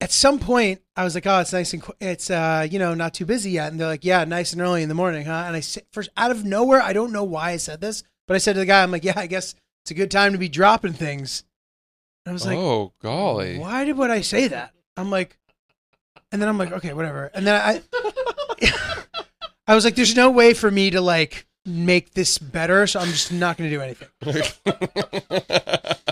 at 0.00 0.12
some 0.12 0.38
point, 0.38 0.80
I 0.96 1.04
was 1.04 1.14
like, 1.14 1.26
"Oh, 1.26 1.40
it's 1.40 1.52
nice 1.52 1.72
and 1.72 1.82
qu- 1.82 1.94
it's 2.00 2.30
uh, 2.30 2.66
you 2.70 2.78
know, 2.78 2.94
not 2.94 3.14
too 3.14 3.26
busy 3.26 3.52
yet." 3.52 3.70
And 3.70 3.80
they're 3.80 3.88
like, 3.88 4.04
"Yeah, 4.04 4.24
nice 4.24 4.52
and 4.52 4.60
early 4.60 4.82
in 4.82 4.88
the 4.88 4.94
morning, 4.94 5.26
huh?" 5.26 5.44
And 5.46 5.56
I 5.56 5.60
said, 5.60 5.84
first 5.92 6.10
out 6.16 6.30
of 6.30 6.44
nowhere, 6.44 6.82
I 6.82 6.92
don't 6.92 7.12
know 7.12 7.24
why 7.24 7.50
I 7.52 7.56
said 7.56 7.80
this, 7.80 8.02
but 8.26 8.34
I 8.34 8.38
said 8.38 8.54
to 8.54 8.60
the 8.60 8.66
guy, 8.66 8.82
"I'm 8.82 8.90
like, 8.90 9.04
yeah, 9.04 9.14
I 9.16 9.26
guess 9.26 9.54
it's 9.84 9.90
a 9.90 9.94
good 9.94 10.10
time 10.10 10.32
to 10.32 10.38
be 10.38 10.48
dropping 10.48 10.92
things." 10.92 11.44
And 12.26 12.32
I 12.32 12.34
was 12.34 12.46
like, 12.46 12.58
oh 12.58 12.92
golly. 13.02 13.58
why 13.58 13.84
did 13.84 13.98
would 13.98 14.10
I 14.10 14.22
say 14.22 14.48
that? 14.48 14.72
I'm 14.96 15.10
like, 15.10 15.36
and 16.32 16.40
then 16.40 16.48
I'm 16.48 16.56
like, 16.56 16.72
okay, 16.72 16.94
whatever. 16.94 17.30
And 17.34 17.46
then 17.46 17.54
I, 17.54 17.82
I 19.66 19.74
was 19.74 19.84
like, 19.84 19.94
there's 19.94 20.16
no 20.16 20.30
way 20.30 20.54
for 20.54 20.70
me 20.70 20.90
to 20.90 21.00
like 21.00 21.46
make 21.66 22.14
this 22.14 22.38
better, 22.38 22.86
so 22.86 23.00
I'm 23.00 23.08
just 23.08 23.32
not 23.32 23.56
going 23.56 23.70
to 23.70 23.76
do 23.76 23.82
anything. 23.82 24.08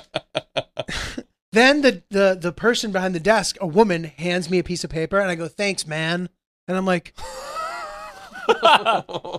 Then 1.52 1.82
the, 1.82 2.02
the 2.10 2.36
the 2.40 2.52
person 2.52 2.92
behind 2.92 3.14
the 3.14 3.20
desk, 3.20 3.56
a 3.60 3.66
woman, 3.66 4.04
hands 4.04 4.48
me 4.48 4.58
a 4.58 4.64
piece 4.64 4.84
of 4.84 4.90
paper, 4.90 5.20
and 5.20 5.30
I 5.30 5.34
go, 5.34 5.48
"Thanks, 5.48 5.86
man." 5.86 6.30
And 6.66 6.76
I'm 6.76 6.86
like, 6.86 7.12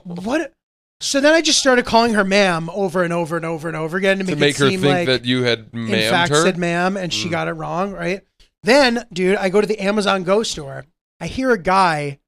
"What?" 0.03 0.53
So 1.01 1.19
then 1.19 1.33
I 1.33 1.41
just 1.41 1.59
started 1.59 1.85
calling 1.85 2.13
her 2.13 2.23
ma'am 2.23 2.69
over 2.73 3.03
and 3.03 3.11
over 3.11 3.35
and 3.35 3.45
over 3.45 3.67
and 3.67 3.75
over 3.75 3.97
again 3.97 4.19
to 4.19 4.23
to 4.25 4.31
make, 4.31 4.39
make 4.39 4.55
it 4.55 4.59
her 4.59 4.69
seem 4.69 4.81
think 4.81 4.93
like 4.93 5.07
that 5.07 5.25
you 5.25 5.43
had 5.43 5.73
ma'am 5.73 5.93
in 5.93 6.09
fact 6.09 6.31
her. 6.31 6.43
said 6.43 6.57
ma'am, 6.57 6.95
and 6.97 7.13
she 7.13 7.27
Mm. 7.27 7.31
got 7.31 7.47
it 7.47 7.53
wrong, 7.53 7.91
right? 7.91 8.21
Then, 8.61 9.05
dude, 9.11 9.35
I 9.37 9.49
go 9.49 9.59
to 9.59 9.67
the 9.67 9.79
Amazon 9.79 10.23
Go 10.23 10.43
store. 10.43 10.85
I 11.19 11.27
hear 11.27 11.51
a 11.51 11.57
guy 11.57 12.19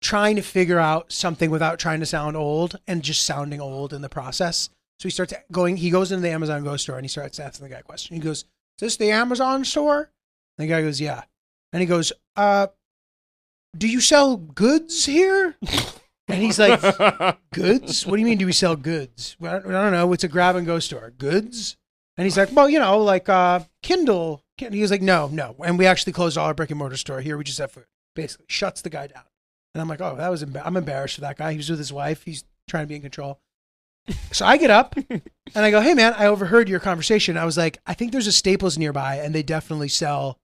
trying 0.00 0.36
to 0.36 0.42
figure 0.42 0.78
out 0.78 1.10
something 1.10 1.50
without 1.50 1.78
trying 1.80 1.98
to 2.00 2.06
sound 2.06 2.36
old 2.36 2.78
and 2.86 3.02
just 3.02 3.24
sounding 3.24 3.60
old 3.60 3.92
in 3.92 4.02
the 4.02 4.08
process. 4.08 4.68
So 5.00 5.08
he 5.08 5.10
starts 5.10 5.32
going. 5.50 5.78
He 5.78 5.90
goes 5.90 6.12
into 6.12 6.22
the 6.22 6.30
Amazon 6.30 6.62
Go 6.62 6.76
store 6.76 6.96
and 6.96 7.04
he 7.04 7.08
starts 7.08 7.40
asking 7.40 7.66
the 7.68 7.74
guy 7.74 7.80
a 7.80 7.82
question. 7.82 8.14
He 8.14 8.20
goes, 8.22 8.42
"Is 8.42 8.44
this 8.78 8.96
the 8.96 9.10
Amazon 9.10 9.64
store?" 9.64 10.10
And 10.58 10.68
the 10.68 10.72
guy 10.72 10.82
goes, 10.82 11.00
"Yeah." 11.00 11.24
And 11.72 11.80
he 11.80 11.86
goes, 11.86 12.12
"Uh, 12.36 12.68
do 13.76 13.88
you 13.88 14.00
sell 14.00 14.36
goods 14.36 15.04
here?" 15.04 15.56
And 16.28 16.42
he's 16.42 16.58
like, 16.58 16.80
goods? 17.52 18.04
What 18.04 18.16
do 18.16 18.20
you 18.20 18.26
mean? 18.26 18.38
Do 18.38 18.46
we 18.46 18.52
sell 18.52 18.74
goods? 18.74 19.36
Well, 19.38 19.56
I 19.56 19.60
don't, 19.60 19.92
know. 19.92 20.12
It's 20.12 20.24
a 20.24 20.28
grab 20.28 20.56
and 20.56 20.66
go 20.66 20.78
store. 20.80 21.12
Goods? 21.16 21.76
And 22.16 22.24
he's 22.24 22.36
like, 22.36 22.50
well, 22.52 22.68
you 22.68 22.78
know, 22.78 22.98
like 22.98 23.28
uh, 23.28 23.60
Kindle. 23.82 24.42
Kin-" 24.58 24.72
He 24.72 24.82
was 24.82 24.90
like, 24.90 25.02
no, 25.02 25.28
no. 25.28 25.54
And 25.64 25.78
we 25.78 25.86
actually 25.86 26.12
closed 26.14 26.36
all 26.36 26.46
our 26.46 26.54
brick 26.54 26.70
and 26.70 26.78
mortar 26.78 26.96
store 26.96 27.20
here. 27.20 27.36
We 27.36 27.44
just 27.44 27.58
have 27.58 27.70
food. 27.70 27.86
Basically, 28.14 28.46
shuts 28.48 28.82
the 28.82 28.90
guy 28.90 29.06
down. 29.06 29.22
And 29.74 29.80
I'm 29.80 29.88
like, 29.88 30.00
oh, 30.00 30.16
that 30.16 30.30
was. 30.30 30.42
Emba- 30.42 30.62
I'm 30.64 30.76
embarrassed 30.76 31.16
for 31.16 31.20
that 31.20 31.36
guy. 31.36 31.52
He 31.52 31.58
was 31.58 31.68
with 31.68 31.78
his 31.78 31.92
wife. 31.92 32.24
He's 32.24 32.44
trying 32.66 32.84
to 32.84 32.88
be 32.88 32.96
in 32.96 33.02
control. 33.02 33.40
So 34.32 34.46
I 34.46 34.56
get 34.56 34.70
up 34.70 34.94
and 35.10 35.22
I 35.54 35.70
go, 35.70 35.80
hey 35.80 35.94
man, 35.94 36.14
I 36.16 36.26
overheard 36.26 36.68
your 36.68 36.80
conversation. 36.80 37.36
I 37.36 37.44
was 37.44 37.56
like, 37.56 37.78
I 37.86 37.94
think 37.94 38.12
there's 38.12 38.26
a 38.26 38.32
Staples 38.32 38.78
nearby, 38.78 39.16
and 39.16 39.34
they 39.34 39.42
definitely 39.42 39.88
sell 39.88 40.38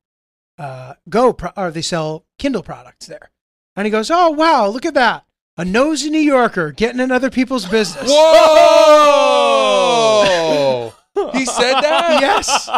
uh, 0.58 0.94
Go 1.08 1.32
pro- 1.32 1.52
or 1.56 1.70
they 1.70 1.82
sell 1.82 2.24
Kindle 2.38 2.62
products 2.62 3.06
there. 3.06 3.30
And 3.76 3.86
he 3.86 3.90
goes, 3.90 4.10
oh 4.10 4.30
wow, 4.30 4.66
look 4.68 4.84
at 4.84 4.94
that. 4.94 5.24
A 5.56 5.64
nosy 5.64 6.08
New 6.10 6.18
Yorker 6.18 6.72
getting 6.72 7.00
in 7.00 7.10
other 7.12 7.30
people's 7.30 7.66
business. 7.66 8.10
Whoa! 9.52 10.92
he 11.34 11.44
said 11.44 11.74
that. 11.82 12.18
yes. 12.20 12.68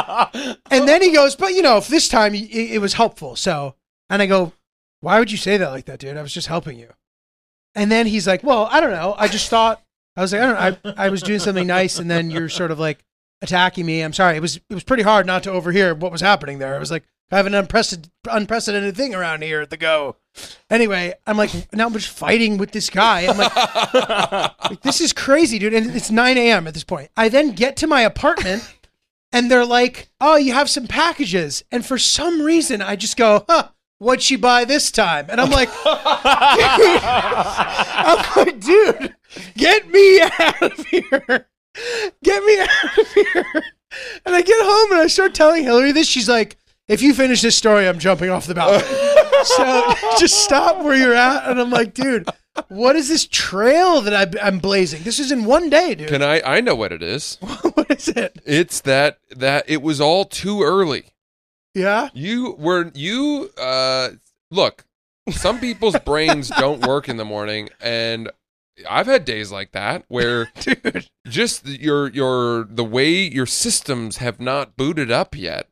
And 0.70 0.88
then 0.88 1.00
he 1.02 1.12
goes, 1.12 1.36
but 1.36 1.54
you 1.54 1.62
know, 1.62 1.76
if 1.78 1.88
this 1.88 2.08
time 2.08 2.34
it, 2.34 2.50
it 2.50 2.80
was 2.80 2.94
helpful. 2.94 3.36
So, 3.36 3.76
and 4.10 4.20
I 4.20 4.26
go, 4.26 4.52
why 5.00 5.18
would 5.18 5.30
you 5.30 5.38
say 5.38 5.56
that 5.56 5.70
like 5.70 5.84
that, 5.86 6.00
dude? 6.00 6.16
I 6.16 6.22
was 6.22 6.34
just 6.34 6.48
helping 6.48 6.78
you. 6.78 6.88
And 7.76 7.92
then 7.92 8.06
he's 8.06 8.26
like, 8.26 8.42
well, 8.42 8.68
I 8.70 8.80
don't 8.80 8.90
know. 8.90 9.14
I 9.18 9.28
just 9.28 9.50
thought 9.50 9.82
I 10.16 10.20
was 10.20 10.32
like, 10.32 10.42
I 10.42 10.46
don't 10.46 10.84
know. 10.84 10.92
I, 10.96 11.06
I 11.06 11.08
was 11.08 11.22
doing 11.22 11.40
something 11.40 11.66
nice, 11.66 11.98
and 11.98 12.10
then 12.10 12.30
you're 12.30 12.48
sort 12.48 12.70
of 12.70 12.78
like 12.78 13.04
attacking 13.42 13.84
me. 13.84 14.00
I'm 14.00 14.12
sorry. 14.12 14.36
It 14.36 14.40
was 14.40 14.56
it 14.56 14.74
was 14.74 14.84
pretty 14.84 15.02
hard 15.02 15.26
not 15.26 15.42
to 15.44 15.50
overhear 15.50 15.94
what 15.94 16.12
was 16.12 16.20
happening 16.20 16.58
there. 16.58 16.76
It 16.76 16.80
was 16.80 16.90
like 16.90 17.04
I 17.30 17.36
have 17.36 17.46
an 17.46 17.54
unprecedented 17.54 18.12
unprecedented 18.30 18.96
thing 18.96 19.14
around 19.14 19.42
here 19.42 19.60
at 19.60 19.70
the 19.70 19.76
go. 19.76 20.16
Anyway, 20.70 21.14
I'm 21.26 21.36
like, 21.36 21.50
now 21.72 21.86
I'm 21.86 21.92
just 21.92 22.08
fighting 22.08 22.58
with 22.58 22.72
this 22.72 22.90
guy. 22.90 23.26
I'm 23.26 23.38
like, 23.38 24.60
like, 24.70 24.82
this 24.82 25.00
is 25.00 25.12
crazy, 25.12 25.58
dude. 25.58 25.74
And 25.74 25.94
it's 25.94 26.10
9 26.10 26.36
a.m. 26.36 26.66
at 26.66 26.74
this 26.74 26.84
point. 26.84 27.10
I 27.16 27.28
then 27.28 27.52
get 27.52 27.76
to 27.78 27.86
my 27.86 28.02
apartment 28.02 28.68
and 29.32 29.50
they're 29.50 29.66
like, 29.66 30.10
oh, 30.20 30.36
you 30.36 30.52
have 30.52 30.70
some 30.70 30.86
packages. 30.86 31.64
And 31.70 31.84
for 31.84 31.98
some 31.98 32.42
reason, 32.42 32.82
I 32.82 32.96
just 32.96 33.16
go, 33.16 33.44
huh, 33.48 33.68
what'd 33.98 34.22
she 34.22 34.36
buy 34.36 34.64
this 34.64 34.90
time? 34.90 35.26
And 35.28 35.40
I'm 35.40 35.50
like, 35.50 35.68
dude, 36.76 37.00
I'm 37.04 38.36
like, 38.36 38.60
dude, 38.60 39.14
get 39.56 39.88
me 39.88 40.20
out 40.20 40.62
of 40.62 40.86
here. 40.86 41.48
Get 42.22 42.44
me 42.44 42.58
out 42.60 42.98
of 42.98 43.12
here. 43.12 43.64
And 44.26 44.34
I 44.34 44.42
get 44.42 44.56
home 44.60 44.92
and 44.92 45.00
I 45.00 45.06
start 45.06 45.34
telling 45.34 45.62
Hillary 45.64 45.92
this. 45.92 46.08
She's 46.08 46.28
like, 46.28 46.56
if 46.88 47.00
you 47.00 47.14
finish 47.14 47.40
this 47.42 47.56
story, 47.56 47.88
I'm 47.88 47.98
jumping 47.98 48.30
off 48.30 48.46
the 48.46 48.54
balcony. 48.54 48.84
so 49.44 49.94
just 50.18 50.42
stop 50.44 50.84
where 50.84 50.96
you're 50.96 51.14
at. 51.14 51.48
And 51.48 51.60
I'm 51.60 51.70
like, 51.70 51.94
dude, 51.94 52.28
what 52.68 52.96
is 52.96 53.08
this 53.08 53.26
trail 53.26 54.00
that 54.02 54.14
I, 54.14 54.46
I'm 54.46 54.58
blazing? 54.58 55.02
This 55.02 55.18
is 55.18 55.32
in 55.32 55.44
one 55.44 55.70
day, 55.70 55.94
dude. 55.94 56.08
Can 56.08 56.22
I? 56.22 56.40
I 56.42 56.60
know 56.60 56.74
what 56.74 56.92
it 56.92 57.02
is. 57.02 57.36
what 57.74 57.90
is 57.90 58.08
it? 58.08 58.38
It's 58.44 58.80
that 58.82 59.18
that 59.30 59.64
it 59.68 59.82
was 59.82 60.00
all 60.00 60.24
too 60.24 60.62
early. 60.62 61.04
Yeah. 61.74 62.10
You 62.14 62.54
were 62.58 62.90
you. 62.94 63.50
Uh, 63.58 64.10
look, 64.50 64.84
some 65.30 65.58
people's 65.58 65.98
brains 66.00 66.48
don't 66.48 66.86
work 66.86 67.08
in 67.08 67.16
the 67.16 67.24
morning, 67.24 67.70
and 67.80 68.30
I've 68.88 69.06
had 69.06 69.24
days 69.24 69.52
like 69.52 69.72
that 69.72 70.04
where 70.08 70.46
Dude. 70.60 71.08
just 71.26 71.66
your 71.66 72.10
your 72.10 72.64
the 72.64 72.84
way 72.84 73.12
your 73.28 73.46
systems 73.46 74.16
have 74.18 74.40
not 74.40 74.76
booted 74.76 75.10
up 75.12 75.36
yet 75.36 75.68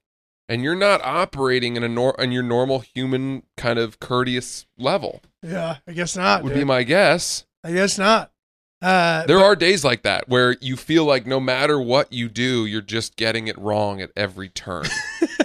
and 0.49 0.63
you're 0.63 0.75
not 0.77 1.01
operating 1.05 1.77
in 1.77 1.83
a 1.83 1.89
nor- 1.89 2.15
in 2.21 2.31
your 2.33 2.43
normal 2.43 2.81
human 2.81 3.43
kind 3.57 3.79
of 3.79 3.99
courteous 4.01 4.67
level 4.79 5.21
Yeah. 5.43 5.77
I 5.89 5.93
guess 5.93 6.17
not. 6.17 6.43
would 6.45 6.51
dude. 6.51 6.59
be 6.61 6.65
my 6.65 6.83
guess 6.85 7.45
I 7.65 7.73
guess 7.73 7.99
not. 7.99 8.31
Uh, 8.81 9.25
there 9.27 9.39
are 9.39 9.55
days 9.55 9.85
like 9.85 10.03
that 10.03 10.29
where 10.29 10.57
you 10.61 10.77
feel 10.77 11.05
like 11.05 11.25
no 11.27 11.39
matter 11.39 11.81
what 11.81 12.13
you 12.13 12.29
do 12.29 12.67
you're 12.67 12.81
just 12.81 13.15
getting 13.17 13.47
it 13.49 13.57
wrong 13.59 14.01
at 14.01 14.11
every 14.17 14.49
turn 14.49 14.85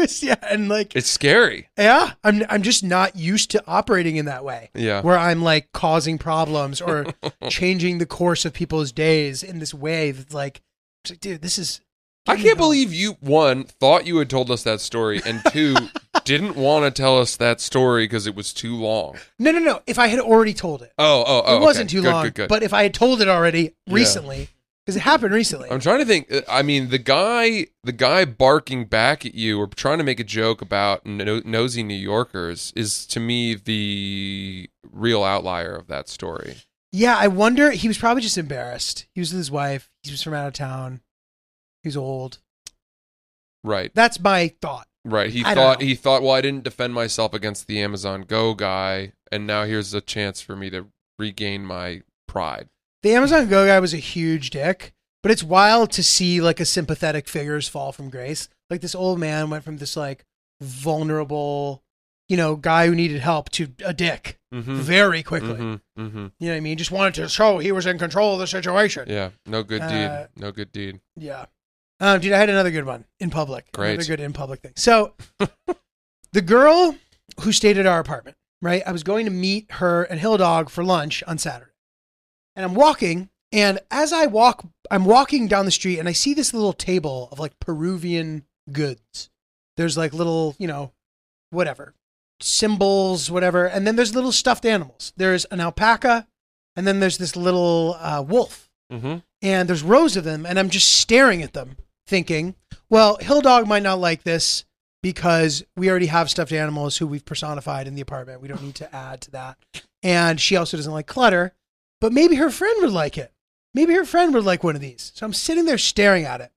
was, 0.00 0.22
yeah. 0.22 0.34
And 0.42 0.68
like, 0.68 0.94
it's 0.96 1.10
scary 1.10 1.68
yeah, 1.78 2.12
I'm, 2.24 2.42
I'm 2.48 2.62
just 2.62 2.82
not 2.84 3.16
used 3.16 3.50
to 3.52 3.62
operating 3.66 4.16
in 4.16 4.24
that 4.26 4.44
way. 4.44 4.70
yeah 4.74 5.02
where 5.02 5.18
I'm 5.18 5.42
like 5.42 5.72
causing 5.72 6.18
problems 6.18 6.80
or 6.80 7.06
changing 7.48 7.98
the 7.98 8.06
course 8.06 8.44
of 8.44 8.52
people's 8.52 8.92
days 8.92 9.42
in 9.42 9.58
this 9.58 9.72
way 9.74 10.10
that's 10.10 10.34
like, 10.34 10.62
like, 11.08 11.20
dude, 11.20 11.42
this 11.42 11.58
is. 11.58 11.80
I 12.28 12.34
can't 12.34 12.44
going. 12.44 12.56
believe 12.58 12.92
you 12.92 13.16
one 13.20 13.64
thought 13.64 14.06
you 14.06 14.18
had 14.18 14.28
told 14.28 14.50
us 14.50 14.62
that 14.64 14.80
story 14.80 15.20
and 15.24 15.42
two 15.50 15.74
didn't 16.24 16.54
want 16.54 16.84
to 16.84 16.90
tell 16.90 17.18
us 17.18 17.36
that 17.36 17.60
story 17.60 18.04
because 18.04 18.26
it 18.26 18.34
was 18.34 18.52
too 18.52 18.76
long. 18.76 19.16
No, 19.38 19.50
no, 19.50 19.58
no. 19.58 19.80
If 19.86 19.98
I 19.98 20.08
had 20.08 20.20
already 20.20 20.52
told 20.52 20.82
it, 20.82 20.92
Oh, 20.98 21.24
oh, 21.26 21.42
oh. 21.46 21.56
it 21.56 21.60
wasn't 21.60 21.88
okay. 21.88 21.96
too 21.96 22.02
Good, 22.02 22.12
long. 22.12 22.24
Good, 22.24 22.34
good. 22.34 22.48
But 22.48 22.62
if 22.62 22.74
I 22.74 22.82
had 22.82 22.92
told 22.94 23.22
it 23.22 23.28
already 23.28 23.74
Yeah. 23.86 24.48
Because 24.90 24.96
it 24.96 25.08
happened 25.08 25.32
recently. 25.32 25.70
I'm 25.70 25.80
trying 25.80 26.00
to 26.00 26.04
think. 26.04 26.32
uh, 26.32 26.40
I 26.48 26.62
mean, 26.62 26.90
the 26.90 26.98
guy, 26.98 27.68
the 27.84 27.92
guy 27.92 28.24
barking 28.24 28.86
back 28.86 29.24
at 29.24 29.34
you 29.34 29.58
or 29.60 29.66
trying 29.68 29.98
to 29.98 30.04
make 30.04 30.18
a 30.20 30.24
joke 30.24 30.60
about 30.60 31.06
no- 31.06 31.42
nosy 31.44 31.82
New 31.82 31.94
Yorkers 31.94 32.72
is 32.74 33.06
to 33.06 33.20
me 33.20 33.54
the 33.54 34.68
real 34.90 35.22
outlier 35.22 35.74
of 35.74 35.86
that 35.86 36.08
story. 36.08 36.56
yeah, 36.92 37.16
I 37.16 37.28
wonder. 37.28 37.70
He 37.70 37.86
was 37.88 37.98
probably 37.98 38.22
just 38.22 38.36
embarrassed. 38.38 39.06
He 39.14 39.20
was 39.20 39.30
with 39.32 39.38
his 39.38 39.50
wife. 39.50 39.90
He 40.02 40.10
was 40.10 40.22
from 40.22 40.34
out 40.34 40.48
of 40.48 40.54
town. 40.54 41.00
He's 41.84 41.96
old. 41.96 42.38
Right, 43.62 43.90
That's 43.94 44.18
my 44.18 44.54
thought. 44.62 44.86
right. 45.04 45.30
He 45.30 45.44
I 45.44 45.54
thought 45.54 45.82
he 45.82 45.94
thought, 45.94 46.22
well, 46.22 46.32
I 46.32 46.40
didn't 46.40 46.64
defend 46.64 46.94
myself 46.94 47.34
against 47.34 47.66
the 47.66 47.80
Amazon 47.82 48.22
Go 48.22 48.54
guy, 48.54 49.12
and 49.30 49.46
now 49.46 49.64
here's 49.64 49.92
a 49.92 50.00
chance 50.00 50.40
for 50.40 50.56
me 50.56 50.70
to 50.70 50.86
regain 51.18 51.66
my 51.66 52.00
pride. 52.26 52.68
The 53.02 53.14
Amazon 53.14 53.48
Go 53.48 53.66
guy 53.66 53.80
was 53.80 53.94
a 53.94 53.98
huge 53.98 54.50
dick, 54.50 54.92
but 55.22 55.32
it's 55.32 55.42
wild 55.42 55.90
to 55.92 56.02
see 56.02 56.40
like 56.40 56.60
a 56.60 56.64
sympathetic 56.64 57.28
figures 57.28 57.68
fall 57.68 57.92
from 57.92 58.10
grace. 58.10 58.48
Like 58.68 58.80
this 58.82 58.94
old 58.94 59.18
man 59.18 59.50
went 59.50 59.64
from 59.64 59.78
this 59.78 59.96
like 59.96 60.24
vulnerable, 60.60 61.82
you 62.28 62.36
know, 62.36 62.56
guy 62.56 62.86
who 62.86 62.94
needed 62.94 63.20
help 63.20 63.48
to 63.50 63.68
a 63.84 63.92
dick 63.94 64.36
Mm-hmm. 64.52 64.78
very 64.78 65.22
quickly. 65.22 65.50
Mm-hmm. 65.50 66.02
Mm-hmm. 66.02 66.18
You 66.40 66.46
know 66.48 66.52
what 66.52 66.56
I 66.56 66.60
mean? 66.60 66.76
Just 66.76 66.90
wanted 66.90 67.14
to 67.14 67.28
show 67.28 67.58
he 67.58 67.70
was 67.70 67.86
in 67.86 67.98
control 67.98 68.32
of 68.34 68.40
the 68.40 68.48
situation. 68.48 69.04
Yeah. 69.06 69.30
No 69.46 69.62
good 69.62 69.80
Uh, 69.80 69.88
deed. 70.24 70.28
No 70.42 70.50
good 70.50 70.72
deed. 70.72 70.98
Yeah. 71.16 71.44
Um, 72.00 72.20
dude, 72.20 72.32
I 72.32 72.38
had 72.38 72.48
another 72.50 72.72
good 72.72 72.84
one 72.84 73.04
in 73.20 73.30
public. 73.30 73.70
Great. 73.70 73.92
Another 73.94 74.08
good 74.08 74.18
in 74.18 74.32
public 74.32 74.58
thing. 74.58 74.72
So 74.74 75.14
the 76.32 76.42
girl 76.42 76.96
who 77.42 77.52
stayed 77.52 77.78
at 77.78 77.86
our 77.86 78.00
apartment, 78.00 78.36
right? 78.60 78.82
I 78.84 78.90
was 78.90 79.04
going 79.04 79.24
to 79.26 79.30
meet 79.30 79.70
her 79.74 80.02
and 80.02 80.18
Hill 80.18 80.36
Dog 80.36 80.68
for 80.68 80.82
lunch 80.82 81.22
on 81.28 81.38
Saturday. 81.38 81.69
And 82.56 82.64
I'm 82.64 82.74
walking, 82.74 83.30
and 83.52 83.78
as 83.90 84.12
I 84.12 84.26
walk, 84.26 84.64
I'm 84.90 85.04
walking 85.04 85.46
down 85.48 85.64
the 85.64 85.70
street 85.70 85.98
and 85.98 86.08
I 86.08 86.12
see 86.12 86.34
this 86.34 86.52
little 86.52 86.72
table 86.72 87.28
of 87.32 87.38
like 87.38 87.58
Peruvian 87.60 88.44
goods. 88.72 89.30
There's 89.76 89.96
like 89.96 90.12
little, 90.12 90.54
you 90.58 90.66
know, 90.66 90.92
whatever, 91.50 91.94
symbols, 92.40 93.30
whatever. 93.30 93.66
And 93.66 93.86
then 93.86 93.96
there's 93.96 94.14
little 94.14 94.32
stuffed 94.32 94.64
animals. 94.66 95.12
There's 95.16 95.44
an 95.46 95.60
alpaca, 95.60 96.26
and 96.76 96.86
then 96.86 97.00
there's 97.00 97.18
this 97.18 97.36
little 97.36 97.96
uh, 98.00 98.24
wolf 98.26 98.66
Mm-hmm. 98.92 99.18
and 99.40 99.68
there's 99.68 99.84
rows 99.84 100.16
of 100.16 100.24
them, 100.24 100.44
and 100.44 100.58
I'm 100.58 100.68
just 100.68 100.90
staring 100.96 101.42
at 101.44 101.52
them, 101.52 101.76
thinking, 102.08 102.56
well, 102.88 103.18
Hill 103.18 103.40
Dog 103.40 103.68
might 103.68 103.84
not 103.84 104.00
like 104.00 104.24
this 104.24 104.64
because 105.00 105.62
we 105.76 105.88
already 105.88 106.06
have 106.06 106.28
stuffed 106.28 106.50
animals 106.50 106.96
who 106.96 107.06
we've 107.06 107.24
personified 107.24 107.86
in 107.86 107.94
the 107.94 108.00
apartment. 108.00 108.40
We 108.40 108.48
don't 108.48 108.64
need 108.64 108.74
to 108.74 108.92
add 108.92 109.20
to 109.20 109.30
that. 109.30 109.58
And 110.02 110.40
she 110.40 110.56
also 110.56 110.76
doesn't 110.76 110.92
like 110.92 111.06
clutter, 111.06 111.52
but 112.00 112.12
maybe 112.12 112.36
her 112.36 112.50
friend 112.50 112.82
would 112.82 112.92
like 112.92 113.18
it. 113.18 113.32
Maybe 113.74 113.94
her 113.94 114.04
friend 114.04 114.34
would 114.34 114.44
like 114.44 114.64
one 114.64 114.74
of 114.74 114.80
these. 114.80 115.12
So 115.14 115.24
I'm 115.24 115.32
sitting 115.32 115.64
there 115.64 115.78
staring 115.78 116.24
at 116.24 116.40
it. 116.40 116.50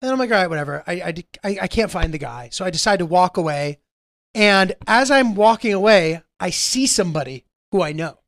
And 0.00 0.10
I'm 0.10 0.18
like, 0.18 0.30
all 0.30 0.36
right, 0.36 0.50
whatever. 0.50 0.82
I, 0.86 0.92
I, 0.92 1.14
I, 1.44 1.58
I 1.62 1.66
can't 1.68 1.90
find 1.90 2.12
the 2.12 2.18
guy. 2.18 2.48
So 2.52 2.64
I 2.64 2.70
decide 2.70 2.98
to 2.98 3.06
walk 3.06 3.36
away. 3.36 3.78
And 4.34 4.74
as 4.86 5.10
I'm 5.10 5.34
walking 5.34 5.72
away, 5.72 6.22
I 6.40 6.50
see 6.50 6.86
somebody 6.86 7.44
who 7.70 7.82
I 7.82 7.92
know. 7.92 8.18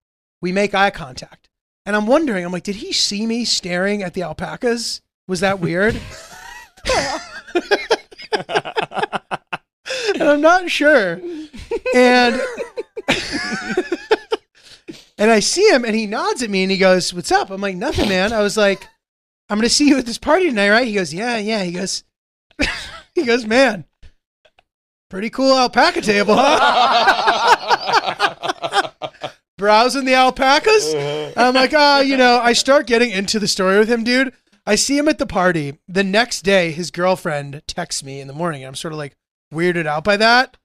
We 0.41 0.53
make 0.53 0.75
eye 0.75 0.91
contact. 0.91 1.49
And 1.87 1.95
I'm 1.97 2.07
wondering, 2.07 2.45
I'm 2.45 2.53
like, 2.53 2.63
did 2.63 2.77
he 2.77 2.93
see 2.93 3.27
me 3.27 3.45
staring 3.45 4.03
at 4.03 4.15
the 4.15 4.23
alpacas? 4.23 5.03
Was 5.27 5.41
that 5.41 5.61
weird? 5.61 5.95
and 10.15 10.23
I'm 10.23 10.41
not 10.41 10.71
sure. 10.71 11.21
And 11.95 12.41
and 15.19 15.31
I 15.31 15.41
see 15.41 15.69
him 15.69 15.85
and 15.85 15.95
he 15.95 16.07
nods 16.07 16.43
at 16.43 16.51
me 16.51 16.63
and 16.63 16.71
he 16.71 16.79
goes, 16.79 17.13
What's 17.15 17.33
up? 17.33 17.51
I'm 17.51 17.61
like, 17.61 17.77
nothing, 17.77 18.09
man. 18.09 18.33
I 18.33 18.41
was 18.41 18.57
like, 18.57 18.89
I'm 19.49 19.59
gonna 19.59 19.69
see 19.69 19.89
you 19.89 19.99
at 19.99 20.07
this 20.07 20.19
party 20.19 20.47
tonight, 20.49 20.71
right? 20.71 20.87
He 20.87 20.95
goes, 20.95 21.13
Yeah, 21.15 21.37
yeah. 21.37 21.63
He 21.63 21.73
goes, 21.73 22.05
he 23.15 23.25
goes, 23.25 23.47
man, 23.47 23.85
pretty 25.11 25.31
cool 25.31 25.57
alpaca 25.57 26.01
table, 26.01 26.35
huh? 26.37 27.71
Browsing 29.59 30.05
the 30.05 30.15
alpacas. 30.15 30.95
I'm 31.37 31.55
like, 31.55 31.73
ah, 31.75 32.01
you 32.01 32.17
know, 32.17 32.41
I 32.41 32.55
start 32.55 32.89
getting 32.89 33.11
into 33.11 33.39
the 33.39 33.47
story 33.47 33.79
with 33.79 33.89
him, 33.89 34.03
dude. 34.03 34.33
I 34.67 34.75
see 34.75 34.99
him 34.99 35.07
at 35.09 35.19
the 35.19 35.27
party. 35.27 35.79
The 35.87 36.03
next 36.03 36.43
day, 36.43 36.73
his 36.73 36.91
girlfriend 36.91 37.63
texts 37.69 38.03
me 38.03 38.21
in 38.21 38.27
the 38.27 38.33
morning. 38.33 38.63
And 38.63 38.69
I'm 38.69 38.75
sort 38.75 38.93
of 38.93 38.99
like 38.99 39.15
weirded 39.53 39.87
out 39.87 40.03
by 40.03 40.17
that. 40.17 40.57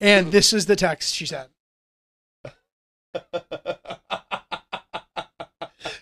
And 0.00 0.30
this 0.30 0.52
is 0.52 0.66
the 0.66 0.76
text 0.76 1.14
she 1.14 1.26
sent. 1.26 1.48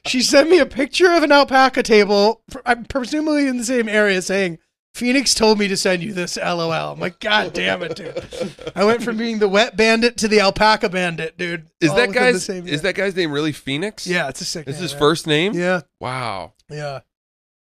She 0.06 0.22
sent 0.22 0.50
me 0.50 0.58
a 0.58 0.66
picture 0.66 1.12
of 1.12 1.22
an 1.22 1.30
alpaca 1.30 1.82
table, 1.82 2.42
presumably 2.88 3.46
in 3.46 3.58
the 3.58 3.64
same 3.64 3.88
area, 3.88 4.20
saying, 4.22 4.58
Phoenix 4.92 5.34
told 5.34 5.58
me 5.58 5.68
to 5.68 5.76
send 5.76 6.02
you 6.02 6.12
this 6.12 6.36
LOL. 6.36 6.72
I'm 6.92 6.98
like, 6.98 7.20
God 7.20 7.52
damn 7.52 7.82
it, 7.82 7.94
dude. 7.94 8.24
I 8.74 8.84
went 8.84 9.04
from 9.04 9.16
being 9.16 9.38
the 9.38 9.48
wet 9.48 9.76
bandit 9.76 10.16
to 10.18 10.28
the 10.28 10.40
alpaca 10.40 10.88
bandit, 10.88 11.38
dude. 11.38 11.68
Is 11.80 11.94
that 11.94 12.12
guy's 12.12 12.44
same 12.44 12.66
is 12.66 12.82
that 12.82 12.96
guy's 12.96 13.14
name 13.14 13.30
really 13.30 13.52
Phoenix? 13.52 14.04
Yeah, 14.06 14.28
it's 14.28 14.40
a 14.40 14.44
sick 14.44 14.66
is 14.66 14.76
name, 14.76 14.82
his 14.82 14.92
first 14.92 15.26
name? 15.28 15.52
Yeah, 15.54 15.82
Wow. 16.00 16.54
yeah. 16.68 17.00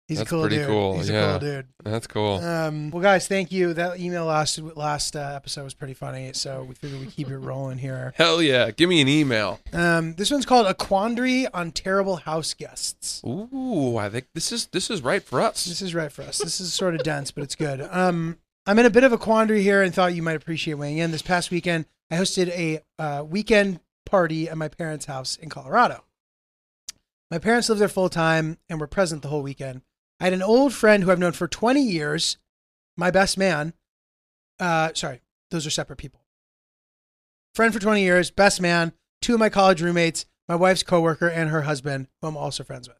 He's 0.09 0.19
That's 0.19 0.29
a 0.29 0.35
cool 0.35 0.41
pretty 0.43 0.57
dude. 0.57 0.67
cool, 0.67 0.99
He's 0.99 1.09
yeah. 1.09 1.21
a 1.23 1.31
cool 1.31 1.49
dude. 1.49 1.67
That's 1.85 2.07
cool. 2.07 2.35
Um, 2.35 2.91
well, 2.91 3.01
guys, 3.03 3.29
thank 3.29 3.53
you. 3.53 3.73
That 3.73 3.99
email 4.01 4.27
last 4.27 4.59
last 4.59 5.15
uh, 5.17 5.33
episode 5.37 5.65
was 5.65 5.75
pretty 5.75 5.95
funny, 5.95 6.33
so 6.35 6.65
we 6.65 6.75
figured 6.75 7.01
we 7.01 7.07
keep 7.07 7.31
it 7.31 7.39
rolling 7.39 7.79
here. 7.79 8.13
Hell 8.17 8.43
yeah. 8.43 8.73
Give 8.73 8.89
me 8.89 9.01
an 9.01 9.09
email. 9.09 9.61
Um, 9.73 10.15
this 10.15 10.31
one's 10.31 10.45
called 10.45 10.67
"A 10.67 10.75
Quandary 10.75 11.47
on 11.55 11.71
Terrible 11.71 12.17
House 12.17 12.53
Guests." 12.53 13.23
Ooh, 13.25 13.97
I 13.97 14.09
think 14.09 14.27
this 14.35 14.51
is 14.51 14.67
this 14.67 14.91
is 14.91 15.03
right 15.03 15.23
for 15.23 15.41
us. 15.41 15.65
This 15.65 15.81
is 15.81 15.95
right 15.95 16.11
for 16.11 16.23
us. 16.23 16.39
This 16.39 16.61
is 16.61 16.73
sort 16.75 16.95
of 16.95 17.05
dense, 17.05 17.31
but 17.31 17.45
it's 17.45 17.55
good. 17.55 17.81
Um, 17.81 18.39
I'm 18.67 18.79
in 18.81 18.87
a 18.87 18.91
bit 18.91 19.05
of 19.05 19.13
a 19.13 19.19
quandary 19.19 19.63
here, 19.63 19.83
and 19.83 19.95
thought 19.95 20.15
you 20.15 20.23
might 20.23 20.37
appreciate 20.37 20.75
weighing 20.75 20.99
in. 20.99 21.13
This 21.13 21.23
past 21.23 21.51
weekend, 21.51 21.87
I 22.11 22.17
hosted 22.17 22.49
a 22.49 22.81
uh, 22.99 23.25
weekend 23.25 23.81
party 24.05 24.49
at 24.49 24.59
my 24.59 24.69
parents' 24.69 25.07
house 25.07 25.37
in 25.37 25.49
Colorado. 25.49 26.05
My 27.31 27.39
parents 27.39 27.69
live 27.71 27.79
there 27.79 27.89
full 27.89 28.11
time 28.11 28.59
and 28.69 28.79
were 28.79 28.87
present 28.87 29.23
the 29.23 29.29
whole 29.29 29.43
weekend. 29.43 29.81
I 30.23 30.27
had 30.27 30.35
an 30.35 30.43
old 30.43 30.73
friend 30.73 31.03
who 31.03 31.11
I've 31.11 31.19
known 31.19 31.33
for 31.33 31.49
20 31.49 31.83
years, 31.83 32.39
my 32.97 33.11
best 33.11 33.37
man. 33.37 33.73
Uh, 34.61 34.93
sorry, 34.95 35.21
those 35.51 35.67
are 35.67 35.71
separate 35.71 35.97
people. 35.97 36.21
Friend 37.57 37.75
for 37.75 37.81
20 37.81 38.01
years, 38.03 38.31
best 38.31 38.61
man, 38.61 38.93
two 39.21 39.35
of 39.35 39.41
my 39.41 39.49
college 39.49 39.83
roommates, 39.83 40.25
my 40.49 40.55
wife's 40.55 40.85
coworker, 40.85 41.27
and 41.27 41.51
her 41.51 41.63
husband, 41.63 42.07
who 42.21 42.29
I'm 42.29 42.37
also 42.37 42.63
friends 42.63 42.87
with. 42.87 42.99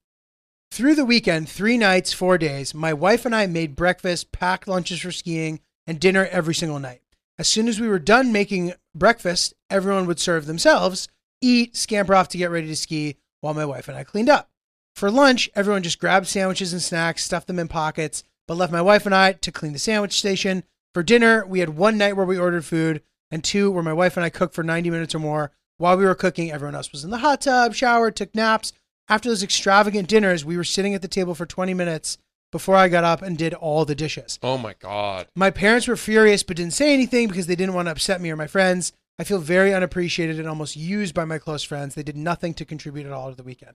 Through 0.73 0.97
the 0.97 1.05
weekend, 1.05 1.49
three 1.49 1.79
nights, 1.79 2.13
four 2.13 2.39
days, 2.39 2.75
my 2.75 2.93
wife 2.93 3.25
and 3.25 3.37
I 3.37 3.47
made 3.47 3.77
breakfast, 3.77 4.33
packed 4.33 4.67
lunches 4.67 4.99
for 4.99 5.13
skiing, 5.13 5.61
and 5.87 6.01
dinner 6.01 6.27
every 6.29 6.57
single 6.57 6.81
night. 6.81 7.03
As 7.39 7.47
soon 7.47 7.69
as 7.69 7.79
we 7.79 7.87
were 7.87 8.01
done 8.01 8.33
making 8.33 8.73
breakfast, 8.97 9.55
everyone 9.71 10.07
would 10.07 10.19
serve 10.19 10.47
themselves, 10.47 11.07
eat, 11.41 11.77
scamper 11.77 12.17
off 12.17 12.27
to 12.31 12.39
get 12.39 12.51
ready 12.51 12.67
to 12.67 12.75
ski 12.75 13.15
while 13.43 13.55
my 13.55 13.65
wife 13.65 13.87
and 13.87 13.97
I 13.97 14.03
cleaned 14.03 14.29
up. 14.29 14.52
For 14.95 15.11
lunch, 15.11 15.51
everyone 15.55 15.83
just 15.83 15.99
grabbed 15.99 16.29
sandwiches 16.29 16.73
and 16.73 16.83
snacks, 16.83 17.25
stuffed 17.25 17.47
them 17.47 17.59
in 17.59 17.69
pockets, 17.69 18.25
but 18.47 18.57
left 18.57 18.73
my 18.73 18.83
wife 18.83 19.07
and 19.07 19.15
I 19.15 19.33
to 19.33 19.53
clean 19.53 19.73
the 19.73 19.79
sandwich 19.79 20.19
station. 20.19 20.65
For 20.95 21.03
dinner, 21.03 21.45
we 21.47 21.61
had 21.61 21.71
one 21.71 21.99
night 21.99 22.17
where 22.17 22.27
we 22.27 22.39
ordered 22.39 22.65
food, 22.65 23.03
and 23.31 23.43
two 23.43 23.71
where 23.71 23.83
my 23.83 23.93
wife 23.93 24.17
and 24.17 24.25
I 24.25 24.31
cooked 24.31 24.55
for 24.55 24.63
90 24.63 24.91
minutes 24.91 25.15
or 25.15 25.19
more. 25.19 25.53
While 25.79 25.97
we 25.97 26.05
were 26.05 26.15
cooking, 26.15 26.53
everyone 26.53 26.75
else 26.75 26.93
was 26.93 27.03
in 27.03 27.11
the 27.11 27.19
hot 27.19 27.41
tub, 27.41 27.75
showered, 27.75 28.15
took 28.15 28.35
naps. 28.35 28.73
After 29.09 29.29
those 29.29 29.43
extravagant 29.43 30.09
dinners, 30.09 30.45
we 30.45 30.57
were 30.57 30.65
sitting 30.65 30.95
at 30.95 31.03
the 31.03 31.09
table 31.09 31.35
for 31.35 31.47
20 31.47 31.75
minutes 31.75 32.19
before 32.53 32.77
I 32.77 32.89
got 32.89 33.05
up 33.05 33.23
and 33.23 33.37
did 33.37 33.55
all 33.55 33.85
the 33.85 33.95
dishes. 33.95 34.39
Oh 34.43 34.59
my 34.59 34.75
god. 34.79 35.27
My 35.35 35.51
parents 35.51 35.89
were 35.89 35.97
furious 35.97 36.43
but 36.43 36.59
didn't 36.59 36.75
say 36.75 36.93
anything 36.93 37.29
because 37.29 37.47
they 37.47 37.57
didn't 37.57 37.75
want 37.75 37.87
to 37.87 37.93
upset 37.93 38.21
me 38.21 38.31
or 38.31 38.37
my 38.37 38.47
friends. 38.47 38.93
I 39.19 39.25
feel 39.25 39.39
very 39.39 39.75
unappreciated 39.75 40.39
and 40.39 40.49
almost 40.49 40.77
used 40.77 41.15
by 41.15 41.25
my 41.25 41.39
close 41.39 41.63
friends. 41.63 41.95
They 41.95 42.03
did 42.03 42.17
nothing 42.17 42.55
to 42.55 42.65
contribute 42.65 43.07
at 43.07 43.13
all 43.13 43.31
to 43.31 43.37
the 43.37 43.43
weekend. 43.43 43.75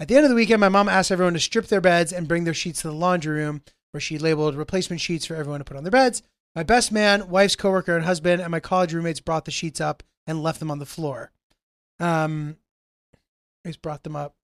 At 0.00 0.08
the 0.08 0.16
end 0.16 0.24
of 0.24 0.30
the 0.30 0.34
weekend, 0.34 0.60
my 0.60 0.68
mom 0.68 0.88
asked 0.88 1.12
everyone 1.12 1.34
to 1.34 1.40
strip 1.40 1.66
their 1.66 1.80
beds 1.80 2.12
and 2.12 2.26
bring 2.26 2.44
their 2.44 2.54
sheets 2.54 2.82
to 2.82 2.88
the 2.88 2.94
laundry 2.94 3.36
room, 3.36 3.62
where 3.92 4.00
she 4.00 4.18
labeled 4.18 4.56
replacement 4.56 5.00
sheets 5.00 5.26
for 5.26 5.36
everyone 5.36 5.60
to 5.60 5.64
put 5.64 5.76
on 5.76 5.84
their 5.84 5.90
beds. 5.90 6.22
My 6.54 6.62
best 6.62 6.90
man, 6.90 7.28
wife's 7.28 7.56
coworker, 7.56 7.96
and 7.96 8.04
husband, 8.04 8.42
and 8.42 8.50
my 8.50 8.60
college 8.60 8.92
roommates 8.92 9.20
brought 9.20 9.44
the 9.44 9.50
sheets 9.50 9.80
up 9.80 10.02
and 10.26 10.42
left 10.42 10.58
them 10.58 10.70
on 10.70 10.78
the 10.78 10.86
floor. 10.86 11.30
Um, 12.00 12.56
I 13.64 13.68
just 13.68 13.82
brought 13.82 14.02
them 14.02 14.16
up. 14.16 14.34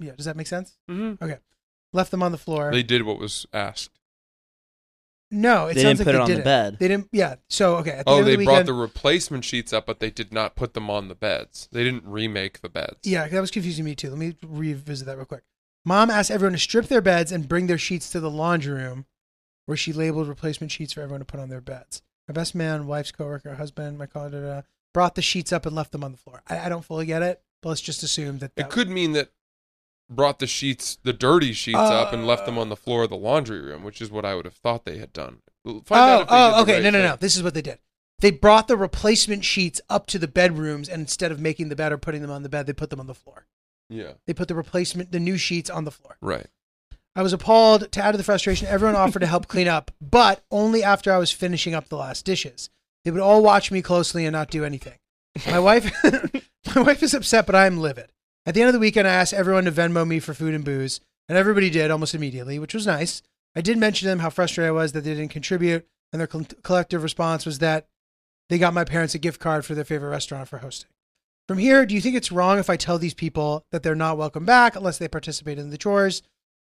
Yeah, 0.00 0.12
does 0.16 0.26
that 0.26 0.36
make 0.36 0.46
sense? 0.46 0.76
Mm-hmm. 0.90 1.22
Okay, 1.24 1.38
left 1.92 2.10
them 2.10 2.22
on 2.22 2.32
the 2.32 2.38
floor. 2.38 2.70
They 2.72 2.82
did 2.82 3.02
what 3.02 3.18
was 3.18 3.46
asked. 3.52 3.95
No, 5.30 5.66
it 5.66 5.74
They 5.74 5.82
sounds 5.82 5.98
didn't 5.98 6.06
like 6.06 6.06
put 6.06 6.12
they 6.12 6.18
it 6.18 6.20
on 6.20 6.28
the 6.28 6.34
didn't. 6.34 6.44
bed. 6.44 6.76
They 6.78 6.88
didn't. 6.88 7.08
Yeah. 7.12 7.34
So 7.50 7.76
okay. 7.76 7.90
At 7.92 8.06
the 8.06 8.10
Oh, 8.12 8.18
end 8.18 8.26
they 8.26 8.36
the 8.36 8.44
brought 8.44 8.52
weekend, 8.52 8.68
the 8.68 8.72
replacement 8.74 9.44
sheets 9.44 9.72
up, 9.72 9.86
but 9.86 10.00
they 10.00 10.10
did 10.10 10.32
not 10.32 10.54
put 10.56 10.74
them 10.74 10.88
on 10.88 11.08
the 11.08 11.14
beds. 11.14 11.68
They 11.72 11.82
didn't 11.84 12.04
remake 12.06 12.60
the 12.60 12.68
beds. 12.68 12.98
Yeah, 13.02 13.26
that 13.26 13.40
was 13.40 13.50
confusing 13.50 13.84
me 13.84 13.94
too. 13.94 14.10
Let 14.10 14.18
me 14.18 14.36
revisit 14.46 15.06
that 15.06 15.16
real 15.16 15.26
quick. 15.26 15.42
Mom 15.84 16.10
asked 16.10 16.30
everyone 16.30 16.52
to 16.52 16.58
strip 16.58 16.86
their 16.86 17.00
beds 17.00 17.30
and 17.32 17.48
bring 17.48 17.66
their 17.66 17.78
sheets 17.78 18.10
to 18.10 18.20
the 18.20 18.30
laundry 18.30 18.74
room, 18.74 19.06
where 19.66 19.76
she 19.76 19.92
labeled 19.92 20.28
replacement 20.28 20.72
sheets 20.72 20.92
for 20.92 21.00
everyone 21.00 21.20
to 21.20 21.24
put 21.26 21.40
on 21.40 21.48
their 21.48 21.60
beds. 21.60 22.02
My 22.28 22.32
best 22.32 22.54
man, 22.56 22.86
wife's 22.86 23.12
coworker, 23.12 23.54
husband, 23.54 23.98
my 23.98 24.06
college, 24.06 24.34
uh, 24.34 24.62
brought 24.92 25.14
the 25.14 25.22
sheets 25.22 25.52
up 25.52 25.64
and 25.66 25.76
left 25.76 25.92
them 25.92 26.02
on 26.02 26.10
the 26.12 26.18
floor. 26.18 26.42
I, 26.48 26.58
I 26.58 26.68
don't 26.68 26.84
fully 26.84 27.06
get 27.06 27.22
it, 27.22 27.40
but 27.62 27.68
let's 27.68 27.80
just 27.80 28.02
assume 28.02 28.38
that, 28.38 28.56
that 28.56 28.66
It 28.66 28.70
could 28.70 28.88
mean 28.88 29.12
that 29.12 29.30
brought 30.08 30.38
the 30.38 30.46
sheets, 30.46 30.98
the 31.02 31.12
dirty 31.12 31.52
sheets 31.52 31.78
up 31.78 32.12
and 32.12 32.26
left 32.26 32.46
them 32.46 32.58
uh. 32.58 32.62
on 32.62 32.68
the 32.68 32.76
floor 32.76 33.04
of 33.04 33.10
the 33.10 33.16
laundry 33.16 33.60
room, 33.60 33.82
which 33.82 34.00
is 34.00 34.10
what 34.10 34.24
I 34.24 34.34
would 34.34 34.44
have 34.44 34.54
thought 34.54 34.84
they 34.84 34.98
had 34.98 35.12
done. 35.12 35.42
Find 35.64 35.84
oh, 35.90 36.26
oh, 36.28 36.62
okay. 36.62 36.74
right 36.74 36.82
no, 36.82 36.90
no, 36.90 37.02
no. 37.02 37.16
This 37.16 37.36
is 37.36 37.42
what 37.42 37.54
they 37.54 37.62
did. 37.62 37.78
They 38.20 38.30
brought 38.30 38.68
the 38.68 38.76
replacement 38.76 39.44
sheets 39.44 39.80
up 39.90 40.06
to 40.06 40.18
the 40.18 40.28
bedrooms, 40.28 40.88
and 40.88 41.00
instead 41.00 41.32
of 41.32 41.40
making 41.40 41.68
the 41.68 41.76
bed 41.76 41.92
or 41.92 41.98
putting 41.98 42.22
them 42.22 42.30
on 42.30 42.42
the 42.42 42.48
bed, 42.48 42.66
they 42.66 42.72
put 42.72 42.90
them 42.90 43.00
on 43.00 43.06
the 43.06 43.14
floor. 43.14 43.46
Yeah, 43.88 44.12
They 44.26 44.34
put 44.34 44.48
the 44.48 44.54
replacement, 44.54 45.12
the 45.12 45.20
new 45.20 45.36
sheets 45.36 45.70
on 45.70 45.84
the 45.84 45.90
floor. 45.90 46.16
right. 46.20 46.46
I 47.14 47.22
was 47.22 47.32
appalled. 47.32 47.90
To 47.92 48.04
add 48.04 48.12
to 48.12 48.18
the 48.18 48.24
frustration, 48.24 48.68
everyone 48.68 48.94
offered 48.94 49.20
to 49.20 49.26
help 49.26 49.48
clean 49.48 49.68
up, 49.68 49.90
but 50.02 50.44
only 50.50 50.82
after 50.82 51.10
I 51.10 51.16
was 51.16 51.32
finishing 51.32 51.74
up 51.74 51.88
the 51.88 51.96
last 51.96 52.26
dishes. 52.26 52.68
They 53.04 53.10
would 53.10 53.22
all 53.22 53.42
watch 53.42 53.70
me 53.70 53.80
closely 53.80 54.26
and 54.26 54.34
not 54.34 54.50
do 54.50 54.66
anything. 54.66 54.98
My 55.46 55.58
wife, 55.58 55.90
my 56.74 56.82
wife 56.82 57.02
is 57.02 57.14
upset, 57.14 57.46
but 57.46 57.54
I 57.54 57.64
am 57.64 57.78
livid. 57.78 58.12
At 58.46 58.54
the 58.54 58.60
end 58.60 58.68
of 58.68 58.74
the 58.74 58.78
weekend, 58.78 59.08
I 59.08 59.12
asked 59.12 59.34
everyone 59.34 59.64
to 59.64 59.72
Venmo 59.72 60.06
me 60.06 60.20
for 60.20 60.32
food 60.32 60.54
and 60.54 60.64
booze, 60.64 61.00
and 61.28 61.36
everybody 61.36 61.68
did 61.68 61.90
almost 61.90 62.14
immediately, 62.14 62.60
which 62.60 62.74
was 62.74 62.86
nice. 62.86 63.20
I 63.56 63.60
did 63.60 63.76
mention 63.76 64.06
to 64.06 64.10
them 64.10 64.20
how 64.20 64.30
frustrated 64.30 64.68
I 64.68 64.72
was 64.72 64.92
that 64.92 65.02
they 65.02 65.14
didn't 65.14 65.32
contribute, 65.32 65.86
and 66.12 66.20
their 66.20 66.28
col- 66.28 66.46
collective 66.62 67.02
response 67.02 67.44
was 67.44 67.58
that 67.58 67.88
they 68.48 68.58
got 68.58 68.72
my 68.72 68.84
parents 68.84 69.16
a 69.16 69.18
gift 69.18 69.40
card 69.40 69.64
for 69.64 69.74
their 69.74 69.84
favorite 69.84 70.10
restaurant 70.10 70.48
for 70.48 70.58
hosting. 70.58 70.90
From 71.48 71.58
here, 71.58 71.84
do 71.84 71.94
you 71.94 72.00
think 72.00 72.14
it's 72.14 72.30
wrong 72.30 72.58
if 72.58 72.70
I 72.70 72.76
tell 72.76 72.98
these 72.98 73.14
people 73.14 73.64
that 73.72 73.82
they're 73.82 73.94
not 73.96 74.18
welcome 74.18 74.44
back 74.44 74.76
unless 74.76 74.98
they 74.98 75.08
participate 75.08 75.58
in 75.58 75.70
the 75.70 75.78
chores? 75.78 76.22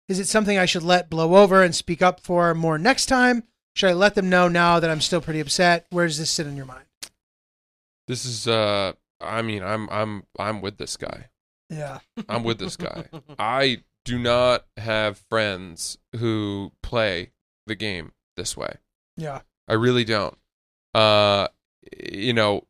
Is 0.08 0.20
it 0.20 0.28
something 0.28 0.58
I 0.58 0.66
should 0.66 0.82
let 0.82 1.10
blow 1.10 1.36
over 1.36 1.62
and 1.62 1.74
speak 1.74 2.02
up 2.02 2.20
for 2.20 2.54
more 2.54 2.78
next 2.78 3.06
time? 3.06 3.44
Should 3.74 3.90
I 3.90 3.94
let 3.94 4.14
them 4.14 4.28
know 4.28 4.48
now 4.48 4.78
that 4.78 4.90
I'm 4.90 5.00
still 5.00 5.20
pretty 5.20 5.40
upset? 5.40 5.86
Where 5.90 6.06
does 6.06 6.18
this 6.18 6.30
sit 6.30 6.46
in 6.46 6.56
your 6.56 6.66
mind? 6.66 6.84
This 8.06 8.24
is 8.24 8.46
uh 8.46 8.92
I 9.20 9.42
mean, 9.42 9.62
I'm 9.62 9.88
I'm 9.90 10.24
I'm 10.38 10.60
with 10.60 10.78
this 10.78 10.96
guy. 10.96 11.28
Yeah. 11.72 11.98
I'm 12.28 12.44
with 12.44 12.58
this 12.58 12.76
guy. 12.76 13.06
I 13.38 13.82
do 14.04 14.18
not 14.18 14.66
have 14.76 15.18
friends 15.18 15.98
who 16.16 16.72
play 16.82 17.30
the 17.66 17.74
game 17.74 18.12
this 18.36 18.56
way. 18.56 18.76
Yeah. 19.16 19.40
I 19.68 19.74
really 19.74 20.04
don't. 20.04 20.36
Uh, 20.94 21.48
you 22.02 22.32
know, 22.32 22.66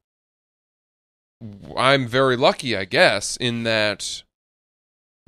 I'm 1.77 2.07
very 2.07 2.37
lucky, 2.37 2.77
I 2.77 2.85
guess, 2.85 3.37
in 3.37 3.65
that 3.65 4.23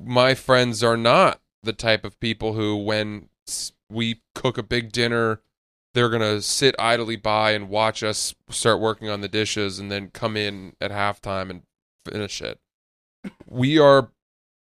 my 0.01 0.33
friends 0.33 0.83
are 0.83 0.97
not 0.97 1.41
the 1.63 1.73
type 1.73 2.05
of 2.05 2.19
people 2.19 2.53
who, 2.53 2.77
when 2.77 3.29
we 3.89 4.21
cook 4.33 4.57
a 4.57 4.63
big 4.63 4.91
dinner, 4.91 5.41
they're 5.93 6.09
gonna 6.09 6.41
sit 6.41 6.75
idly 6.77 7.15
by 7.15 7.51
and 7.51 7.69
watch 7.69 8.03
us 8.03 8.35
start 8.49 8.79
working 8.79 9.09
on 9.09 9.21
the 9.21 9.27
dishes 9.27 9.79
and 9.79 9.91
then 9.91 10.09
come 10.09 10.37
in 10.37 10.75
at 10.79 10.91
halftime 10.91 11.49
and 11.49 11.63
finish 12.05 12.41
it. 12.41 12.59
We 13.47 13.79
are, 13.79 14.09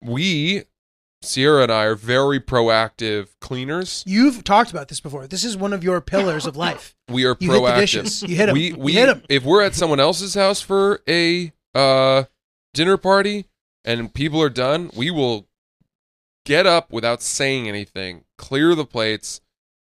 we, 0.02 0.64
Sierra 1.22 1.64
and 1.64 1.72
I 1.72 1.84
are 1.84 1.96
very 1.96 2.40
proactive 2.40 3.28
cleaners. 3.40 4.04
You've 4.08 4.44
talked 4.44 4.72
about 4.72 4.88
this 4.88 5.00
before. 5.00 5.28
This 5.28 5.44
is 5.44 5.56
one 5.56 5.72
of 5.74 5.84
your 5.84 6.02
pillars 6.02 6.46
of 6.46 6.56
life. 6.58 6.96
We 7.12 7.26
are 7.26 7.36
You 7.40 7.52
hit 7.52 7.62
proactive. 7.62 7.80
dishes. 7.80 8.24
You 8.24 8.36
hit 8.36 8.48
'em. 8.50 8.54
We 8.54 8.72
we 8.74 8.94
hit 8.94 9.10
'em. 9.10 9.22
If 9.30 9.44
we're 9.44 9.62
at 9.64 9.76
someone 9.76 10.00
else's 10.00 10.34
house 10.34 10.62
for 10.62 11.02
a 11.10 11.52
uh 11.76 12.24
dinner 12.74 12.96
party 12.98 13.48
and 13.84 14.14
people 14.14 14.42
are 14.42 14.50
done, 14.50 14.90
we 14.96 15.12
will 15.12 15.46
get 16.46 16.66
up 16.66 16.92
without 16.94 17.22
saying 17.22 17.68
anything, 17.68 18.24
clear 18.38 18.76
the 18.76 18.86
plates, 18.86 19.42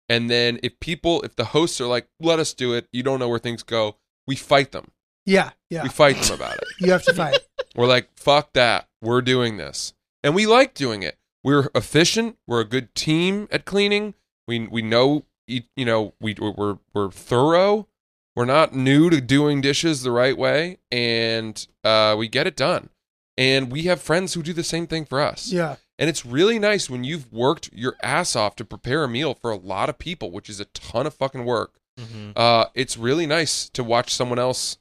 and 0.10 0.28
then 0.30 0.60
if 0.64 0.80
people 0.80 1.22
if 1.22 1.36
the 1.36 1.46
hosts 1.46 1.80
are 1.80 1.86
like, 1.88 2.08
"Let 2.20 2.40
us 2.40 2.54
do 2.56 2.74
it," 2.74 2.88
you 2.92 3.04
don't 3.04 3.20
know 3.20 3.30
where 3.30 3.38
things 3.40 3.62
go. 3.62 3.98
We 4.26 4.36
fight 4.36 4.72
them. 4.72 4.90
Yeah. 5.28 5.52
Yeah. 5.70 5.84
We 5.84 5.90
fight 5.90 6.18
them 6.20 6.34
about 6.36 6.56
it. 6.58 6.64
You 6.80 6.92
have 6.92 7.04
to 7.04 7.14
fight. 7.14 7.38
We're 7.76 7.88
like, 7.88 8.10
fuck 8.16 8.54
that. 8.54 8.88
We're 9.02 9.22
doing 9.22 9.58
this. 9.58 9.94
And 10.24 10.36
we 10.36 10.46
like 10.46 10.74
doing 10.74 11.04
it. 11.04 11.18
We're 11.44 11.70
efficient. 11.74 12.38
We're 12.48 12.62
a 12.62 12.66
good 12.66 12.94
team 12.96 13.48
at 13.52 13.66
cleaning. 13.66 14.14
We 14.48 14.68
we 14.68 14.82
know 14.82 15.26
you 15.48 15.64
know, 15.86 16.14
we 16.20 16.36
we're 16.40 16.78
we're 16.94 17.12
thorough. 17.12 17.88
We're 18.36 18.46
not 18.46 18.74
new 18.76 19.10
to 19.10 19.20
doing 19.22 19.62
dishes 19.62 20.04
the 20.04 20.12
right 20.12 20.38
way 20.38 20.78
and 20.92 21.66
uh 21.84 22.16
we 22.18 22.28
get 22.28 22.48
it 22.48 22.56
done. 22.56 22.90
And 23.38 23.72
we 23.72 23.84
have 23.84 24.02
friends 24.02 24.34
who 24.34 24.44
do 24.44 24.52
the 24.54 24.64
same 24.64 24.86
thing 24.86 25.06
for 25.06 25.22
us. 25.22 25.52
Yeah. 25.52 25.78
And 25.98 26.10
it's 26.10 26.26
really 26.26 26.60
nice 26.60 26.90
when 26.90 27.04
you've 27.04 27.32
worked 27.32 27.70
your 27.74 27.96
ass 28.02 28.36
off 28.36 28.56
to 28.58 28.66
prepare 28.66 29.04
a 29.04 29.08
meal 29.10 29.34
for 29.34 29.52
a 29.52 29.56
lot 29.58 29.90
of 29.90 29.98
people, 29.98 30.32
which 30.32 30.50
is 30.50 30.60
a 30.60 30.66
ton 30.66 31.06
of 31.08 31.14
fucking 31.14 31.46
work 31.46 31.74
Mhm. 32.00 32.32
uh, 32.38 32.68
it's 32.76 32.96
really 32.98 33.26
nice 33.26 33.68
to 33.70 33.84
watch 33.84 34.14
someone 34.14 34.40
else 34.40 34.78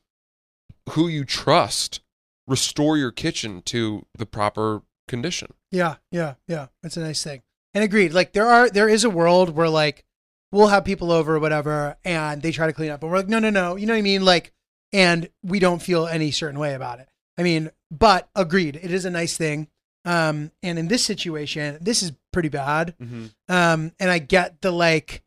who 0.91 1.09
you 1.09 1.25
trust 1.25 2.01
restore 2.49 2.97
your 2.97 3.13
kitchen 3.13 3.63
to 3.67 4.05
the 4.17 4.27
proper 4.27 4.83
condition. 5.07 5.53
Yeah, 5.71 5.97
yeah, 6.11 6.35
yeah. 6.49 6.69
That's 6.83 6.97
a 6.97 7.01
nice 7.01 7.23
thing. 7.23 7.43
And 7.75 7.85
agreed. 7.85 8.13
Like 8.13 8.33
there 8.33 8.47
are 8.47 8.69
there 8.69 8.89
is 8.89 9.05
a 9.05 9.11
world 9.11 9.51
where 9.51 9.69
like 9.69 10.05
we'll 10.51 10.69
have 10.69 10.85
people 10.85 11.13
over 11.13 11.37
or 11.37 11.39
whatever 11.39 11.97
and 12.05 12.43
they 12.43 12.51
try 12.51 12.67
to 12.67 12.73
clean 12.73 12.91
up 12.91 13.03
and 13.03 13.13
we're 13.13 13.19
like, 13.19 13.29
no, 13.29 13.39
no, 13.39 13.51
no. 13.51 13.77
You 13.77 13.87
know 13.87 13.93
what 13.93 13.99
I 13.99 14.03
mean? 14.03 14.25
Like 14.25 14.53
and 14.93 15.29
we 15.45 15.59
don't 15.59 15.83
feel 15.83 16.07
any 16.07 16.31
certain 16.31 16.59
way 16.59 16.75
about 16.75 16.99
it. 16.99 17.09
I 17.37 17.43
mean, 17.43 17.71
but 17.91 18.29
agreed, 18.35 18.77
it 18.77 18.91
is 18.91 19.05
a 19.05 19.11
nice 19.11 19.37
thing. 19.37 19.69
Um, 20.05 20.51
and 20.63 20.79
in 20.79 20.89
this 20.89 21.05
situation, 21.05 21.77
this 21.81 22.03
is 22.03 22.13
pretty 22.33 22.49
bad. 22.49 22.95
Um, 23.49 23.93
and 24.01 24.11
I 24.11 24.19
get 24.19 24.63
the 24.63 24.71
like 24.71 25.23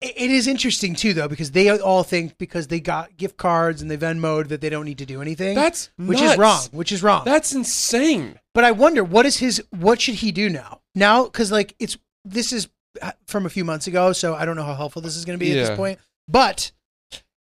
it, 0.00 0.30
is 0.30 0.46
interesting 0.46 0.94
too 0.94 1.12
though, 1.14 1.28
because 1.28 1.50
they 1.50 1.68
all 1.70 2.02
think 2.02 2.38
because 2.38 2.68
they 2.68 2.80
got 2.80 3.16
gift 3.16 3.36
cards 3.36 3.82
and 3.82 3.90
they 3.90 3.96
Venmoed 3.96 4.48
that 4.48 4.60
they 4.60 4.68
don't 4.68 4.84
need 4.84 4.98
to 4.98 5.06
do 5.06 5.20
anything. 5.20 5.54
That's 5.54 5.90
which 5.98 6.20
nuts. 6.20 6.32
is 6.32 6.38
wrong. 6.38 6.62
Which 6.72 6.92
is 6.92 7.02
wrong. 7.02 7.22
That's 7.24 7.52
insane. 7.52 8.38
But 8.54 8.64
I 8.64 8.72
wonder 8.72 9.02
what 9.02 9.26
is 9.26 9.38
his 9.38 9.62
what 9.70 10.00
should 10.00 10.16
he 10.16 10.32
do 10.32 10.48
now? 10.48 10.80
Now 10.94 11.26
cuz 11.26 11.50
like 11.50 11.74
it's 11.78 11.98
this 12.24 12.52
is 12.52 12.68
uh, 13.02 13.12
from 13.26 13.46
a 13.46 13.50
few 13.50 13.64
months 13.64 13.86
ago, 13.86 14.12
so 14.12 14.34
I 14.34 14.44
don't 14.44 14.56
know 14.56 14.64
how 14.64 14.74
helpful 14.74 15.02
this 15.02 15.16
is 15.16 15.24
going 15.24 15.38
to 15.38 15.44
be 15.44 15.52
at 15.52 15.66
this 15.66 15.76
point. 15.76 15.98
But 16.28 16.72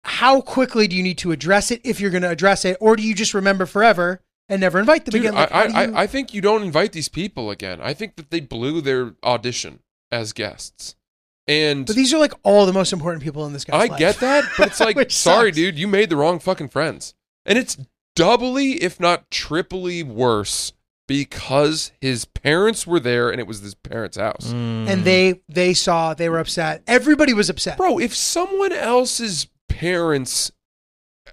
how 0.05 0.41
quickly 0.41 0.89
do 0.89 0.97
you 0.97 1.03
need 1.03 1.19
to 1.19 1.33
address 1.33 1.71
it 1.71 1.81
if 1.85 2.01
you're 2.01 2.11
going 2.11 2.23
to 2.23 2.31
address 2.31 2.65
it 2.65 2.77
or 2.81 2.97
do 2.97 3.03
you 3.03 3.15
just 3.15 3.35
remember 3.35 3.67
forever 3.67 4.21
and 4.49 4.61
never 4.61 4.79
invite 4.79 5.05
them 5.05 5.13
Dude, 5.13 5.23
again? 5.23 5.35
Like, 5.35 5.53
I, 5.53 5.63
I, 5.63 5.67
you- 5.67 5.95
I, 5.95 6.03
I 6.03 6.07
think 6.07 6.33
you 6.33 6.41
don't 6.41 6.63
invite 6.63 6.93
these 6.93 7.09
people 7.09 7.51
again. 7.51 7.81
I 7.83 7.95
think 7.95 8.17
that 8.17 8.31
they 8.31 8.41
blew 8.41 8.81
their 8.81 9.15
audition 9.23 9.81
as 10.11 10.33
guests. 10.33 10.95
And 11.49 11.87
but 11.87 11.97
these 11.97 12.13
are 12.13 12.19
like 12.19 12.35
all 12.43 12.67
the 12.67 12.73
most 12.75 12.93
important 12.93 13.23
people 13.23 13.47
in 13.47 13.55
this 13.55 13.65
guy's 13.65 13.81
life. 13.81 13.89
I 13.89 13.93
life. 13.93 13.99
get 13.99 14.17
that, 14.21 14.45
but 14.59 14.69
it's 14.69 14.81
like, 14.81 14.97
sorry, 15.11 15.51
sucks. 15.51 15.57
dude, 15.57 15.79
you 15.79 15.89
made 15.89 16.11
the 16.11 16.17
wrong 16.17 16.39
fucking 16.39 16.69
friends. 16.69 17.15
And 17.47 17.59
it's 17.59 17.79
doubly, 18.15 18.73
if 18.83 19.01
not 19.01 19.31
triply 19.31 20.03
worse 20.03 20.75
because 21.07 21.91
his 22.01 22.27
parents 22.27 22.87
were 22.87 23.01
there 23.01 23.31
and 23.31 23.41
it 23.41 23.47
was 23.47 23.61
his 23.61 23.75
parents' 23.75 24.19
house. 24.19 24.53
Mm. 24.53 24.89
and 24.89 25.05
they 25.05 25.41
they 25.49 25.75
saw 25.75 26.15
they 26.15 26.29
were 26.29 26.39
upset. 26.39 26.83
Everybody 26.87 27.33
was 27.33 27.49
upset. 27.49 27.79
Bro, 27.79 27.99
if 27.99 28.15
someone 28.15 28.73
else's 28.73 29.49
parents, 29.69 30.53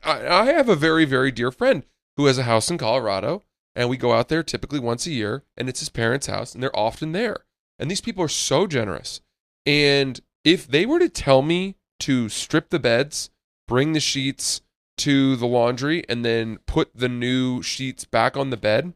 I, 0.03 0.25
I 0.25 0.45
have 0.45 0.69
a 0.69 0.75
very, 0.75 1.05
very 1.05 1.31
dear 1.31 1.51
friend 1.51 1.83
who 2.15 2.25
has 2.27 2.37
a 2.37 2.43
house 2.43 2.71
in 2.71 2.77
Colorado, 2.77 3.43
and 3.75 3.89
we 3.89 3.97
go 3.97 4.13
out 4.13 4.29
there 4.29 4.43
typically 4.43 4.79
once 4.79 5.05
a 5.05 5.11
year, 5.11 5.43
and 5.57 5.67
it's 5.67 5.81
his 5.81 5.89
parents' 5.89 6.27
house, 6.27 6.53
and 6.53 6.63
they're 6.63 6.77
often 6.79 7.11
there. 7.11 7.39
And 7.77 7.91
these 7.91 7.99
people 7.99 8.23
are 8.23 8.29
so 8.29 8.67
generous. 8.67 9.19
And 9.65 10.19
if 10.43 10.67
they 10.67 10.85
were 10.85 10.99
to 10.99 11.09
tell 11.09 11.41
me 11.41 11.75
to 12.01 12.29
strip 12.29 12.69
the 12.69 12.79
beds, 12.79 13.29
bring 13.67 13.93
the 13.93 13.99
sheets 13.99 14.61
to 14.97 15.35
the 15.35 15.47
laundry, 15.47 16.03
and 16.07 16.23
then 16.23 16.59
put 16.65 16.95
the 16.95 17.09
new 17.09 17.61
sheets 17.61 18.05
back 18.05 18.37
on 18.37 18.49
the 18.49 18.57
bed, 18.57 18.93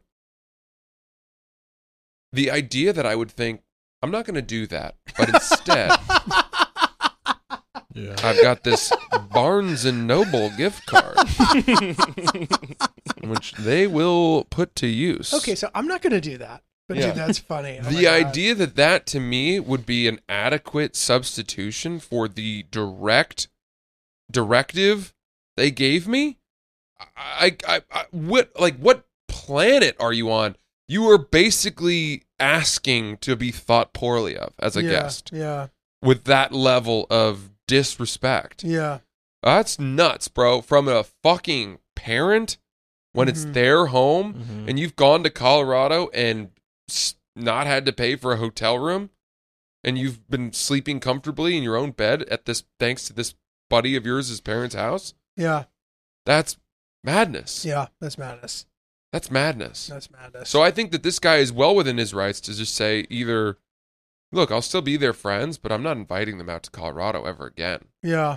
the 2.32 2.50
idea 2.50 2.92
that 2.92 3.04
I 3.04 3.16
would 3.16 3.30
think, 3.30 3.62
I'm 4.02 4.10
not 4.10 4.24
going 4.24 4.36
to 4.36 4.42
do 4.42 4.66
that, 4.68 4.96
but 5.18 5.28
instead, 5.28 5.90
Yeah. 7.92 8.14
I've 8.22 8.40
got 8.40 8.62
this 8.62 8.92
Barnes 9.32 9.84
and 9.84 10.06
Noble 10.06 10.48
gift 10.50 10.86
card, 10.86 11.16
which 13.28 13.52
they 13.54 13.86
will 13.88 14.44
put 14.44 14.76
to 14.76 14.86
use. 14.86 15.34
Okay, 15.34 15.56
so 15.56 15.70
I'm 15.74 15.88
not 15.88 16.00
going 16.00 16.12
to 16.12 16.20
do 16.20 16.38
that. 16.38 16.62
But 16.90 16.98
Yeah. 16.98 17.06
dude, 17.06 17.14
that's 17.18 17.38
funny. 17.38 17.78
Oh 17.80 17.88
the 17.88 18.08
idea 18.08 18.52
that 18.56 18.74
that 18.74 19.06
to 19.06 19.20
me 19.20 19.60
would 19.60 19.86
be 19.86 20.08
an 20.08 20.18
adequate 20.28 20.96
substitution 20.96 22.00
for 22.00 22.26
the 22.26 22.64
direct 22.72 23.46
directive 24.30 25.14
they 25.56 25.70
gave 25.70 26.08
me, 26.08 26.38
I, 27.16 27.56
I, 27.66 27.82
I 27.92 28.04
what 28.10 28.50
like 28.58 28.76
what 28.78 29.04
planet 29.28 29.96
are 30.00 30.12
you 30.12 30.30
on? 30.32 30.56
You 30.88 31.08
are 31.10 31.18
basically 31.18 32.24
asking 32.40 33.18
to 33.18 33.36
be 33.36 33.50
thought 33.52 33.92
poorly 33.92 34.36
of 34.36 34.52
as 34.58 34.76
a 34.76 34.82
yeah, 34.82 34.90
guest 34.90 35.30
Yeah. 35.32 35.68
with 36.02 36.24
that 36.24 36.52
level 36.52 37.06
of 37.10 37.50
disrespect. 37.68 38.64
Yeah. 38.64 38.98
That's 39.44 39.78
nuts, 39.78 40.26
bro. 40.28 40.60
From 40.60 40.88
a 40.88 41.04
fucking 41.04 41.78
parent 41.94 42.58
when 43.12 43.28
it's 43.28 43.44
Mhm. 43.44 43.52
their 43.54 43.86
home 43.86 44.34
Mhm. 44.34 44.68
and 44.68 44.78
you've 44.78 44.96
gone 44.96 45.22
to 45.24 45.30
Colorado 45.30 46.08
and 46.14 46.46
s- 46.46 46.59
not 47.36 47.66
had 47.66 47.84
to 47.86 47.92
pay 47.92 48.16
for 48.16 48.32
a 48.32 48.36
hotel 48.36 48.78
room 48.78 49.10
and 49.84 49.96
you've 49.98 50.28
been 50.28 50.52
sleeping 50.52 51.00
comfortably 51.00 51.56
in 51.56 51.62
your 51.62 51.76
own 51.76 51.90
bed 51.92 52.22
at 52.24 52.44
this 52.44 52.64
thanks 52.78 53.06
to 53.06 53.12
this 53.12 53.34
buddy 53.70 53.96
of 53.96 54.04
yours' 54.04 54.28
his 54.28 54.40
parents' 54.40 54.74
house. 54.74 55.14
Yeah. 55.36 55.64
That's 56.26 56.58
madness. 57.02 57.64
Yeah. 57.64 57.86
That's 58.00 58.18
madness. 58.18 58.66
That's 59.12 59.30
madness. 59.30 59.86
That's 59.86 60.10
madness. 60.10 60.48
So 60.50 60.62
I 60.62 60.70
think 60.70 60.90
that 60.92 61.02
this 61.02 61.18
guy 61.18 61.36
is 61.36 61.52
well 61.52 61.74
within 61.74 61.96
his 61.98 62.12
rights 62.14 62.40
to 62.42 62.54
just 62.54 62.74
say 62.74 63.06
either 63.10 63.56
look, 64.32 64.52
I'll 64.52 64.62
still 64.62 64.82
be 64.82 64.96
their 64.96 65.12
friends, 65.12 65.58
but 65.58 65.72
I'm 65.72 65.82
not 65.82 65.96
inviting 65.96 66.38
them 66.38 66.48
out 66.48 66.62
to 66.64 66.70
Colorado 66.70 67.24
ever 67.24 67.46
again. 67.46 67.86
yeah. 68.02 68.36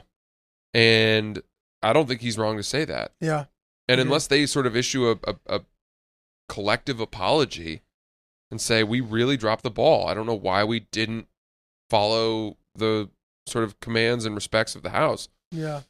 And 0.73 1.41
I 1.83 1.93
don't 1.93 2.07
think 2.07 2.21
he's 2.21 2.37
wrong 2.37 2.57
to 2.57 2.63
say 2.63 2.85
that. 2.85 3.11
Yeah. 3.19 3.45
And 3.87 3.99
Mhm. 3.99 4.03
unless 4.05 4.25
they 4.27 4.45
sort 4.47 4.65
of 4.65 4.75
issue 4.75 5.09
a, 5.11 5.17
a, 5.29 5.35
a 5.57 5.61
collective 6.49 6.99
apology 6.99 7.81
and 8.53 8.61
say, 8.61 8.83
we 8.83 9.01
really 9.01 9.35
dropped 9.35 9.63
the 9.63 9.71
ball, 9.71 10.07
I 10.07 10.13
don't 10.13 10.27
know 10.27 10.33
why 10.35 10.63
we 10.63 10.79
didn't 10.79 11.27
follow 11.89 12.57
the 12.75 13.09
sort 13.47 13.63
of 13.65 13.79
commands 13.79 14.25
and 14.25 14.35
respects 14.35 14.75
of 14.75 14.83
the 14.83 14.91
house. 14.91 15.27
Yeah. 15.51 15.81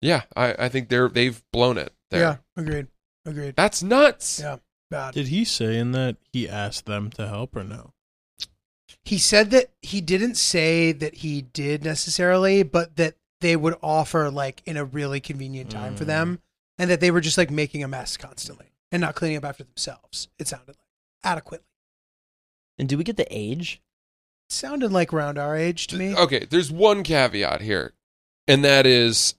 Yeah, 0.00 0.22
I, 0.34 0.54
I 0.58 0.68
think 0.68 0.88
they're 0.88 1.08
they've 1.08 1.42
blown 1.52 1.78
it 1.78 1.92
there. 2.10 2.20
Yeah. 2.20 2.36
Agreed. 2.56 2.86
Agreed. 3.26 3.54
That's 3.56 3.82
nuts. 3.82 4.40
Yeah. 4.40 4.56
Bad. 4.90 5.14
Did 5.14 5.28
he 5.28 5.44
say 5.44 5.78
in 5.78 5.92
that 5.92 6.16
he 6.32 6.48
asked 6.48 6.86
them 6.86 7.10
to 7.10 7.26
help 7.26 7.56
or 7.56 7.64
no? 7.64 7.92
He 9.04 9.18
said 9.18 9.50
that 9.50 9.70
he 9.80 10.00
didn't 10.00 10.36
say 10.36 10.92
that 10.92 11.16
he 11.16 11.42
did 11.42 11.82
necessarily, 11.84 12.62
but 12.62 12.96
that 12.96 13.14
they 13.40 13.56
would 13.56 13.74
offer 13.82 14.30
like 14.30 14.62
in 14.64 14.76
a 14.76 14.84
really 14.84 15.20
convenient 15.20 15.70
time 15.70 15.96
for 15.96 16.04
Mm. 16.04 16.08
them 16.08 16.40
and 16.78 16.90
that 16.90 17.00
they 17.00 17.10
were 17.10 17.20
just 17.20 17.38
like 17.38 17.50
making 17.50 17.82
a 17.82 17.88
mess 17.88 18.16
constantly 18.16 18.66
and 18.92 19.00
not 19.00 19.14
cleaning 19.14 19.38
up 19.38 19.44
after 19.44 19.64
themselves. 19.64 20.28
It 20.38 20.46
sounded 20.48 20.68
like 20.68 20.76
adequately. 21.24 21.66
And 22.82 22.88
do 22.88 22.98
we 22.98 23.04
get 23.04 23.16
the 23.16 23.28
age? 23.30 23.80
It 24.48 24.52
sounded 24.52 24.90
like 24.90 25.12
around 25.12 25.38
our 25.38 25.56
age 25.56 25.86
to 25.86 25.96
me. 25.96 26.16
Okay, 26.16 26.46
there's 26.50 26.72
one 26.72 27.04
caveat 27.04 27.60
here, 27.60 27.92
and 28.48 28.64
that 28.64 28.86
is 28.86 29.36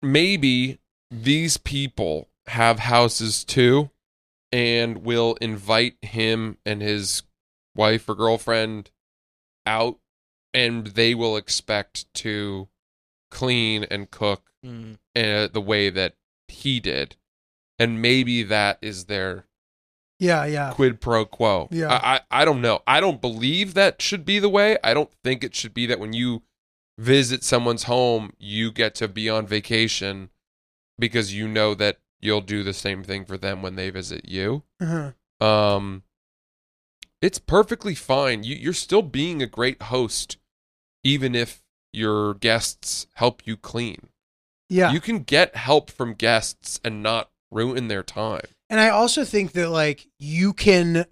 maybe 0.00 0.78
these 1.10 1.56
people 1.56 2.28
have 2.46 2.78
houses 2.78 3.42
too 3.42 3.90
and 4.52 4.98
will 4.98 5.34
invite 5.40 5.96
him 6.02 6.56
and 6.64 6.80
his 6.82 7.24
wife 7.74 8.08
or 8.08 8.14
girlfriend 8.14 8.92
out 9.66 9.98
and 10.52 10.86
they 10.86 11.16
will 11.16 11.36
expect 11.36 12.06
to 12.14 12.68
clean 13.32 13.82
and 13.90 14.12
cook 14.12 14.52
Mm. 14.64 14.98
uh, 15.16 15.48
the 15.48 15.60
way 15.60 15.90
that 15.90 16.14
he 16.48 16.78
did 16.78 17.16
and 17.78 18.00
maybe 18.00 18.42
that 18.44 18.78
is 18.80 19.06
their 19.06 19.46
Yeah, 20.24 20.44
yeah. 20.46 20.72
quid 20.72 21.00
pro 21.00 21.24
quo 21.24 21.68
Yeah. 21.70 21.88
I, 21.92 22.14
I 22.16 22.20
i 22.42 22.44
don't 22.44 22.60
know 22.60 22.80
i 22.86 22.98
don't 23.00 23.20
believe 23.20 23.74
that 23.74 24.00
should 24.02 24.24
be 24.24 24.38
the 24.38 24.48
way 24.48 24.76
i 24.82 24.94
don't 24.94 25.12
think 25.22 25.44
it 25.44 25.54
should 25.54 25.74
be 25.74 25.86
that 25.86 25.98
when 26.00 26.12
you 26.12 26.42
visit 26.98 27.42
someone's 27.44 27.84
home 27.84 28.32
you 28.38 28.70
get 28.72 28.94
to 28.96 29.08
be 29.08 29.28
on 29.28 29.46
vacation 29.46 30.30
because 30.98 31.34
you 31.34 31.46
know 31.48 31.74
that 31.74 31.98
you'll 32.20 32.40
do 32.40 32.62
the 32.62 32.72
same 32.72 33.02
thing 33.04 33.24
for 33.24 33.36
them 33.36 33.62
when 33.62 33.74
they 33.76 33.90
visit 33.90 34.28
you 34.28 34.62
Uh-huh. 34.80 35.12
um 35.46 36.02
it's 37.20 37.38
perfectly 37.38 37.94
fine 37.94 38.42
you, 38.44 38.54
you're 38.56 38.72
still 38.72 39.02
being 39.02 39.42
a 39.42 39.46
great 39.46 39.82
host 39.84 40.36
even 41.02 41.34
if 41.34 41.62
your 41.92 42.34
guests 42.34 43.06
help 43.14 43.46
you 43.46 43.56
clean 43.56 44.08
Yeah. 44.68 44.92
you 44.92 45.00
can 45.00 45.20
get 45.20 45.56
help 45.56 45.90
from 45.90 46.14
guests 46.14 46.80
and 46.84 47.02
not 47.02 47.30
ruin 47.54 47.88
their 47.88 48.02
time 48.02 48.46
And 48.68 48.80
I 48.80 48.88
also 48.88 49.24
think 49.24 49.52
that 49.52 49.70
like 49.70 50.06
you 50.18 50.52
can 50.52 51.06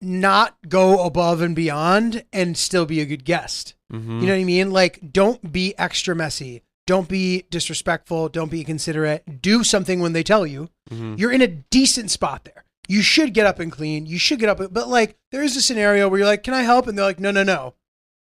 not 0.00 0.56
go 0.68 1.04
above 1.04 1.40
and 1.40 1.56
beyond 1.56 2.24
and 2.32 2.56
still 2.56 2.86
be 2.86 3.00
a 3.00 3.06
good 3.06 3.24
guest. 3.24 3.74
mm-hmm. 3.92 4.20
You 4.20 4.26
know 4.26 4.34
what 4.34 4.40
I 4.40 4.44
mean? 4.44 4.70
Like 4.70 5.12
don't 5.12 5.52
be 5.52 5.76
extra 5.76 6.14
messy. 6.14 6.62
Don't 6.86 7.08
be 7.08 7.44
disrespectful. 7.50 8.28
Don't 8.28 8.50
be 8.50 8.60
inconsiderate. 8.60 9.42
Do 9.42 9.62
something 9.64 10.00
when 10.00 10.12
they 10.12 10.22
tell 10.22 10.46
you. 10.46 10.70
hmm 10.88 11.16
You're 11.18 11.32
in 11.32 11.42
a 11.42 11.48
decent 11.48 12.10
spot 12.10 12.44
there. 12.44 12.64
You 12.86 13.02
should 13.02 13.34
get 13.34 13.44
up 13.46 13.58
and 13.58 13.70
clean. 13.70 14.06
You 14.06 14.18
should 14.18 14.38
get 14.38 14.48
up, 14.48 14.58
but 14.72 14.88
like 14.88 15.16
there 15.32 15.42
is 15.42 15.56
a 15.56 15.60
scenario 15.62 16.08
where 16.08 16.18
you're 16.20 16.26
like, 16.28 16.42
"Can 16.42 16.54
I 16.54 16.62
help?" 16.62 16.86
and 16.86 16.96
they're 16.96 17.04
like, 17.04 17.20
"No, 17.20 17.30
no, 17.30 17.42
no." 17.42 17.74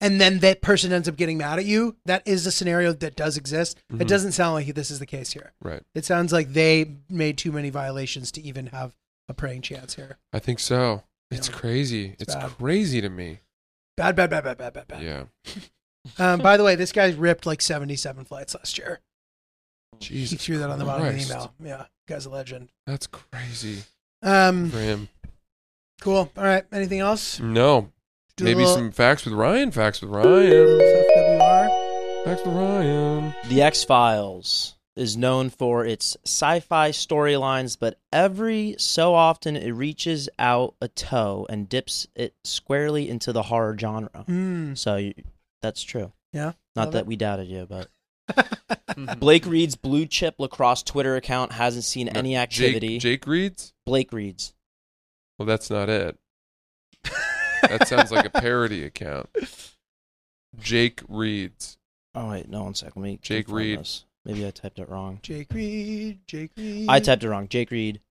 And 0.01 0.19
then 0.21 0.39
that 0.39 0.61
person 0.61 0.93
ends 0.93 1.09
up 1.09 1.17
getting 1.17 1.37
mad 1.37 1.59
at 1.59 1.65
you. 1.65 1.97
That 2.05 2.23
is 2.25 2.45
a 2.45 2.51
scenario 2.51 2.93
that 2.93 3.15
does 3.17 3.35
exist. 3.37 3.81
Mhm. 3.91 4.01
It 4.01 4.07
doesn't 4.07 4.31
sound 4.31 4.53
like 4.53 4.73
this 4.73 4.89
is 4.91 4.99
the 4.99 5.05
case 5.05 5.33
here. 5.33 5.51
right 5.61 5.83
It 5.93 6.05
sounds 6.05 6.31
like 6.31 6.53
they 6.53 6.95
made 7.09 7.37
too 7.37 7.51
many 7.51 7.69
violations 7.69 8.31
to 8.33 8.41
even 8.41 8.67
have 8.67 8.95
a 9.27 9.33
praying 9.33 9.61
chance 9.61 9.95
here. 9.95 10.17
i 10.33 10.39
think 10.39 10.59
so 10.59 11.03
it's 11.29 11.49
Yeah. 11.49 11.55
crazy 11.55 12.15
It's 12.19 12.33
it's, 12.33 12.53
crazy 12.55 13.01
to 13.01 13.09
me 13.09 13.39
Bad, 13.97 14.15
bad, 14.15 14.29
bad, 14.29 14.43
bad, 14.45 14.57
bad, 14.57 14.73
bad, 14.73 14.87
bad. 14.87 15.03
yeah 15.03 15.23
Um, 16.17 16.39
by 16.39 16.55
the 16.55 16.63
way, 16.63 16.75
this 16.75 16.93
guy 16.93 17.11
ripped 17.11 17.45
like 17.45 17.61
77 17.61 18.23
flights 18.23 18.55
last 18.55 18.77
year. 18.77 19.01
Jesus 19.99 20.31
he 20.31 20.37
threw 20.37 20.57
that 20.59 20.69
on 20.69 20.79
the 20.79 20.85
bottom 20.85 21.05
of 21.05 21.13
the 21.13 21.21
email. 21.21 21.53
Yeah, 21.61 21.85
guy's 22.07 22.25
a 22.25 22.29
legend. 22.29 22.69
That's 22.87 23.05
crazy 23.05 23.83
Um, 24.23 24.69
for 24.71 24.79
him. 24.79 25.09
cool. 26.01 26.31
All 26.37 26.43
right. 26.43 26.63
Anything 26.71 26.99
else? 27.01 27.39
No, 27.41 27.91
Do 28.39 28.45
maybe 28.45 28.59
little- 28.61 28.75
some 28.75 28.91
facts 28.91 29.25
with 29.25 29.33
Ryan. 29.33 29.71
Facts 29.71 30.01
with 30.01 30.09
Ryan. 30.11 30.51
FWR. 30.51 32.23
Facts 32.25 32.41
with 32.45 32.55
Ryan. 32.55 33.33
The 33.47 33.61
X 33.61 33.83
Files 33.83 34.75
is 34.95 35.15
known 35.15 35.49
for 35.49 35.85
its 35.85 36.17
sci 36.25 36.59
fi 36.59 36.89
storylines, 36.91 37.77
but 37.79 37.99
every 38.11 38.75
so 38.77 39.13
often 39.15 39.55
it 39.55 39.71
reaches 39.71 40.27
out 40.37 40.75
a 40.81 40.87
toe 40.89 41.45
and 41.49 41.69
dips 41.69 42.05
it 42.15 42.33
squarely 42.43 43.09
into 43.09 43.31
the 43.31 43.43
horror 43.43 43.77
genre. 43.79 44.23
Hmm. 44.25 44.73
So 44.73 44.97
you, 44.97 45.13
that's 45.61 45.81
true. 45.81 46.11
Yeah, 46.33 46.51
Not 46.75 46.91
that 46.91 46.99
it. 46.99 47.05
we 47.07 47.15
doubted 47.15 47.47
you, 47.47 47.65
but 47.67 47.87
Blake 49.19 49.45
Reed's 49.45 49.75
blue 49.75 50.05
chip 50.05 50.35
lacrosse 50.37 50.83
Twitter 50.83 51.15
account 51.15 51.53
hasn't 51.53 51.85
seen 51.85 52.07
No, 52.07 52.19
any 52.19 52.35
activity. 52.37 52.99
Jake, 52.99 53.21
Jake 53.21 53.27
reads. 53.27 53.73
Blake 53.85 54.11
Reed's. 54.13 54.53
Well, 55.37 55.45
that's 55.45 55.69
not 55.69 55.89
it. 55.89 56.17
That 57.63 57.87
sounds 57.87 58.11
like 58.11 58.25
a 58.25 58.29
parody 58.29 58.83
account. 58.83 59.29
Jake 60.59 61.01
reads. 61.07 61.77
Oh 62.15 62.29
wait, 62.31 62.49
no 62.49 62.63
one 62.63 62.73
sec. 62.75 62.95
Let 62.95 63.03
me 63.03 63.19
Jake 63.21 63.45
confirm 63.45 63.57
Reed. 63.57 63.79
this. 63.79 64.05
Maybe 64.25 64.45
I 64.45 64.51
typed 64.51 64.79
it 64.79 64.89
wrong. 64.89 65.19
Jake 65.21 65.53
Reed. 65.53 66.19
Jake 66.27 66.51
Reed. 66.57 66.87
I 66.89 66.99
typed 66.99 67.23
it 67.23 67.29
wrong. 67.29 67.47
Jake 67.47 67.71
Reed. 67.71 68.01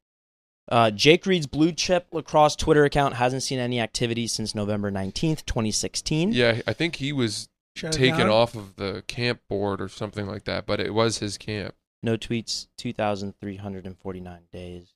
Uh, 0.71 0.91
Jake 0.91 1.25
Reed's 1.27 1.47
blue 1.47 1.73
chip 1.73 2.07
lacrosse 2.13 2.55
Twitter 2.55 2.85
account 2.85 3.15
hasn't 3.15 3.43
seen 3.43 3.59
any 3.59 3.81
activity 3.81 4.27
since 4.27 4.55
November 4.55 4.91
19th, 4.91 5.45
2016. 5.47 6.33
Yeah, 6.33 6.61
I 6.67 6.73
think 6.75 6.97
he 6.97 7.13
was 7.13 7.49
Shut 7.75 7.95
it 7.95 7.99
taken 7.99 8.19
down. 8.21 8.29
off 8.31 8.55
of 8.55 8.77
the 8.77 9.03
camp 9.07 9.41
board 9.49 9.81
or 9.81 9.89
something 9.89 10.27
like 10.27 10.45
that, 10.45 10.67
but 10.67 10.79
it 10.79 10.93
was 10.93 11.19
his 11.19 11.39
camp. 11.39 11.75
No 12.03 12.17
tweets, 12.19 12.69
2,349 12.77 14.41
days. 14.53 14.95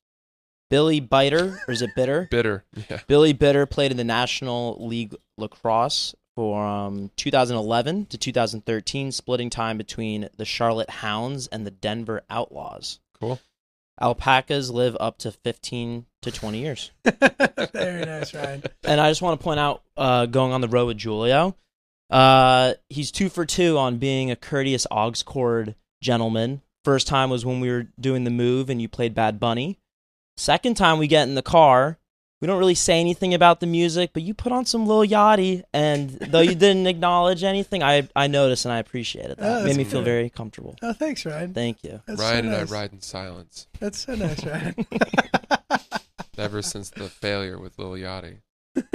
Billy 0.73 0.99
Biter, 0.99 1.59
or 1.67 1.71
is 1.71 1.83
it 1.83 1.91
Bitter? 1.95 2.27
Bitter. 2.31 2.65
Yeah. 2.89 3.01
Billy 3.05 3.31
Bitter 3.31 3.67
played 3.67 3.91
in 3.91 3.97
the 3.97 4.03
National 4.03 4.75
League 4.83 5.13
Lacrosse 5.37 6.15
for 6.35 6.65
um, 6.65 7.11
2011 7.15 8.07
to 8.07 8.17
2013, 8.17 9.11
splitting 9.11 9.51
time 9.51 9.77
between 9.77 10.29
the 10.35 10.45
Charlotte 10.45 10.89
Hounds 10.89 11.45
and 11.45 11.63
the 11.63 11.69
Denver 11.69 12.23
Outlaws. 12.27 12.99
Cool. 13.19 13.39
Alpacas 14.01 14.71
live 14.71 14.97
up 14.99 15.19
to 15.19 15.31
15 15.31 16.07
to 16.23 16.31
20 16.31 16.57
years. 16.57 16.89
Very 17.71 18.03
nice, 18.03 18.33
Ryan. 18.33 18.63
And 18.83 18.99
I 18.99 19.11
just 19.11 19.21
want 19.21 19.39
to 19.39 19.43
point 19.43 19.59
out, 19.59 19.83
uh, 19.95 20.25
going 20.25 20.53
on 20.53 20.61
the 20.61 20.67
road 20.67 20.87
with 20.87 20.97
Julio, 20.97 21.55
uh, 22.09 22.73
he's 22.89 23.11
two 23.11 23.29
for 23.29 23.45
two 23.45 23.77
on 23.77 23.99
being 23.99 24.31
a 24.31 24.35
courteous 24.35 24.87
aux 24.89 25.13
gentleman. 26.01 26.63
First 26.83 27.05
time 27.05 27.29
was 27.29 27.45
when 27.45 27.59
we 27.59 27.69
were 27.69 27.89
doing 27.99 28.23
the 28.23 28.31
move 28.31 28.71
and 28.71 28.81
you 28.81 28.89
played 28.89 29.13
Bad 29.13 29.39
Bunny. 29.39 29.77
Second 30.37 30.75
time 30.75 30.97
we 30.99 31.07
get 31.07 31.27
in 31.27 31.35
the 31.35 31.41
car, 31.41 31.97
we 32.41 32.47
don't 32.47 32.57
really 32.59 32.75
say 32.75 32.99
anything 32.99 33.33
about 33.33 33.59
the 33.59 33.67
music, 33.67 34.11
but 34.13 34.23
you 34.23 34.33
put 34.33 34.51
on 34.51 34.65
some 34.65 34.85
Lil 34.85 35.05
Yachty, 35.07 35.63
and 35.73 36.09
though 36.09 36.41
you 36.41 36.55
didn't 36.55 36.87
acknowledge 36.93 37.43
anything, 37.43 37.81
I 37.83 38.07
I 38.15 38.27
noticed 38.27 38.65
and 38.65 38.73
I 38.73 38.79
appreciated 38.79 39.37
Oh, 39.39 39.43
that. 39.43 39.53
that's 39.63 39.65
Made 39.65 39.77
me 39.77 39.83
feel 39.89 40.01
very 40.01 40.29
comfortable. 40.29 40.75
Oh, 40.81 40.91
thanks, 40.93 41.25
Ryan. 41.25 41.53
Thank 41.53 41.83
you. 41.83 42.01
That's 42.05 42.19
Ryan 42.19 42.45
so 42.45 42.51
and 42.59 42.69
I 42.69 42.73
ride 42.73 42.91
in 42.93 43.01
silence 43.01 43.67
That's 43.79 43.99
so 43.99 44.15
nice, 44.15 44.43
Ryan. 44.45 44.75
ever 46.37 46.61
since 46.61 46.89
the 46.89 47.09
failure 47.09 47.59
with 47.59 47.77
Lil 47.79 47.91
Yachty. 47.91 48.39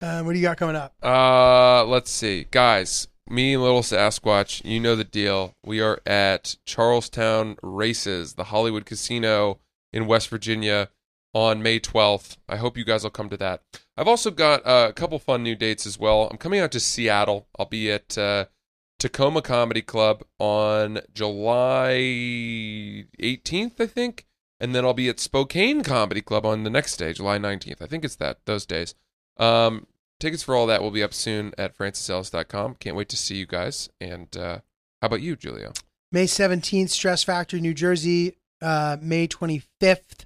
um, 0.00 0.26
what 0.26 0.32
do 0.32 0.38
you 0.38 0.42
got 0.42 0.56
coming 0.56 0.76
up? 0.76 0.94
Uh, 1.02 1.84
let's 1.84 2.10
see, 2.10 2.46
guys. 2.50 3.08
Me 3.30 3.52
and 3.52 3.62
Little 3.62 3.82
Sasquatch, 3.82 4.64
you 4.64 4.80
know 4.80 4.96
the 4.96 5.04
deal. 5.04 5.52
We 5.62 5.82
are 5.82 6.00
at 6.06 6.56
Charles 6.64 7.10
Town 7.10 7.58
Races, 7.62 8.34
the 8.34 8.44
Hollywood 8.44 8.86
Casino 8.86 9.58
in 9.92 10.06
West 10.06 10.28
Virginia, 10.28 10.90
on 11.34 11.62
May 11.62 11.78
12th. 11.78 12.36
I 12.48 12.56
hope 12.56 12.76
you 12.76 12.84
guys 12.84 13.02
will 13.02 13.10
come 13.10 13.28
to 13.28 13.36
that. 13.36 13.62
I've 13.96 14.08
also 14.08 14.30
got 14.30 14.64
uh, 14.66 14.86
a 14.88 14.92
couple 14.92 15.18
fun 15.18 15.42
new 15.42 15.54
dates 15.54 15.86
as 15.86 15.98
well. 15.98 16.28
I'm 16.30 16.38
coming 16.38 16.60
out 16.60 16.72
to 16.72 16.80
Seattle. 16.80 17.48
I'll 17.58 17.66
be 17.66 17.90
at 17.90 18.16
uh, 18.16 18.46
Tacoma 18.98 19.42
Comedy 19.42 19.82
Club 19.82 20.24
on 20.38 21.00
July 21.14 21.94
18th, 23.20 23.80
I 23.80 23.86
think, 23.86 24.26
and 24.60 24.74
then 24.74 24.84
I'll 24.84 24.94
be 24.94 25.08
at 25.08 25.20
Spokane 25.20 25.82
Comedy 25.82 26.22
Club 26.22 26.46
on 26.46 26.64
the 26.64 26.70
next 26.70 26.96
day, 26.96 27.12
July 27.12 27.38
19th. 27.38 27.82
I 27.82 27.86
think 27.86 28.04
it's 28.04 28.16
that 28.16 28.38
those 28.46 28.66
days. 28.66 28.94
Um, 29.36 29.86
tickets 30.18 30.42
for 30.42 30.56
all 30.56 30.66
that 30.66 30.82
will 30.82 30.90
be 30.90 31.02
up 31.02 31.14
soon 31.14 31.52
at 31.58 31.76
francisellis.com. 31.76 32.76
Can't 32.76 32.96
wait 32.96 33.08
to 33.10 33.16
see 33.16 33.36
you 33.36 33.46
guys. 33.46 33.88
And 34.00 34.34
uh, 34.36 34.58
how 35.00 35.06
about 35.06 35.22
you, 35.22 35.36
Julio? 35.36 35.72
May 36.10 36.24
17th, 36.24 36.90
Stress 36.90 37.22
Factory, 37.22 37.60
New 37.60 37.74
Jersey. 37.74 38.38
Uh, 38.60 38.96
May 39.00 39.28
25th, 39.28 40.24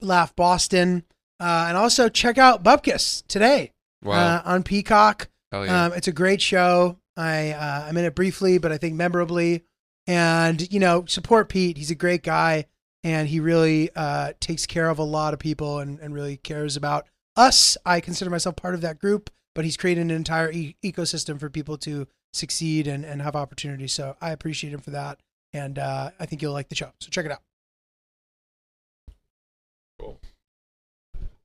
Laugh 0.00 0.34
Boston. 0.36 1.04
Uh, 1.40 1.66
and 1.68 1.76
also 1.76 2.08
check 2.08 2.38
out 2.38 2.62
Bupkis 2.62 3.24
today 3.26 3.72
Wow, 4.04 4.12
uh, 4.36 4.42
on 4.44 4.62
Peacock. 4.62 5.28
yeah! 5.52 5.86
Um, 5.86 5.92
it's 5.94 6.06
a 6.06 6.12
great 6.12 6.40
show. 6.40 6.98
I 7.16 7.50
uh, 7.50 7.86
I'm 7.88 7.96
in 7.96 8.04
it 8.04 8.14
briefly, 8.14 8.58
but 8.58 8.70
I 8.72 8.78
think 8.78 8.94
memorably. 8.94 9.64
And 10.06 10.72
you 10.72 10.78
know, 10.80 11.04
support 11.06 11.48
Pete. 11.48 11.76
He's 11.78 11.90
a 11.90 11.96
great 11.96 12.22
guy, 12.22 12.66
and 13.02 13.26
he 13.28 13.40
really 13.40 13.90
uh, 13.96 14.32
takes 14.40 14.66
care 14.66 14.88
of 14.88 14.98
a 14.98 15.04
lot 15.04 15.34
of 15.34 15.40
people 15.40 15.78
and, 15.80 15.98
and 16.00 16.14
really 16.14 16.36
cares 16.36 16.76
about 16.76 17.06
us. 17.36 17.76
I 17.84 18.00
consider 18.00 18.30
myself 18.30 18.54
part 18.56 18.74
of 18.74 18.80
that 18.82 18.98
group, 18.98 19.28
but 19.54 19.64
he's 19.64 19.76
created 19.76 20.02
an 20.02 20.10
entire 20.12 20.50
e- 20.52 20.76
ecosystem 20.84 21.38
for 21.40 21.50
people 21.50 21.76
to 21.78 22.06
succeed 22.32 22.86
and, 22.86 23.04
and 23.04 23.20
have 23.22 23.34
opportunities. 23.36 23.92
So 23.92 24.16
I 24.20 24.30
appreciate 24.30 24.72
him 24.72 24.80
for 24.80 24.90
that, 24.90 25.20
and 25.52 25.78
uh, 25.78 26.10
I 26.20 26.26
think 26.26 26.40
you'll 26.42 26.52
like 26.52 26.68
the 26.68 26.74
show. 26.76 26.92
So 27.00 27.08
check 27.10 27.26
it 27.26 27.32
out. 27.32 27.42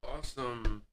Awesome. 0.04 0.87